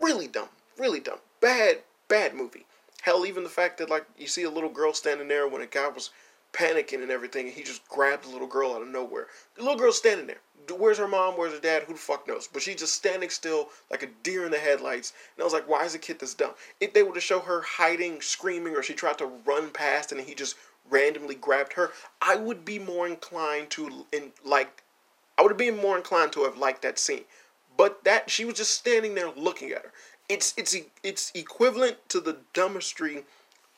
Really 0.00 0.26
dumb, 0.26 0.48
really 0.76 1.00
dumb 1.00 1.20
bad, 1.44 1.80
bad 2.08 2.34
movie. 2.34 2.64
Hell, 3.02 3.26
even 3.26 3.42
the 3.42 3.50
fact 3.50 3.76
that 3.76 3.90
like 3.90 4.06
you 4.16 4.26
see 4.26 4.44
a 4.44 4.50
little 4.50 4.70
girl 4.70 4.94
standing 4.94 5.28
there 5.28 5.46
when 5.46 5.60
a 5.60 5.66
guy 5.66 5.88
was 5.88 6.08
panicking 6.54 7.02
and 7.02 7.10
everything, 7.10 7.46
and 7.46 7.54
he 7.54 7.62
just 7.62 7.86
grabbed 7.86 8.24
the 8.24 8.30
little 8.30 8.46
girl 8.46 8.72
out 8.72 8.80
of 8.80 8.88
nowhere. 8.88 9.26
The 9.56 9.62
little 9.62 9.78
girl's 9.78 9.98
standing 9.98 10.26
there. 10.26 10.40
Where's 10.74 10.96
her 10.96 11.06
mom? 11.06 11.34
Where's 11.34 11.52
her 11.52 11.60
dad? 11.60 11.82
Who 11.82 11.92
the 11.92 11.98
fuck 11.98 12.26
knows? 12.26 12.48
But 12.50 12.62
she's 12.62 12.76
just 12.76 12.94
standing 12.94 13.28
still 13.28 13.68
like 13.90 14.02
a 14.02 14.08
deer 14.22 14.46
in 14.46 14.52
the 14.52 14.58
headlights. 14.58 15.12
And 15.36 15.42
I 15.42 15.44
was 15.44 15.52
like, 15.52 15.68
why 15.68 15.84
is 15.84 15.92
the 15.92 15.98
kid 15.98 16.18
this 16.18 16.32
dumb? 16.32 16.52
If 16.80 16.94
they 16.94 17.02
were 17.02 17.12
to 17.12 17.20
show 17.20 17.40
her 17.40 17.60
hiding, 17.60 18.22
screaming, 18.22 18.74
or 18.74 18.82
she 18.82 18.94
tried 18.94 19.18
to 19.18 19.26
run 19.44 19.70
past 19.70 20.12
and 20.12 20.20
he 20.22 20.34
just 20.34 20.56
randomly 20.88 21.34
grabbed 21.34 21.74
her, 21.74 21.90
I 22.22 22.36
would 22.36 22.64
be 22.64 22.78
more 22.78 23.06
inclined 23.06 23.68
to 23.70 24.06
in 24.12 24.32
like 24.42 24.82
I 25.36 25.42
would 25.42 25.50
have 25.50 25.58
been 25.58 25.76
more 25.76 25.98
inclined 25.98 26.32
to 26.32 26.44
have 26.44 26.56
liked 26.56 26.80
that 26.82 26.98
scene. 26.98 27.24
But 27.76 28.04
that 28.04 28.30
she 28.30 28.46
was 28.46 28.54
just 28.54 28.78
standing 28.78 29.14
there 29.14 29.30
looking 29.30 29.72
at 29.72 29.82
her 29.82 29.92
it's 30.28 30.54
it's 30.56 30.76
it's 31.02 31.32
equivalent 31.34 31.96
to 32.08 32.20
the 32.20 32.38
dumbestry 32.54 33.24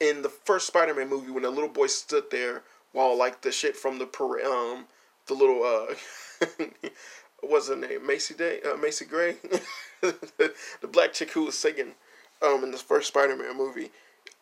in 0.01 0.23
the 0.23 0.29
first 0.29 0.67
Spider-Man 0.67 1.09
movie 1.09 1.31
when 1.31 1.43
the 1.43 1.51
little 1.51 1.69
boy 1.69 1.87
stood 1.87 2.31
there 2.31 2.63
while 2.93 3.17
like 3.17 3.43
the 3.43 3.51
shit 3.51 3.77
from 3.77 3.99
the 3.99 4.05
um 4.47 4.87
the 5.27 5.35
little 5.35 5.63
uh 5.65 6.47
what's 7.41 7.69
her 7.69 7.77
name? 7.77 8.07
Macy 8.07 8.35
Day 8.35 8.61
uh, 8.63 8.77
Macy 8.77 9.05
Gray? 9.05 9.37
The, 10.01 10.53
the 10.81 10.89
black 10.89 11.13
chick 11.13 11.31
who 11.33 11.45
was 11.45 11.59
singing 11.59 11.93
um 12.43 12.63
in 12.63 12.71
the 12.71 12.79
first 12.79 13.09
Spider-Man 13.09 13.57
movie. 13.57 13.91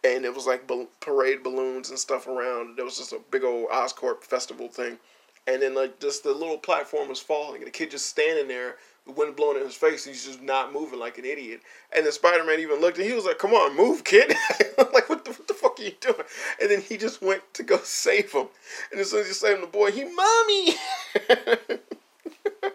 And 0.02 0.26
it 0.26 0.34
was 0.34 0.46
like 0.46 0.70
parade 1.00 1.42
balloons 1.42 1.88
and 1.88 1.98
stuff 1.98 2.26
around. 2.26 2.76
There 2.76 2.84
was 2.84 2.98
just 2.98 3.14
a 3.14 3.20
big 3.30 3.42
old 3.42 3.70
Oscorp 3.70 4.22
festival 4.22 4.68
thing. 4.68 4.98
And 5.46 5.62
then 5.62 5.74
like 5.74 5.98
just 5.98 6.24
the 6.24 6.32
little 6.32 6.58
platform 6.58 7.08
was 7.08 7.20
falling. 7.20 7.58
And 7.58 7.66
the 7.66 7.70
kid 7.70 7.90
just 7.90 8.06
standing 8.06 8.48
there 8.48 8.76
the 9.06 9.12
wind 9.12 9.36
blowing 9.36 9.58
in 9.58 9.64
his 9.64 9.74
face, 9.74 10.04
he's 10.04 10.24
just 10.24 10.42
not 10.42 10.72
moving 10.72 10.98
like 10.98 11.18
an 11.18 11.24
idiot. 11.24 11.60
And 11.94 12.04
then 12.04 12.12
Spider 12.12 12.44
Man 12.44 12.60
even 12.60 12.80
looked 12.80 12.98
and 12.98 13.06
he 13.06 13.12
was 13.12 13.24
like, 13.24 13.38
Come 13.38 13.52
on, 13.52 13.76
move, 13.76 14.04
kid. 14.04 14.30
like, 14.78 15.08
what 15.08 15.24
the, 15.24 15.32
what 15.32 15.48
the 15.48 15.54
fuck 15.54 15.78
are 15.78 15.82
you 15.82 15.92
doing? 16.00 16.16
And 16.60 16.70
then 16.70 16.80
he 16.80 16.96
just 16.96 17.20
went 17.22 17.42
to 17.54 17.62
go 17.62 17.78
save 17.84 18.32
him. 18.32 18.46
And 18.90 19.00
as 19.00 19.10
soon 19.10 19.20
as 19.20 19.26
he 19.26 19.32
saved 19.32 19.62
the 19.62 19.66
boy, 19.66 19.92
he, 19.92 20.04
Mommy! 20.04 20.74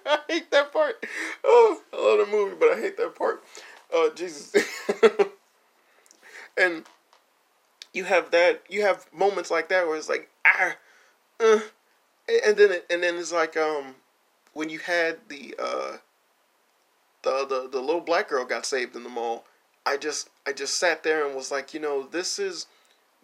I 0.05 0.19
hate 0.27 0.51
that 0.51 0.71
part. 0.71 1.05
Oh, 1.43 1.81
I 1.93 1.97
love 1.97 2.27
the 2.27 2.31
movie, 2.31 2.55
but 2.59 2.69
I 2.69 2.79
hate 2.79 2.97
that 2.97 3.15
part. 3.15 3.43
Oh, 3.91 4.11
Jesus. 4.15 4.55
and 6.57 6.83
you 7.93 8.03
have 8.03 8.31
that, 8.31 8.63
you 8.69 8.81
have 8.83 9.07
moments 9.11 9.49
like 9.49 9.69
that 9.69 9.87
where 9.87 9.97
it's 9.97 10.09
like, 10.09 10.29
ah, 10.45 10.75
uh, 11.39 11.59
and 12.45 12.57
then 12.57 12.71
it, 12.71 12.85
and 12.89 13.01
then 13.01 13.15
it's 13.15 13.31
like 13.31 13.57
um 13.57 13.95
when 14.53 14.69
you 14.69 14.79
had 14.79 15.17
the 15.29 15.55
uh 15.57 15.97
the, 17.23 17.45
the 17.45 17.69
the 17.71 17.79
little 17.81 18.01
black 18.01 18.29
girl 18.29 18.45
got 18.45 18.65
saved 18.65 18.95
in 18.95 19.03
the 19.03 19.09
mall, 19.09 19.45
I 19.85 19.97
just 19.97 20.29
I 20.45 20.53
just 20.53 20.77
sat 20.77 21.03
there 21.03 21.25
and 21.25 21.35
was 21.35 21.51
like, 21.51 21.73
you 21.73 21.79
know, 21.79 22.03
this 22.03 22.39
is 22.39 22.67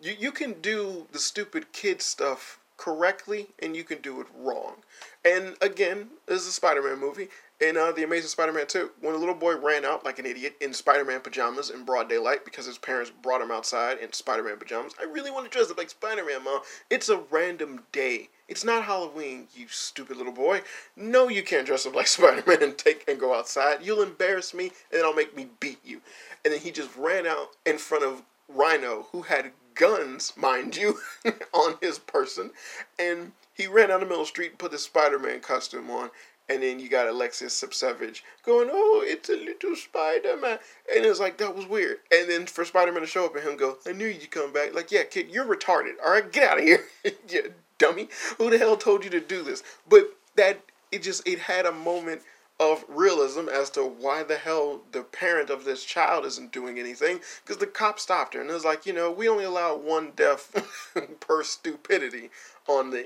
you 0.01 0.15
you 0.17 0.31
can 0.31 0.61
do 0.61 1.07
the 1.11 1.19
stupid 1.19 1.71
kid 1.71 2.01
stuff 2.01 2.59
correctly 2.77 3.47
and 3.59 3.75
you 3.75 3.83
can 3.83 4.01
do 4.01 4.19
it 4.19 4.27
wrong. 4.37 4.75
And 5.23 5.55
again, 5.61 6.09
this 6.25 6.41
is 6.41 6.47
a 6.47 6.51
Spider-Man 6.51 6.99
movie. 6.99 7.29
In 7.61 7.77
uh, 7.77 7.93
The 7.93 8.03
Amazing 8.03 8.27
Spider-Man 8.27 8.67
2, 8.67 8.91
when 8.99 9.13
the 9.13 9.19
little 9.19 9.33
boy 9.33 9.55
ran 9.55 9.85
out 9.85 10.03
like 10.03 10.19
an 10.19 10.25
idiot 10.25 10.57
in 10.59 10.73
Spider-Man 10.73 11.21
pajamas 11.21 11.69
in 11.69 11.85
broad 11.85 12.09
daylight 12.09 12.43
because 12.43 12.65
his 12.65 12.77
parents 12.77 13.13
brought 13.21 13.39
him 13.39 13.49
outside 13.49 13.97
in 13.99 14.11
Spider-Man 14.11 14.57
pajamas, 14.57 14.93
I 14.99 15.05
really 15.05 15.31
want 15.31 15.45
to 15.45 15.49
dress 15.49 15.71
up 15.71 15.77
like 15.77 15.89
Spider-Man, 15.89 16.43
Mom. 16.43 16.59
It's 16.89 17.07
a 17.07 17.21
random 17.31 17.83
day. 17.93 18.27
It's 18.49 18.65
not 18.65 18.83
Halloween, 18.83 19.47
you 19.55 19.67
stupid 19.69 20.17
little 20.17 20.33
boy. 20.33 20.63
No, 20.97 21.29
you 21.29 21.43
can't 21.43 21.65
dress 21.65 21.85
up 21.85 21.95
like 21.95 22.07
Spider-Man 22.09 22.61
and 22.61 22.77
take 22.77 23.05
and 23.07 23.17
go 23.17 23.33
outside. 23.33 23.77
You'll 23.81 24.03
embarrass 24.03 24.53
me, 24.53 24.73
and 24.91 25.03
I'll 25.03 25.15
make 25.15 25.33
me 25.33 25.47
beat 25.61 25.79
you. 25.85 26.01
And 26.43 26.53
then 26.53 26.59
he 26.59 26.71
just 26.71 26.93
ran 26.97 27.25
out 27.25 27.51
in 27.65 27.77
front 27.77 28.03
of 28.03 28.23
Rhino, 28.49 29.07
who 29.13 29.21
had 29.21 29.53
guns, 29.75 30.33
mind 30.35 30.75
you, 30.75 30.99
on 31.53 31.75
his 31.81 31.99
person, 31.99 32.51
and 32.99 33.31
he 33.53 33.67
ran 33.67 33.87
down 33.87 34.01
the 34.01 34.05
middle 34.05 34.21
of 34.21 34.27
the 34.27 34.29
street 34.29 34.51
and 34.51 34.59
put 34.59 34.71
the 34.71 34.77
Spider-Man 34.77 35.39
costume 35.39 35.89
on. 35.89 36.09
And 36.47 36.61
then 36.61 36.79
you 36.79 36.89
got 36.89 37.07
Alexis 37.07 37.63
Savage 37.71 38.23
going, 38.43 38.69
"Oh, 38.71 39.03
it's 39.05 39.29
a 39.29 39.35
little 39.35 39.75
Spider-Man," 39.75 40.59
and 40.93 41.05
it's 41.05 41.19
like 41.19 41.37
that 41.37 41.55
was 41.55 41.65
weird. 41.65 41.99
And 42.11 42.29
then 42.29 42.45
for 42.45 42.63
Spider-Man 42.63 43.01
to 43.01 43.07
show 43.07 43.25
up 43.25 43.35
and 43.35 43.43
him 43.43 43.57
go, 43.57 43.79
"I 43.85 43.93
knew 43.93 44.07
you'd 44.07 44.29
come 44.29 44.53
back." 44.53 44.73
Like, 44.73 44.91
yeah, 44.91 45.03
kid, 45.03 45.29
you're 45.31 45.45
retarded. 45.45 45.93
All 46.03 46.11
right, 46.11 46.31
get 46.31 46.49
out 46.49 46.59
of 46.59 46.63
here, 46.63 46.85
you 47.29 47.53
dummy. 47.77 48.09
Who 48.37 48.49
the 48.49 48.57
hell 48.57 48.77
told 48.77 49.03
you 49.03 49.09
to 49.09 49.19
do 49.19 49.43
this? 49.43 49.63
But 49.87 50.15
that 50.35 50.61
it 50.91 51.03
just 51.03 51.27
it 51.27 51.39
had 51.39 51.65
a 51.65 51.71
moment 51.71 52.21
of 52.59 52.85
realism 52.87 53.49
as 53.49 53.69
to 53.69 53.83
why 53.83 54.23
the 54.23 54.37
hell 54.37 54.81
the 54.93 55.03
parent 55.03 55.49
of 55.49 55.65
this 55.65 55.83
child 55.83 56.25
isn't 56.25 56.53
doing 56.53 56.79
anything 56.79 57.19
because 57.43 57.57
the 57.57 57.67
cop 57.67 57.99
stopped 57.99 58.33
her 58.33 58.39
and 58.39 58.49
it 58.49 58.53
was 58.53 58.63
like 58.63 58.85
you 58.85 58.93
know 58.93 59.11
we 59.11 59.27
only 59.27 59.43
allow 59.43 59.75
one 59.75 60.13
death 60.15 60.93
per 61.19 61.43
stupidity 61.43 62.29
on 62.67 62.89
the 62.89 63.05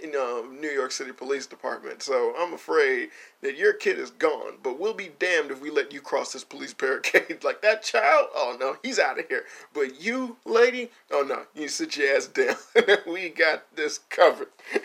New 0.59 0.69
York 0.69 0.91
City 0.91 1.11
Police 1.11 1.45
Department 1.45 2.01
so 2.01 2.33
I'm 2.37 2.53
afraid 2.53 3.09
that 3.41 3.57
your 3.57 3.73
kid 3.73 3.99
is 3.99 4.11
gone 4.11 4.57
but 4.63 4.79
we'll 4.79 4.93
be 4.93 5.11
damned 5.19 5.51
if 5.51 5.61
we 5.61 5.69
let 5.69 5.93
you 5.93 6.01
cross 6.01 6.33
this 6.33 6.43
police 6.43 6.73
barricade 6.73 7.39
like 7.43 7.61
that 7.61 7.83
child 7.83 8.27
oh 8.35 8.57
no 8.59 8.77
he's 8.83 8.99
out 8.99 9.19
of 9.19 9.27
here 9.27 9.43
but 9.73 10.01
you 10.01 10.37
lady 10.45 10.89
oh 11.11 11.25
no 11.27 11.43
you 11.55 11.67
sit 11.67 11.97
your 11.97 12.15
ass 12.15 12.27
down 12.27 12.55
we 13.07 13.29
got 13.29 13.63
this 13.75 13.99
covered 14.09 14.49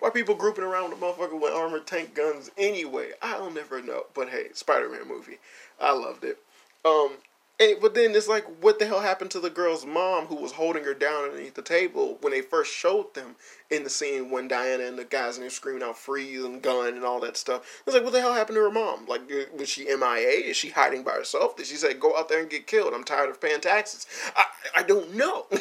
why 0.00 0.10
people 0.10 0.34
grouping 0.34 0.64
around 0.64 0.90
with 0.90 1.00
a 1.00 1.02
motherfucker 1.02 1.40
with 1.40 1.52
armored 1.52 1.86
tank 1.86 2.14
guns 2.14 2.50
anyway? 2.56 3.10
I'll 3.22 3.50
never 3.50 3.82
know. 3.82 4.04
But 4.14 4.28
hey, 4.28 4.48
Spider 4.52 4.88
Man 4.88 5.08
movie. 5.08 5.38
I 5.80 5.92
loved 5.92 6.24
it. 6.24 6.38
Um 6.84 7.12
and, 7.58 7.76
but 7.80 7.94
then 7.94 8.14
it's 8.14 8.28
like, 8.28 8.44
what 8.60 8.78
the 8.78 8.86
hell 8.86 9.00
happened 9.00 9.30
to 9.30 9.40
the 9.40 9.48
girl's 9.48 9.86
mom 9.86 10.26
who 10.26 10.36
was 10.36 10.52
holding 10.52 10.84
her 10.84 10.92
down 10.92 11.24
underneath 11.24 11.54
the 11.54 11.62
table 11.62 12.18
when 12.20 12.32
they 12.32 12.42
first 12.42 12.74
showed 12.74 13.14
them 13.14 13.36
in 13.70 13.82
the 13.82 13.90
scene 13.90 14.30
when 14.30 14.46
Diana 14.46 14.84
and 14.84 14.98
the 14.98 15.04
guys 15.04 15.36
in 15.36 15.40
there 15.40 15.48
screaming 15.48 15.82
out 15.82 15.96
freeze 15.96 16.44
and 16.44 16.60
gun 16.60 16.94
and 16.94 17.04
all 17.04 17.18
that 17.20 17.36
stuff? 17.36 17.62
It's 17.86 17.94
like, 17.94 18.04
what 18.04 18.12
the 18.12 18.20
hell 18.20 18.34
happened 18.34 18.56
to 18.56 18.62
her 18.62 18.70
mom? 18.70 19.06
Like, 19.06 19.22
uh, 19.32 19.44
was 19.56 19.70
she 19.70 19.84
MIA? 19.84 20.44
Is 20.44 20.56
she 20.56 20.68
hiding 20.68 21.02
by 21.02 21.12
herself? 21.12 21.56
Did 21.56 21.66
she 21.66 21.76
say, 21.76 21.94
go 21.94 22.16
out 22.16 22.28
there 22.28 22.40
and 22.40 22.50
get 22.50 22.66
killed? 22.66 22.92
I'm 22.92 23.04
tired 23.04 23.30
of 23.30 23.40
paying 23.40 23.60
taxes. 23.60 24.06
I, 24.36 24.44
I 24.76 24.82
don't 24.82 25.14
know. 25.14 25.46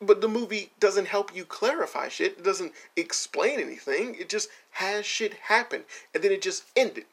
but 0.00 0.20
the 0.20 0.28
movie 0.28 0.70
doesn't 0.78 1.08
help 1.08 1.34
you 1.34 1.44
clarify 1.44 2.08
shit. 2.08 2.38
It 2.38 2.44
doesn't 2.44 2.72
explain 2.94 3.58
anything. 3.60 4.14
It 4.14 4.28
just 4.28 4.48
has 4.72 5.04
shit 5.04 5.34
happen, 5.34 5.82
and 6.14 6.22
then 6.22 6.32
it 6.32 6.42
just 6.42 6.64
ended, 6.76 7.04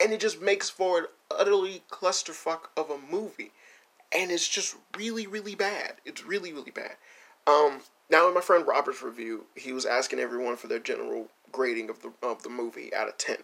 and 0.00 0.12
it 0.12 0.20
just 0.20 0.40
makes 0.40 0.70
for 0.70 1.08
utterly 1.38 1.82
clusterfuck 1.90 2.68
of 2.76 2.90
a 2.90 2.98
movie, 3.10 3.52
and 4.14 4.30
it's 4.30 4.48
just 4.48 4.76
really, 4.96 5.26
really 5.26 5.54
bad. 5.54 5.94
It's 6.04 6.24
really, 6.24 6.52
really 6.52 6.70
bad. 6.70 6.96
Um, 7.46 7.80
now 8.10 8.28
in 8.28 8.34
my 8.34 8.40
friend 8.40 8.66
Robert's 8.66 9.02
review, 9.02 9.46
he 9.54 9.72
was 9.72 9.86
asking 9.86 10.18
everyone 10.18 10.56
for 10.56 10.68
their 10.68 10.78
general 10.78 11.28
grading 11.50 11.90
of 11.90 12.02
the 12.02 12.12
of 12.22 12.42
the 12.42 12.48
movie 12.48 12.94
out 12.94 13.08
of 13.08 13.18
ten. 13.18 13.38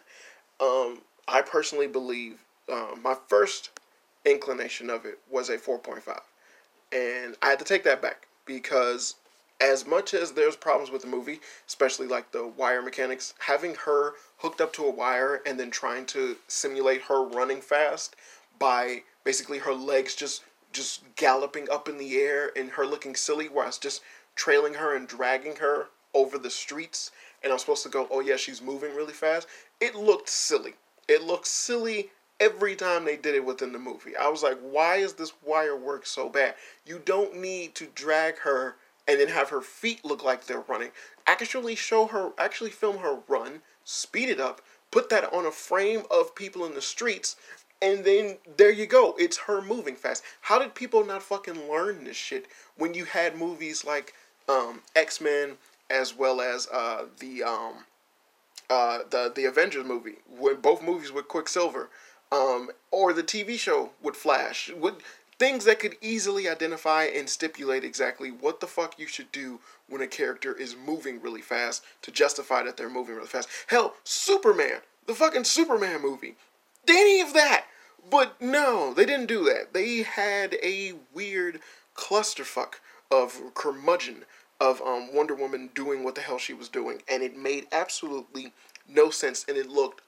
Um, 0.60 1.00
I 1.26 1.42
personally 1.42 1.86
believe 1.86 2.38
uh, 2.72 2.94
my 3.02 3.16
first 3.28 3.70
inclination 4.24 4.90
of 4.90 5.04
it 5.04 5.18
was 5.30 5.50
a 5.50 5.58
four 5.58 5.78
point 5.78 6.02
five. 6.02 6.22
And 6.92 7.36
I 7.42 7.50
had 7.50 7.58
to 7.58 7.64
take 7.64 7.84
that 7.84 8.00
back 8.00 8.26
because 8.46 9.16
as 9.60 9.86
much 9.86 10.14
as 10.14 10.32
there's 10.32 10.56
problems 10.56 10.90
with 10.90 11.02
the 11.02 11.08
movie, 11.08 11.40
especially 11.66 12.06
like 12.06 12.30
the 12.30 12.46
wire 12.46 12.82
mechanics, 12.82 13.34
having 13.38 13.74
her 13.74 14.14
hooked 14.38 14.60
up 14.60 14.72
to 14.74 14.84
a 14.84 14.90
wire 14.90 15.42
and 15.44 15.58
then 15.58 15.70
trying 15.70 16.06
to 16.06 16.36
simulate 16.46 17.02
her 17.02 17.22
running 17.22 17.60
fast 17.60 18.14
by 18.58 19.02
basically 19.24 19.58
her 19.58 19.74
legs 19.74 20.14
just 20.14 20.42
just 20.70 21.02
galloping 21.16 21.68
up 21.70 21.88
in 21.88 21.96
the 21.96 22.18
air 22.18 22.52
and 22.54 22.70
her 22.70 22.86
looking 22.86 23.14
silly 23.16 23.48
whilst 23.48 23.82
just 23.82 24.02
trailing 24.36 24.74
her 24.74 24.94
and 24.94 25.08
dragging 25.08 25.56
her 25.56 25.88
over 26.12 26.36
the 26.36 26.50
streets 26.50 27.10
and 27.42 27.52
I'm 27.52 27.58
supposed 27.58 27.82
to 27.84 27.88
go, 27.88 28.06
"Oh 28.10 28.20
yeah, 28.20 28.36
she's 28.36 28.60
moving 28.60 28.94
really 28.94 29.12
fast." 29.12 29.46
It 29.80 29.94
looked 29.94 30.28
silly. 30.28 30.74
It 31.06 31.22
looked 31.22 31.46
silly 31.46 32.10
every 32.40 32.76
time 32.76 33.04
they 33.04 33.16
did 33.16 33.34
it 33.34 33.44
within 33.44 33.72
the 33.72 33.78
movie. 33.78 34.16
I 34.16 34.28
was 34.28 34.42
like, 34.42 34.58
why 34.60 34.96
is 34.96 35.14
this 35.14 35.32
wire 35.42 35.76
work 35.76 36.06
so 36.06 36.28
bad? 36.28 36.54
You 36.86 37.00
don't 37.04 37.36
need 37.36 37.74
to 37.76 37.86
drag 37.86 38.38
her 38.38 38.76
and 39.08 39.18
then 39.18 39.28
have 39.28 39.48
her 39.48 39.62
feet 39.62 40.04
look 40.04 40.22
like 40.22 40.44
they're 40.44 40.60
running. 40.60 40.90
Actually 41.26 41.74
show 41.74 42.06
her, 42.06 42.32
actually 42.38 42.70
film 42.70 42.98
her 42.98 43.18
run, 43.26 43.62
speed 43.84 44.28
it 44.28 44.38
up, 44.38 44.60
put 44.90 45.08
that 45.08 45.32
on 45.32 45.46
a 45.46 45.50
frame 45.50 46.02
of 46.10 46.34
people 46.34 46.64
in 46.66 46.74
the 46.74 46.82
streets, 46.82 47.36
and 47.80 48.04
then 48.04 48.36
there 48.56 48.70
you 48.70 48.86
go. 48.86 49.14
It's 49.18 49.38
her 49.38 49.62
moving 49.62 49.96
fast. 49.96 50.22
How 50.42 50.58
did 50.58 50.74
people 50.74 51.04
not 51.04 51.22
fucking 51.22 51.70
learn 51.70 52.04
this 52.04 52.16
shit 52.16 52.46
when 52.76 52.94
you 52.94 53.04
had 53.04 53.36
movies 53.36 53.84
like 53.84 54.14
um, 54.48 54.82
X 54.94 55.20
Men 55.20 55.56
as 55.90 56.14
well 56.14 56.40
as 56.40 56.68
uh, 56.68 57.04
the 57.18 57.42
um, 57.42 57.84
uh, 58.68 58.98
the 59.10 59.32
the 59.34 59.44
Avengers 59.44 59.86
movie, 59.86 60.16
when 60.28 60.56
both 60.56 60.82
movies 60.82 61.12
with 61.12 61.28
Quicksilver 61.28 61.88
um, 62.32 62.70
or 62.90 63.12
the 63.12 63.22
TV 63.22 63.58
show 63.58 63.90
with 64.02 64.16
Flash, 64.16 64.70
would 64.76 64.96
things 65.38 65.64
that 65.64 65.78
could 65.78 65.96
easily 66.00 66.48
identify 66.48 67.04
and 67.04 67.28
stipulate 67.28 67.84
exactly 67.84 68.30
what 68.30 68.60
the 68.60 68.66
fuck 68.66 68.98
you 68.98 69.06
should 69.06 69.30
do 69.32 69.60
when 69.88 70.02
a 70.02 70.06
character 70.06 70.52
is 70.52 70.76
moving 70.76 71.22
really 71.22 71.40
fast 71.40 71.84
to 72.02 72.10
justify 72.10 72.62
that 72.62 72.76
they're 72.76 72.90
moving 72.90 73.14
really 73.14 73.28
fast. 73.28 73.48
Hell, 73.68 73.94
Superman, 74.04 74.80
the 75.06 75.14
fucking 75.14 75.44
Superman 75.44 76.02
movie, 76.02 76.34
any 76.88 77.20
of 77.20 77.32
that. 77.34 77.66
But 78.10 78.40
no, 78.40 78.94
they 78.94 79.04
didn't 79.04 79.26
do 79.26 79.44
that. 79.44 79.74
They 79.74 80.02
had 80.02 80.56
a 80.62 80.94
weird 81.12 81.60
clusterfuck 81.94 82.74
of 83.10 83.54
curmudgeon 83.54 84.24
of 84.60 84.80
um, 84.80 85.14
Wonder 85.14 85.34
Woman 85.34 85.70
doing 85.74 86.02
what 86.02 86.14
the 86.14 86.20
hell 86.20 86.38
she 86.38 86.54
was 86.54 86.68
doing, 86.68 87.02
and 87.08 87.22
it 87.22 87.36
made 87.36 87.66
absolutely 87.70 88.52
no 88.88 89.10
sense, 89.10 89.44
and 89.46 89.56
it 89.56 89.68
looked 89.68 90.02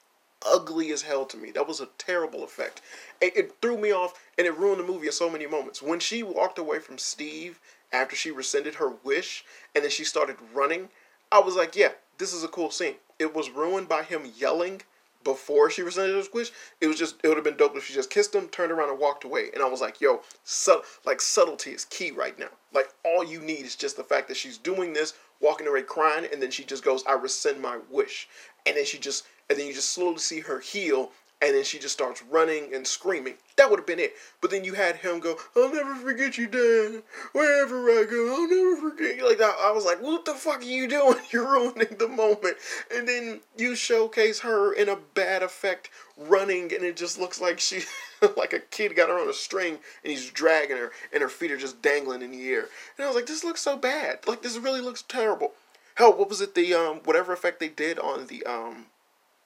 ugly 0.45 0.91
as 0.91 1.03
hell 1.03 1.25
to 1.25 1.37
me. 1.37 1.51
That 1.51 1.67
was 1.67 1.79
a 1.79 1.89
terrible 1.97 2.43
effect. 2.43 2.81
It, 3.19 3.35
it, 3.35 3.55
threw 3.61 3.77
me 3.77 3.91
off 3.91 4.19
and 4.37 4.47
it 4.47 4.57
ruined 4.57 4.79
the 4.79 4.85
movie 4.85 5.07
in 5.07 5.13
so 5.13 5.29
many 5.29 5.45
moments. 5.45 5.81
When 5.81 5.99
she 5.99 6.23
walked 6.23 6.57
away 6.57 6.79
from 6.79 6.97
Steve 6.97 7.59
after 7.91 8.15
she 8.15 8.31
rescinded 8.31 8.75
her 8.75 8.89
wish 9.03 9.45
and 9.75 9.83
then 9.83 9.91
she 9.91 10.03
started 10.03 10.37
running, 10.53 10.89
I 11.31 11.39
was 11.39 11.55
like, 11.55 11.75
yeah, 11.75 11.91
this 12.17 12.33
is 12.33 12.43
a 12.43 12.47
cool 12.47 12.71
scene. 12.71 12.95
It 13.19 13.35
was 13.35 13.49
ruined 13.49 13.87
by 13.87 14.03
him 14.03 14.31
yelling 14.35 14.81
before 15.23 15.69
she 15.69 15.81
rescinded 15.81 16.15
his 16.15 16.33
wish. 16.33 16.51
It 16.79 16.87
was 16.87 16.97
just 16.97 17.15
it 17.23 17.27
would 17.27 17.37
have 17.37 17.43
been 17.43 17.57
dope 17.57 17.75
if 17.75 17.85
she 17.85 17.93
just 17.93 18.09
kissed 18.09 18.33
him, 18.33 18.47
turned 18.47 18.71
around 18.71 18.89
and 18.89 18.99
walked 18.99 19.23
away. 19.23 19.49
And 19.53 19.63
I 19.63 19.69
was 19.69 19.81
like, 19.81 20.01
yo, 20.01 20.21
sub- 20.43 20.83
like 21.05 21.21
subtlety 21.21 21.71
is 21.71 21.85
key 21.85 22.11
right 22.11 22.37
now. 22.37 22.49
Like 22.73 22.89
all 23.05 23.23
you 23.23 23.39
need 23.39 23.65
is 23.65 23.75
just 23.75 23.97
the 23.97 24.03
fact 24.03 24.27
that 24.27 24.37
she's 24.37 24.57
doing 24.57 24.93
this, 24.93 25.13
walking 25.39 25.67
away 25.67 25.83
crying, 25.83 26.27
and 26.31 26.41
then 26.41 26.51
she 26.51 26.63
just 26.63 26.83
goes, 26.83 27.03
I 27.07 27.13
rescind 27.13 27.61
my 27.61 27.79
wish. 27.89 28.27
And 28.65 28.77
then 28.77 28.85
she 28.85 28.97
just 28.97 29.25
and 29.51 29.59
then 29.59 29.67
you 29.67 29.73
just 29.73 29.89
slowly 29.89 30.17
see 30.17 30.39
her 30.39 30.61
heal 30.61 31.11
and 31.41 31.55
then 31.55 31.63
she 31.63 31.79
just 31.79 31.93
starts 31.93 32.23
running 32.29 32.73
and 32.73 32.85
screaming. 32.85 33.33
That 33.57 33.69
would 33.69 33.79
have 33.79 33.87
been 33.87 33.99
it. 33.99 34.13
But 34.41 34.51
then 34.51 34.63
you 34.63 34.73
had 34.73 34.97
him 34.97 35.19
go, 35.19 35.37
I'll 35.55 35.73
never 35.73 35.95
forget 35.95 36.37
you, 36.37 36.45
Dad. 36.45 37.01
Wherever 37.33 37.89
I 37.89 38.05
go, 38.09 38.35
I'll 38.35 38.47
never 38.47 38.89
forget 38.89 39.17
you. 39.17 39.27
Like 39.27 39.39
that. 39.39 39.55
I 39.59 39.71
was 39.71 39.83
like, 39.83 40.01
what 40.01 40.23
the 40.23 40.35
fuck 40.35 40.59
are 40.59 40.63
you 40.63 40.87
doing? 40.87 41.17
You're 41.31 41.51
ruining 41.51 41.97
the 41.97 42.07
moment. 42.07 42.57
And 42.95 43.07
then 43.07 43.41
you 43.57 43.75
showcase 43.75 44.39
her 44.41 44.71
in 44.73 44.87
a 44.87 44.97
bad 45.15 45.41
effect 45.41 45.89
running, 46.15 46.73
and 46.75 46.83
it 46.83 46.95
just 46.95 47.19
looks 47.19 47.41
like 47.41 47.59
she, 47.59 47.81
like 48.37 48.53
a 48.53 48.59
kid 48.59 48.95
got 48.95 49.09
her 49.09 49.19
on 49.19 49.27
a 49.27 49.33
string, 49.33 49.79
and 50.03 50.11
he's 50.11 50.29
dragging 50.29 50.77
her, 50.77 50.91
and 51.11 51.23
her 51.23 51.29
feet 51.29 51.51
are 51.51 51.57
just 51.57 51.81
dangling 51.81 52.21
in 52.21 52.31
the 52.31 52.49
air. 52.49 52.67
And 52.97 53.03
I 53.03 53.07
was 53.07 53.15
like, 53.15 53.25
this 53.25 53.43
looks 53.43 53.61
so 53.61 53.77
bad. 53.77 54.19
Like 54.27 54.43
this 54.43 54.57
really 54.57 54.81
looks 54.81 55.01
terrible. 55.01 55.53
Hell, 55.95 56.15
what 56.15 56.29
was 56.29 56.39
it? 56.39 56.53
The 56.53 56.73
um, 56.73 56.97
whatever 57.03 57.33
effect 57.33 57.59
they 57.59 57.67
did 57.69 57.97
on 57.99 58.27
the 58.27 58.45
um, 58.45 58.85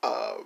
uh, 0.06 0.44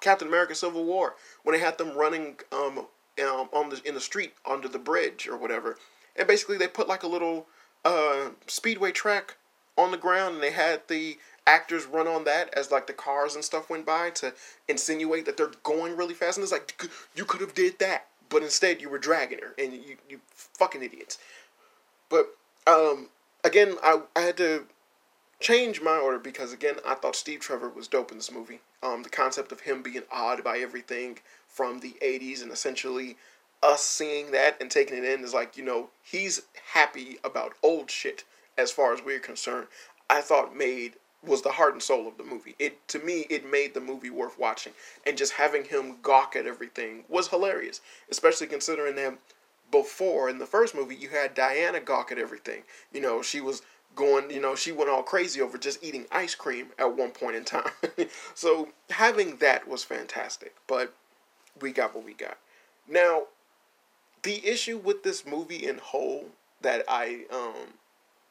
Captain 0.00 0.28
America: 0.28 0.54
Civil 0.54 0.84
War 0.84 1.14
when 1.42 1.54
they 1.54 1.60
had 1.64 1.78
them 1.78 1.96
running 1.96 2.36
um, 2.52 2.86
um, 3.22 3.48
on 3.52 3.70
the 3.70 3.80
in 3.84 3.94
the 3.94 4.00
street 4.00 4.34
under 4.46 4.68
the 4.68 4.78
bridge 4.78 5.28
or 5.28 5.36
whatever, 5.36 5.76
and 6.16 6.26
basically 6.26 6.56
they 6.56 6.68
put 6.68 6.88
like 6.88 7.02
a 7.02 7.08
little 7.08 7.46
uh, 7.84 8.30
speedway 8.46 8.92
track 8.92 9.36
on 9.76 9.90
the 9.90 9.96
ground 9.96 10.36
and 10.36 10.42
they 10.42 10.52
had 10.52 10.82
the 10.88 11.18
actors 11.46 11.84
run 11.84 12.06
on 12.06 12.24
that 12.24 12.52
as 12.54 12.70
like 12.70 12.86
the 12.86 12.92
cars 12.92 13.34
and 13.34 13.44
stuff 13.44 13.68
went 13.68 13.84
by 13.84 14.08
to 14.08 14.32
insinuate 14.68 15.26
that 15.26 15.36
they're 15.36 15.50
going 15.62 15.96
really 15.96 16.14
fast. 16.14 16.38
And 16.38 16.42
it's 16.42 16.52
like 16.52 16.88
you 17.14 17.24
could 17.24 17.40
have 17.40 17.54
did 17.54 17.78
that 17.80 18.06
but 18.28 18.42
instead 18.42 18.80
you 18.80 18.88
were 18.88 18.98
dragging 18.98 19.38
her 19.38 19.54
and 19.58 19.72
you 19.72 19.96
you 20.08 20.20
fucking 20.34 20.82
idiots. 20.82 21.18
But 22.08 22.26
um 22.66 23.08
again 23.44 23.76
i 23.82 24.00
i 24.16 24.20
had 24.20 24.36
to 24.38 24.64
change 25.40 25.80
my 25.80 25.96
order 25.96 26.18
because 26.18 26.52
again 26.52 26.76
i 26.86 26.94
thought 26.94 27.16
steve 27.16 27.40
trevor 27.40 27.68
was 27.68 27.88
dope 27.88 28.10
in 28.10 28.18
this 28.18 28.32
movie 28.32 28.60
um, 28.82 29.02
the 29.02 29.08
concept 29.08 29.52
of 29.52 29.60
him 29.60 29.82
being 29.82 30.02
awed 30.12 30.44
by 30.44 30.58
everything 30.58 31.18
from 31.48 31.80
the 31.80 31.94
80s 32.02 32.42
and 32.42 32.50
essentially 32.50 33.16
us 33.64 33.82
seeing 33.84 34.30
that 34.32 34.60
and 34.60 34.70
taking 34.70 34.96
it 34.96 35.04
in 35.04 35.24
is 35.24 35.34
like, 35.34 35.56
you 35.56 35.64
know, 35.64 35.88
he's 36.02 36.42
happy 36.72 37.18
about 37.24 37.54
old 37.62 37.90
shit 37.90 38.24
as 38.58 38.70
far 38.70 38.92
as 38.92 39.02
we're 39.02 39.18
concerned. 39.18 39.66
I 40.10 40.20
thought 40.20 40.56
made 40.56 40.94
was 41.26 41.40
the 41.40 41.52
heart 41.52 41.72
and 41.72 41.82
soul 41.82 42.06
of 42.06 42.18
the 42.18 42.24
movie. 42.24 42.54
It 42.58 42.86
to 42.88 42.98
me 42.98 43.26
it 43.30 43.50
made 43.50 43.72
the 43.72 43.80
movie 43.80 44.10
worth 44.10 44.38
watching. 44.38 44.74
And 45.06 45.16
just 45.16 45.32
having 45.32 45.64
him 45.64 45.96
gawk 46.02 46.36
at 46.36 46.46
everything 46.46 47.04
was 47.08 47.28
hilarious, 47.28 47.80
especially 48.10 48.46
considering 48.46 48.96
that 48.96 49.16
before 49.70 50.28
in 50.28 50.38
the 50.38 50.46
first 50.46 50.74
movie 50.74 50.94
you 50.94 51.08
had 51.08 51.32
Diana 51.34 51.80
gawk 51.80 52.12
at 52.12 52.18
everything. 52.18 52.62
You 52.92 53.00
know, 53.00 53.22
she 53.22 53.40
was 53.40 53.62
going, 53.94 54.30
you 54.30 54.40
know, 54.40 54.54
she 54.54 54.72
went 54.72 54.90
all 54.90 55.02
crazy 55.02 55.40
over 55.40 55.58
just 55.58 55.82
eating 55.82 56.06
ice 56.10 56.34
cream 56.34 56.68
at 56.78 56.96
one 56.96 57.10
point 57.10 57.36
in 57.36 57.44
time. 57.44 57.70
so 58.34 58.68
having 58.90 59.36
that 59.36 59.68
was 59.68 59.84
fantastic, 59.84 60.54
but 60.66 60.94
we 61.60 61.72
got 61.72 61.94
what 61.94 62.04
we 62.04 62.14
got. 62.14 62.38
Now, 62.88 63.24
the 64.22 64.44
issue 64.46 64.78
with 64.78 65.02
this 65.02 65.26
movie 65.26 65.66
in 65.66 65.78
whole 65.78 66.26
that 66.62 66.84
I, 66.88 67.24
um, 67.32 67.74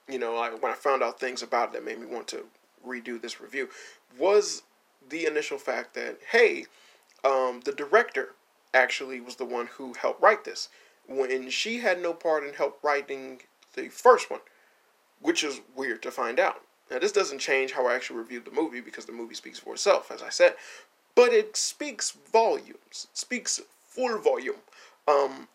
you 0.07 0.19
know, 0.19 0.37
I, 0.37 0.49
when 0.49 0.71
I 0.71 0.75
found 0.75 1.03
out 1.03 1.19
things 1.19 1.41
about 1.41 1.69
it 1.69 1.73
that 1.73 1.85
made 1.85 1.99
me 1.99 2.07
want 2.07 2.27
to 2.29 2.45
redo 2.85 3.21
this 3.21 3.39
review 3.39 3.69
was 4.17 4.63
the 5.09 5.25
initial 5.25 5.57
fact 5.57 5.93
that 5.93 6.17
hey, 6.31 6.65
um, 7.23 7.61
the 7.63 7.71
director 7.71 8.29
actually 8.73 9.21
was 9.21 9.35
the 9.35 9.45
one 9.45 9.67
who 9.67 9.93
helped 9.93 10.21
write 10.21 10.43
this 10.43 10.69
when 11.07 11.49
she 11.49 11.79
had 11.79 12.01
no 12.01 12.13
part 12.13 12.43
in 12.43 12.53
help 12.53 12.79
writing 12.83 13.41
the 13.73 13.89
first 13.89 14.29
one, 14.29 14.39
which 15.23 15.43
is 15.43 15.61
weird 15.75 16.03
to 16.03 16.11
find 16.11 16.39
out. 16.39 16.61
Now, 16.91 16.99
this 16.99 17.11
doesn't 17.11 17.39
change 17.39 17.71
how 17.71 17.87
I 17.87 17.95
actually 17.95 18.19
reviewed 18.19 18.45
the 18.45 18.51
movie 18.51 18.81
because 18.81 19.05
the 19.05 19.13
movie 19.13 19.33
speaks 19.33 19.57
for 19.57 19.73
itself, 19.73 20.11
as 20.11 20.21
I 20.21 20.29
said, 20.29 20.53
but 21.15 21.33
it 21.33 21.57
speaks 21.57 22.11
volumes, 22.11 23.07
it 23.11 23.17
speaks 23.17 23.61
full 23.87 24.19
volume, 24.19 24.57
um, 25.07 25.47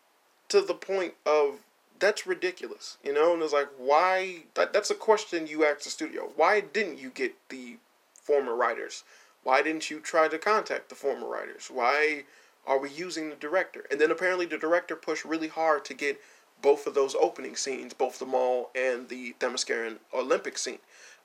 to 0.49 0.61
the 0.61 0.73
point 0.73 1.13
of 1.25 1.59
that's 1.99 2.25
ridiculous, 2.25 2.97
you 3.03 3.13
know. 3.13 3.33
And 3.33 3.43
it's 3.43 3.53
like, 3.53 3.69
why? 3.77 4.43
That, 4.55 4.73
that's 4.73 4.89
a 4.89 4.95
question 4.95 5.47
you 5.47 5.65
ask 5.65 5.81
the 5.83 5.89
studio. 5.89 6.31
Why 6.35 6.61
didn't 6.61 6.97
you 6.97 7.09
get 7.09 7.35
the 7.49 7.77
former 8.13 8.55
writers? 8.55 9.03
Why 9.43 9.61
didn't 9.61 9.89
you 9.89 9.99
try 9.99 10.27
to 10.27 10.37
contact 10.37 10.89
the 10.89 10.95
former 10.95 11.27
writers? 11.27 11.69
Why 11.71 12.23
are 12.65 12.79
we 12.79 12.89
using 12.89 13.29
the 13.29 13.35
director? 13.35 13.85
And 13.91 13.99
then 13.99 14.11
apparently 14.11 14.45
the 14.45 14.57
director 14.57 14.95
pushed 14.95 15.25
really 15.25 15.47
hard 15.47 15.85
to 15.85 15.93
get 15.93 16.19
both 16.61 16.87
of 16.87 16.93
those 16.93 17.15
opening 17.15 17.55
scenes, 17.55 17.93
both 17.93 18.19
the 18.19 18.25
mall 18.25 18.69
and 18.75 19.09
the 19.09 19.35
Themysciran 19.39 19.97
Olympic 20.13 20.57
scene, 20.57 20.79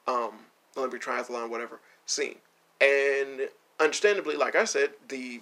um, 0.07 0.33
Olympic 0.77 1.03
triathlon, 1.03 1.51
whatever 1.51 1.81
scene. 2.07 2.37
And 2.81 3.49
understandably, 3.81 4.37
like 4.37 4.57
I 4.57 4.65
said, 4.65 4.91
the 5.09 5.41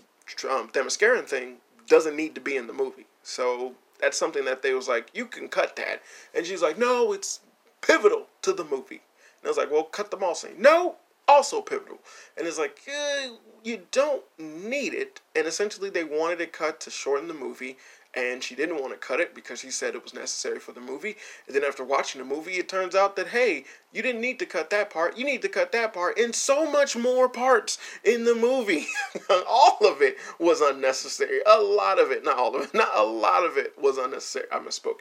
um, 0.49 0.69
thing 0.69 1.57
doesn't 1.89 2.17
need 2.17 2.35
to 2.35 2.41
be 2.41 2.57
in 2.57 2.67
the 2.67 2.73
movie. 2.73 3.07
So 3.23 3.75
that's 4.01 4.19
something 4.19 4.45
that 4.45 4.63
they 4.63 4.75
was 4.75 4.89
like, 4.89 5.11
you 5.15 5.27
can 5.27 5.49
cut 5.49 5.77
that. 5.77 6.03
And 6.35 6.47
she's 6.47 6.63
like, 6.63 6.79
no, 6.79 7.13
it's 7.13 7.41
pivotal 7.81 8.27
to 8.43 8.53
the 8.53 8.65
movie. 8.65 9.03
And 9.41 9.47
I 9.47 9.49
was 9.49 9.57
like, 9.57 9.71
well, 9.71 9.85
cut 9.85 10.11
the 10.11 10.17
mall 10.17 10.35
scene. 10.35 10.57
No, 10.59 10.97
also 11.29 11.61
pivotal. 11.61 11.99
And 12.37 12.47
it's 12.47 12.59
like, 12.59 12.81
eh, 12.87 13.31
you 13.65 13.83
don't 13.91 14.23
need 14.39 14.95
it. 14.95 15.21
And 15.37 15.47
essentially, 15.47 15.91
they 15.91 16.05
wanted 16.05 16.41
it 16.41 16.53
cut 16.53 16.81
to 16.81 16.91
shorten 16.91 17.29
the 17.29 17.35
movie. 17.35 17.77
And 18.15 18.43
she 18.43 18.55
didn't 18.55 18.79
want 18.79 18.93
to 18.93 18.99
cut 18.99 19.21
it 19.21 19.35
because 19.35 19.61
she 19.61 19.71
said 19.71 19.95
it 19.95 20.03
was 20.03 20.13
necessary 20.13 20.59
for 20.59 20.73
the 20.73 20.81
movie. 20.81 21.17
And 21.47 21.57
then 21.57 21.65
after 21.65 21.83
watching 21.83 22.21
the 22.21 22.27
movie, 22.27 22.53
it 22.53 22.69
turns 22.69 22.95
out 22.95 23.17
that, 23.17 23.29
hey, 23.29 23.65
you 23.91 24.03
didn't 24.03 24.21
need 24.21 24.39
to 24.41 24.47
cut 24.47 24.69
that 24.69 24.91
part. 24.91 25.17
You 25.17 25.25
need 25.25 25.41
to 25.43 25.49
cut 25.49 25.73
that 25.73 25.95
part 25.95 26.19
and 26.19 26.35
so 26.35 26.71
much 26.71 26.95
more 26.95 27.29
parts 27.29 27.79
in 28.05 28.25
the 28.25 28.35
movie. 28.35 28.87
all 29.49 29.79
of 29.81 30.03
it 30.03 30.19
was 30.39 30.61
unnecessary. 30.61 31.41
A 31.47 31.59
lot 31.59 31.99
of 31.99 32.11
it, 32.11 32.23
not 32.23 32.39
all 32.39 32.55
of 32.55 32.63
it, 32.63 32.75
not 32.75 32.95
a 32.95 33.03
lot 33.03 33.45
of 33.45 33.57
it 33.57 33.81
was 33.81 33.97
unnecessary. 33.97 34.47
I 34.53 34.59
misspoke. 34.59 34.99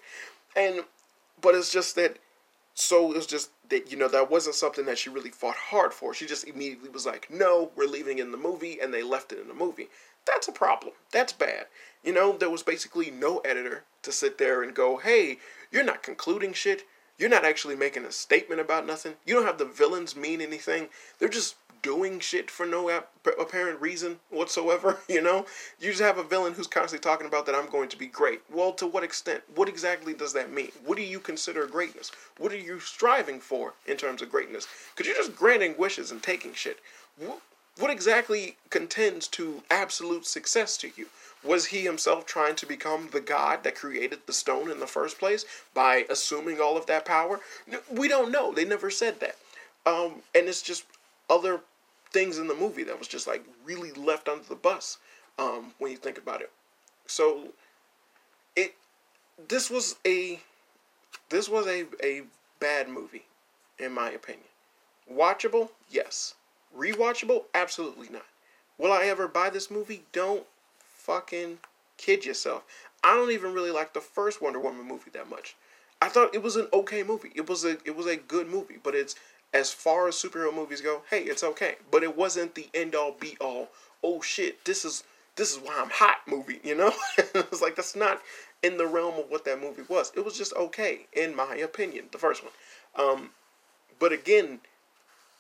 And, 0.55 0.85
but 1.41 1.53
it's 1.53 1.71
just 1.71 1.95
that 1.95 2.17
so 2.73 3.11
it 3.11 3.15
was 3.15 3.27
just 3.27 3.51
that 3.69 3.91
you 3.91 3.97
know 3.97 4.07
that 4.07 4.31
wasn't 4.31 4.55
something 4.55 4.85
that 4.85 4.97
she 4.97 5.09
really 5.09 5.29
fought 5.29 5.55
hard 5.55 5.93
for. 5.93 6.13
She 6.13 6.25
just 6.25 6.47
immediately 6.47 6.89
was 6.89 7.05
like, 7.05 7.29
"No, 7.29 7.71
we're 7.75 7.85
leaving 7.85 8.19
in 8.19 8.31
the 8.31 8.37
movie," 8.37 8.79
and 8.79 8.93
they 8.93 9.03
left 9.03 9.31
it 9.31 9.39
in 9.39 9.47
the 9.47 9.53
movie. 9.53 9.89
That's 10.25 10.47
a 10.47 10.51
problem. 10.51 10.93
That's 11.11 11.33
bad. 11.33 11.67
You 12.03 12.13
know, 12.13 12.37
there 12.37 12.49
was 12.49 12.63
basically 12.63 13.11
no 13.11 13.39
editor 13.39 13.83
to 14.03 14.11
sit 14.11 14.37
there 14.37 14.61
and 14.63 14.73
go, 14.73 14.97
"Hey, 14.97 15.39
you're 15.71 15.83
not 15.83 16.03
concluding 16.03 16.53
shit. 16.53 16.85
You're 17.17 17.29
not 17.29 17.45
actually 17.45 17.75
making 17.75 18.05
a 18.05 18.11
statement 18.11 18.61
about 18.61 18.87
nothing. 18.87 19.15
You 19.25 19.35
don't 19.35 19.45
have 19.45 19.59
the 19.59 19.65
villains 19.65 20.15
mean 20.15 20.41
anything. 20.41 20.89
They're 21.19 21.29
just 21.29 21.55
doing 21.81 22.19
shit 22.19 22.51
for 22.51 22.65
no 22.65 22.89
apparent 23.39 23.81
reason 23.81 24.19
whatsoever, 24.29 24.99
you 25.09 25.21
know? 25.21 25.45
You 25.79 25.89
just 25.89 26.01
have 26.01 26.17
a 26.17 26.23
villain 26.23 26.53
who's 26.53 26.67
constantly 26.67 27.03
talking 27.03 27.27
about 27.27 27.45
that 27.45 27.55
I'm 27.55 27.69
going 27.69 27.89
to 27.89 27.97
be 27.97 28.07
great. 28.07 28.41
Well, 28.51 28.73
to 28.73 28.87
what 28.87 29.03
extent? 29.03 29.43
What 29.55 29.69
exactly 29.69 30.13
does 30.13 30.33
that 30.33 30.51
mean? 30.51 30.71
What 30.85 30.97
do 30.97 31.03
you 31.03 31.19
consider 31.19 31.65
greatness? 31.67 32.11
What 32.37 32.51
are 32.51 32.57
you 32.57 32.79
striving 32.79 33.39
for 33.39 33.73
in 33.85 33.97
terms 33.97 34.21
of 34.21 34.31
greatness? 34.31 34.67
Because 34.95 35.07
you're 35.07 35.15
just 35.15 35.35
granting 35.35 35.75
wishes 35.77 36.11
and 36.11 36.21
taking 36.21 36.53
shit. 36.53 36.79
What 37.77 37.89
exactly 37.89 38.57
contends 38.69 39.27
to 39.29 39.63
absolute 39.71 40.25
success 40.25 40.77
to 40.77 40.91
you? 40.95 41.07
Was 41.43 41.67
he 41.67 41.81
himself 41.81 42.25
trying 42.25 42.55
to 42.57 42.65
become 42.65 43.09
the 43.11 43.21
god 43.21 43.63
that 43.63 43.75
created 43.75 44.19
the 44.25 44.33
stone 44.33 44.69
in 44.69 44.79
the 44.79 44.87
first 44.87 45.17
place 45.17 45.45
by 45.73 46.05
assuming 46.09 46.61
all 46.61 46.77
of 46.77 46.85
that 46.85 47.05
power? 47.05 47.39
We 47.89 48.07
don't 48.07 48.31
know. 48.31 48.51
They 48.51 48.65
never 48.65 48.91
said 48.91 49.19
that. 49.21 49.37
Um, 49.85 50.21
and 50.35 50.47
it's 50.47 50.61
just 50.61 50.85
other 51.29 51.61
things 52.11 52.37
in 52.37 52.47
the 52.47 52.55
movie 52.55 52.83
that 52.83 52.97
was 52.97 53.07
just 53.07 53.27
like 53.27 53.43
really 53.65 53.91
left 53.91 54.27
under 54.27 54.43
the 54.43 54.55
bus 54.55 54.97
um, 55.39 55.73
when 55.79 55.91
you 55.91 55.97
think 55.97 56.17
about 56.17 56.41
it. 56.41 56.51
So 57.05 57.49
it 58.55 58.73
this 59.47 59.69
was 59.69 59.95
a 60.05 60.39
this 61.29 61.49
was 61.49 61.67
a, 61.67 61.85
a 62.03 62.23
bad 62.59 62.89
movie 62.89 63.23
in 63.79 63.91
my 63.91 64.11
opinion. 64.11 64.45
Watchable? 65.11 65.69
Yes. 65.89 66.35
Rewatchable? 66.77 67.45
Absolutely 67.53 68.09
not. 68.09 68.25
Will 68.77 68.91
I 68.91 69.05
ever 69.05 69.27
buy 69.27 69.49
this 69.49 69.69
movie? 69.69 70.03
Don't 70.13 70.43
fucking 70.79 71.59
kid 71.97 72.25
yourself. 72.25 72.63
I 73.03 73.15
don't 73.15 73.31
even 73.31 73.53
really 73.53 73.71
like 73.71 73.93
the 73.93 74.01
first 74.01 74.41
Wonder 74.41 74.59
Woman 74.59 74.87
movie 74.87 75.11
that 75.13 75.29
much. 75.29 75.55
I 76.01 76.09
thought 76.09 76.33
it 76.33 76.41
was 76.41 76.55
an 76.55 76.67
okay 76.73 77.03
movie. 77.03 77.31
It 77.35 77.47
was 77.49 77.63
a 77.63 77.77
it 77.85 77.95
was 77.95 78.07
a 78.07 78.15
good 78.15 78.47
movie, 78.47 78.77
but 78.81 78.95
it's 78.95 79.15
as 79.53 79.71
far 79.71 80.07
as 80.07 80.15
superhero 80.15 80.53
movies 80.53 80.81
go, 80.81 81.01
hey, 81.09 81.23
it's 81.23 81.43
okay. 81.43 81.75
But 81.91 82.03
it 82.03 82.15
wasn't 82.15 82.55
the 82.55 82.69
end 82.73 82.95
all 82.95 83.11
be 83.11 83.37
all. 83.41 83.69
Oh 84.03 84.21
shit, 84.21 84.63
this 84.65 84.85
is 84.85 85.03
this 85.35 85.51
is 85.53 85.59
why 85.59 85.79
I'm 85.79 85.89
hot 85.89 86.19
movie, 86.27 86.59
you 86.63 86.75
know? 86.75 86.91
it's 87.17 87.61
like 87.61 87.75
that's 87.75 87.95
not 87.95 88.21
in 88.63 88.77
the 88.77 88.87
realm 88.87 89.15
of 89.19 89.29
what 89.29 89.45
that 89.45 89.61
movie 89.61 89.83
was. 89.87 90.11
It 90.15 90.25
was 90.25 90.37
just 90.37 90.53
okay, 90.53 91.07
in 91.13 91.35
my 91.35 91.55
opinion, 91.55 92.05
the 92.11 92.17
first 92.17 92.43
one. 92.43 92.53
Um, 92.95 93.29
but 93.99 94.11
again, 94.11 94.59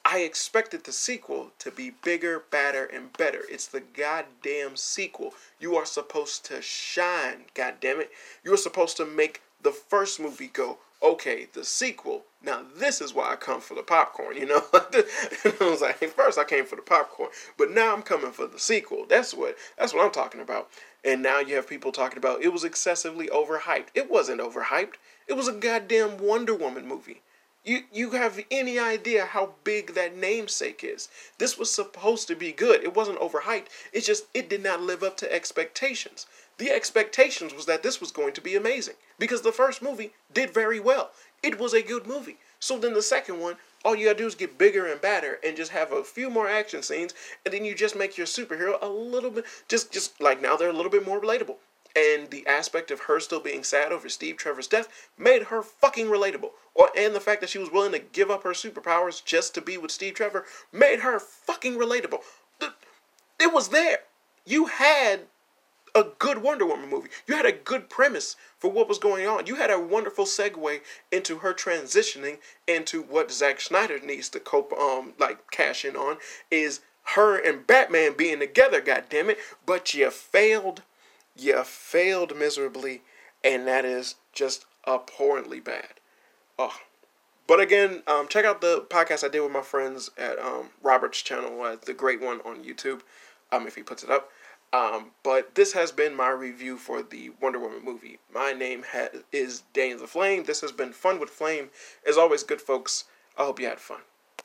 I 0.03 0.19
expected 0.19 0.83
the 0.83 0.91
sequel 0.91 1.51
to 1.59 1.69
be 1.69 1.91
bigger, 1.91 2.43
badder, 2.49 2.85
and 2.85 3.13
better. 3.13 3.41
It's 3.49 3.67
the 3.67 3.81
goddamn 3.81 4.75
sequel. 4.75 5.33
You 5.59 5.75
are 5.75 5.85
supposed 5.85 6.45
to 6.45 6.61
shine, 6.61 7.45
goddammit. 7.53 8.07
You 8.43 8.53
are 8.53 8.57
supposed 8.57 8.97
to 8.97 9.05
make 9.05 9.41
the 9.61 9.71
first 9.71 10.19
movie 10.19 10.47
go, 10.47 10.79
okay, 11.03 11.47
the 11.53 11.63
sequel. 11.63 12.23
Now 12.43 12.63
this 12.77 13.01
is 13.01 13.13
why 13.13 13.31
I 13.31 13.35
come 13.35 13.61
for 13.61 13.75
the 13.75 13.83
popcorn, 13.83 14.37
you 14.37 14.45
know. 14.45 14.63
I 14.73 15.55
was 15.59 15.81
like, 15.81 15.97
first 15.97 16.37
I 16.37 16.43
came 16.43 16.65
for 16.65 16.75
the 16.75 16.81
popcorn, 16.81 17.29
but 17.57 17.71
now 17.71 17.93
I'm 17.93 18.01
coming 18.01 18.31
for 18.31 18.47
the 18.47 18.59
sequel. 18.59 19.05
That's 19.07 19.33
what 19.33 19.57
that's 19.77 19.93
what 19.93 20.05
I'm 20.05 20.11
talking 20.11 20.41
about. 20.41 20.69
And 21.03 21.23
now 21.23 21.39
you 21.39 21.55
have 21.55 21.67
people 21.67 21.91
talking 21.91 22.17
about 22.17 22.43
it 22.43 22.53
was 22.53 22.63
excessively 22.63 23.27
overhyped. 23.27 23.87
It 23.95 24.09
wasn't 24.09 24.41
overhyped. 24.41 24.95
It 25.27 25.33
was 25.33 25.47
a 25.47 25.53
goddamn 25.53 26.17
Wonder 26.17 26.55
Woman 26.55 26.87
movie. 26.87 27.21
You 27.63 27.83
you 27.91 28.11
have 28.11 28.43
any 28.49 28.79
idea 28.79 29.25
how 29.25 29.53
big 29.63 29.93
that 29.93 30.15
namesake 30.15 30.83
is? 30.83 31.09
This 31.37 31.59
was 31.59 31.69
supposed 31.69 32.27
to 32.27 32.35
be 32.35 32.51
good. 32.51 32.83
It 32.83 32.95
wasn't 32.95 33.19
overhyped. 33.19 33.67
It's 33.93 34.07
just 34.07 34.25
it 34.33 34.49
did 34.49 34.63
not 34.63 34.81
live 34.81 35.03
up 35.03 35.15
to 35.17 35.31
expectations. 35.31 36.25
The 36.61 36.69
expectations 36.69 37.55
was 37.55 37.65
that 37.65 37.81
this 37.81 37.99
was 37.99 38.11
going 38.11 38.33
to 38.33 38.39
be 38.39 38.55
amazing 38.55 38.93
because 39.17 39.41
the 39.41 39.51
first 39.51 39.81
movie 39.81 40.13
did 40.31 40.53
very 40.53 40.79
well. 40.79 41.09
It 41.41 41.57
was 41.57 41.73
a 41.73 41.81
good 41.81 42.05
movie. 42.05 42.37
So 42.59 42.77
then 42.77 42.93
the 42.93 43.01
second 43.01 43.39
one, 43.39 43.55
all 43.83 43.95
you 43.95 44.05
gotta 44.05 44.19
do 44.19 44.27
is 44.27 44.35
get 44.35 44.59
bigger 44.59 44.85
and 44.85 45.01
badder 45.01 45.39
and 45.43 45.57
just 45.57 45.71
have 45.71 45.91
a 45.91 46.03
few 46.03 46.29
more 46.29 46.47
action 46.47 46.83
scenes, 46.83 47.15
and 47.43 47.51
then 47.51 47.65
you 47.65 47.73
just 47.73 47.95
make 47.95 48.15
your 48.15 48.27
superhero 48.27 48.77
a 48.79 48.87
little 48.87 49.31
bit 49.31 49.45
just 49.67 49.91
just 49.91 50.21
like 50.21 50.39
now 50.39 50.55
they're 50.55 50.69
a 50.69 50.73
little 50.73 50.91
bit 50.91 51.03
more 51.03 51.19
relatable. 51.19 51.55
And 51.95 52.29
the 52.29 52.45
aspect 52.45 52.91
of 52.91 52.99
her 52.99 53.19
still 53.19 53.39
being 53.39 53.63
sad 53.63 53.91
over 53.91 54.07
Steve 54.07 54.37
Trevor's 54.37 54.67
death 54.67 55.09
made 55.17 55.45
her 55.45 55.63
fucking 55.63 56.09
relatable. 56.09 56.51
Or 56.75 56.91
and 56.95 57.15
the 57.15 57.19
fact 57.19 57.41
that 57.41 57.49
she 57.49 57.57
was 57.57 57.71
willing 57.71 57.93
to 57.93 57.97
give 57.97 58.29
up 58.29 58.43
her 58.43 58.51
superpowers 58.51 59.25
just 59.25 59.55
to 59.55 59.61
be 59.61 59.79
with 59.79 59.89
Steve 59.89 60.13
Trevor 60.13 60.45
made 60.71 60.99
her 60.99 61.19
fucking 61.19 61.73
relatable. 61.73 62.19
It 63.39 63.51
was 63.51 63.69
there. 63.69 64.01
You 64.45 64.67
had 64.67 65.21
a 65.93 66.05
good 66.19 66.39
Wonder 66.41 66.65
Woman 66.65 66.89
movie. 66.89 67.09
You 67.27 67.35
had 67.35 67.45
a 67.45 67.51
good 67.51 67.89
premise 67.89 68.35
for 68.57 68.71
what 68.71 68.87
was 68.87 68.97
going 68.97 69.27
on. 69.27 69.47
You 69.47 69.55
had 69.55 69.69
a 69.69 69.79
wonderful 69.79 70.25
segue 70.25 70.81
into 71.11 71.39
her 71.39 71.53
transitioning 71.53 72.37
into 72.67 73.01
what 73.01 73.31
Zack 73.31 73.61
Snyder 73.61 73.99
needs 73.99 74.29
to 74.29 74.39
cope 74.39 74.73
um 74.73 75.13
like 75.19 75.51
cash 75.51 75.83
in 75.85 75.95
on 75.95 76.17
is 76.49 76.81
her 77.03 77.37
and 77.37 77.65
Batman 77.65 78.13
being 78.15 78.39
together, 78.39 78.81
God 78.81 79.05
damn 79.09 79.29
it! 79.29 79.37
But 79.65 79.93
you 79.93 80.09
failed. 80.11 80.83
You 81.35 81.63
failed 81.63 82.37
miserably, 82.37 83.01
and 83.43 83.67
that 83.67 83.85
is 83.85 84.15
just 84.33 84.65
abhorrently 84.87 85.59
bad. 85.59 85.99
Oh. 86.59 86.77
But 87.47 87.59
again, 87.59 88.03
um, 88.07 88.27
check 88.29 88.45
out 88.45 88.61
the 88.61 88.85
podcast 88.89 89.25
I 89.25 89.27
did 89.27 89.41
with 89.41 89.51
my 89.51 89.61
friends 89.61 90.09
at 90.17 90.39
um, 90.39 90.69
Robert's 90.81 91.21
channel, 91.21 91.61
uh, 91.61 91.75
the 91.85 91.93
great 91.93 92.21
one 92.21 92.39
on 92.41 92.63
YouTube, 92.63 93.01
um, 93.51 93.67
if 93.67 93.75
he 93.75 93.83
puts 93.83 94.03
it 94.03 94.09
up. 94.09 94.29
Um, 94.73 95.11
but 95.23 95.55
this 95.55 95.73
has 95.73 95.91
been 95.91 96.15
my 96.15 96.29
review 96.29 96.77
for 96.77 97.03
the 97.03 97.31
Wonder 97.41 97.59
Woman 97.59 97.83
movie. 97.83 98.19
My 98.33 98.53
name 98.53 98.85
ha- 98.89 99.09
is 99.31 99.63
Daniel 99.73 99.99
the 99.99 100.07
Flame. 100.07 100.45
This 100.45 100.61
has 100.61 100.71
been 100.71 100.93
Fun 100.93 101.19
with 101.19 101.29
Flame. 101.29 101.71
As 102.07 102.17
always, 102.17 102.43
good 102.43 102.61
folks, 102.61 103.03
I 103.37 103.43
hope 103.43 103.59
you 103.59 103.67
had 103.67 103.79
fun. 103.79 104.01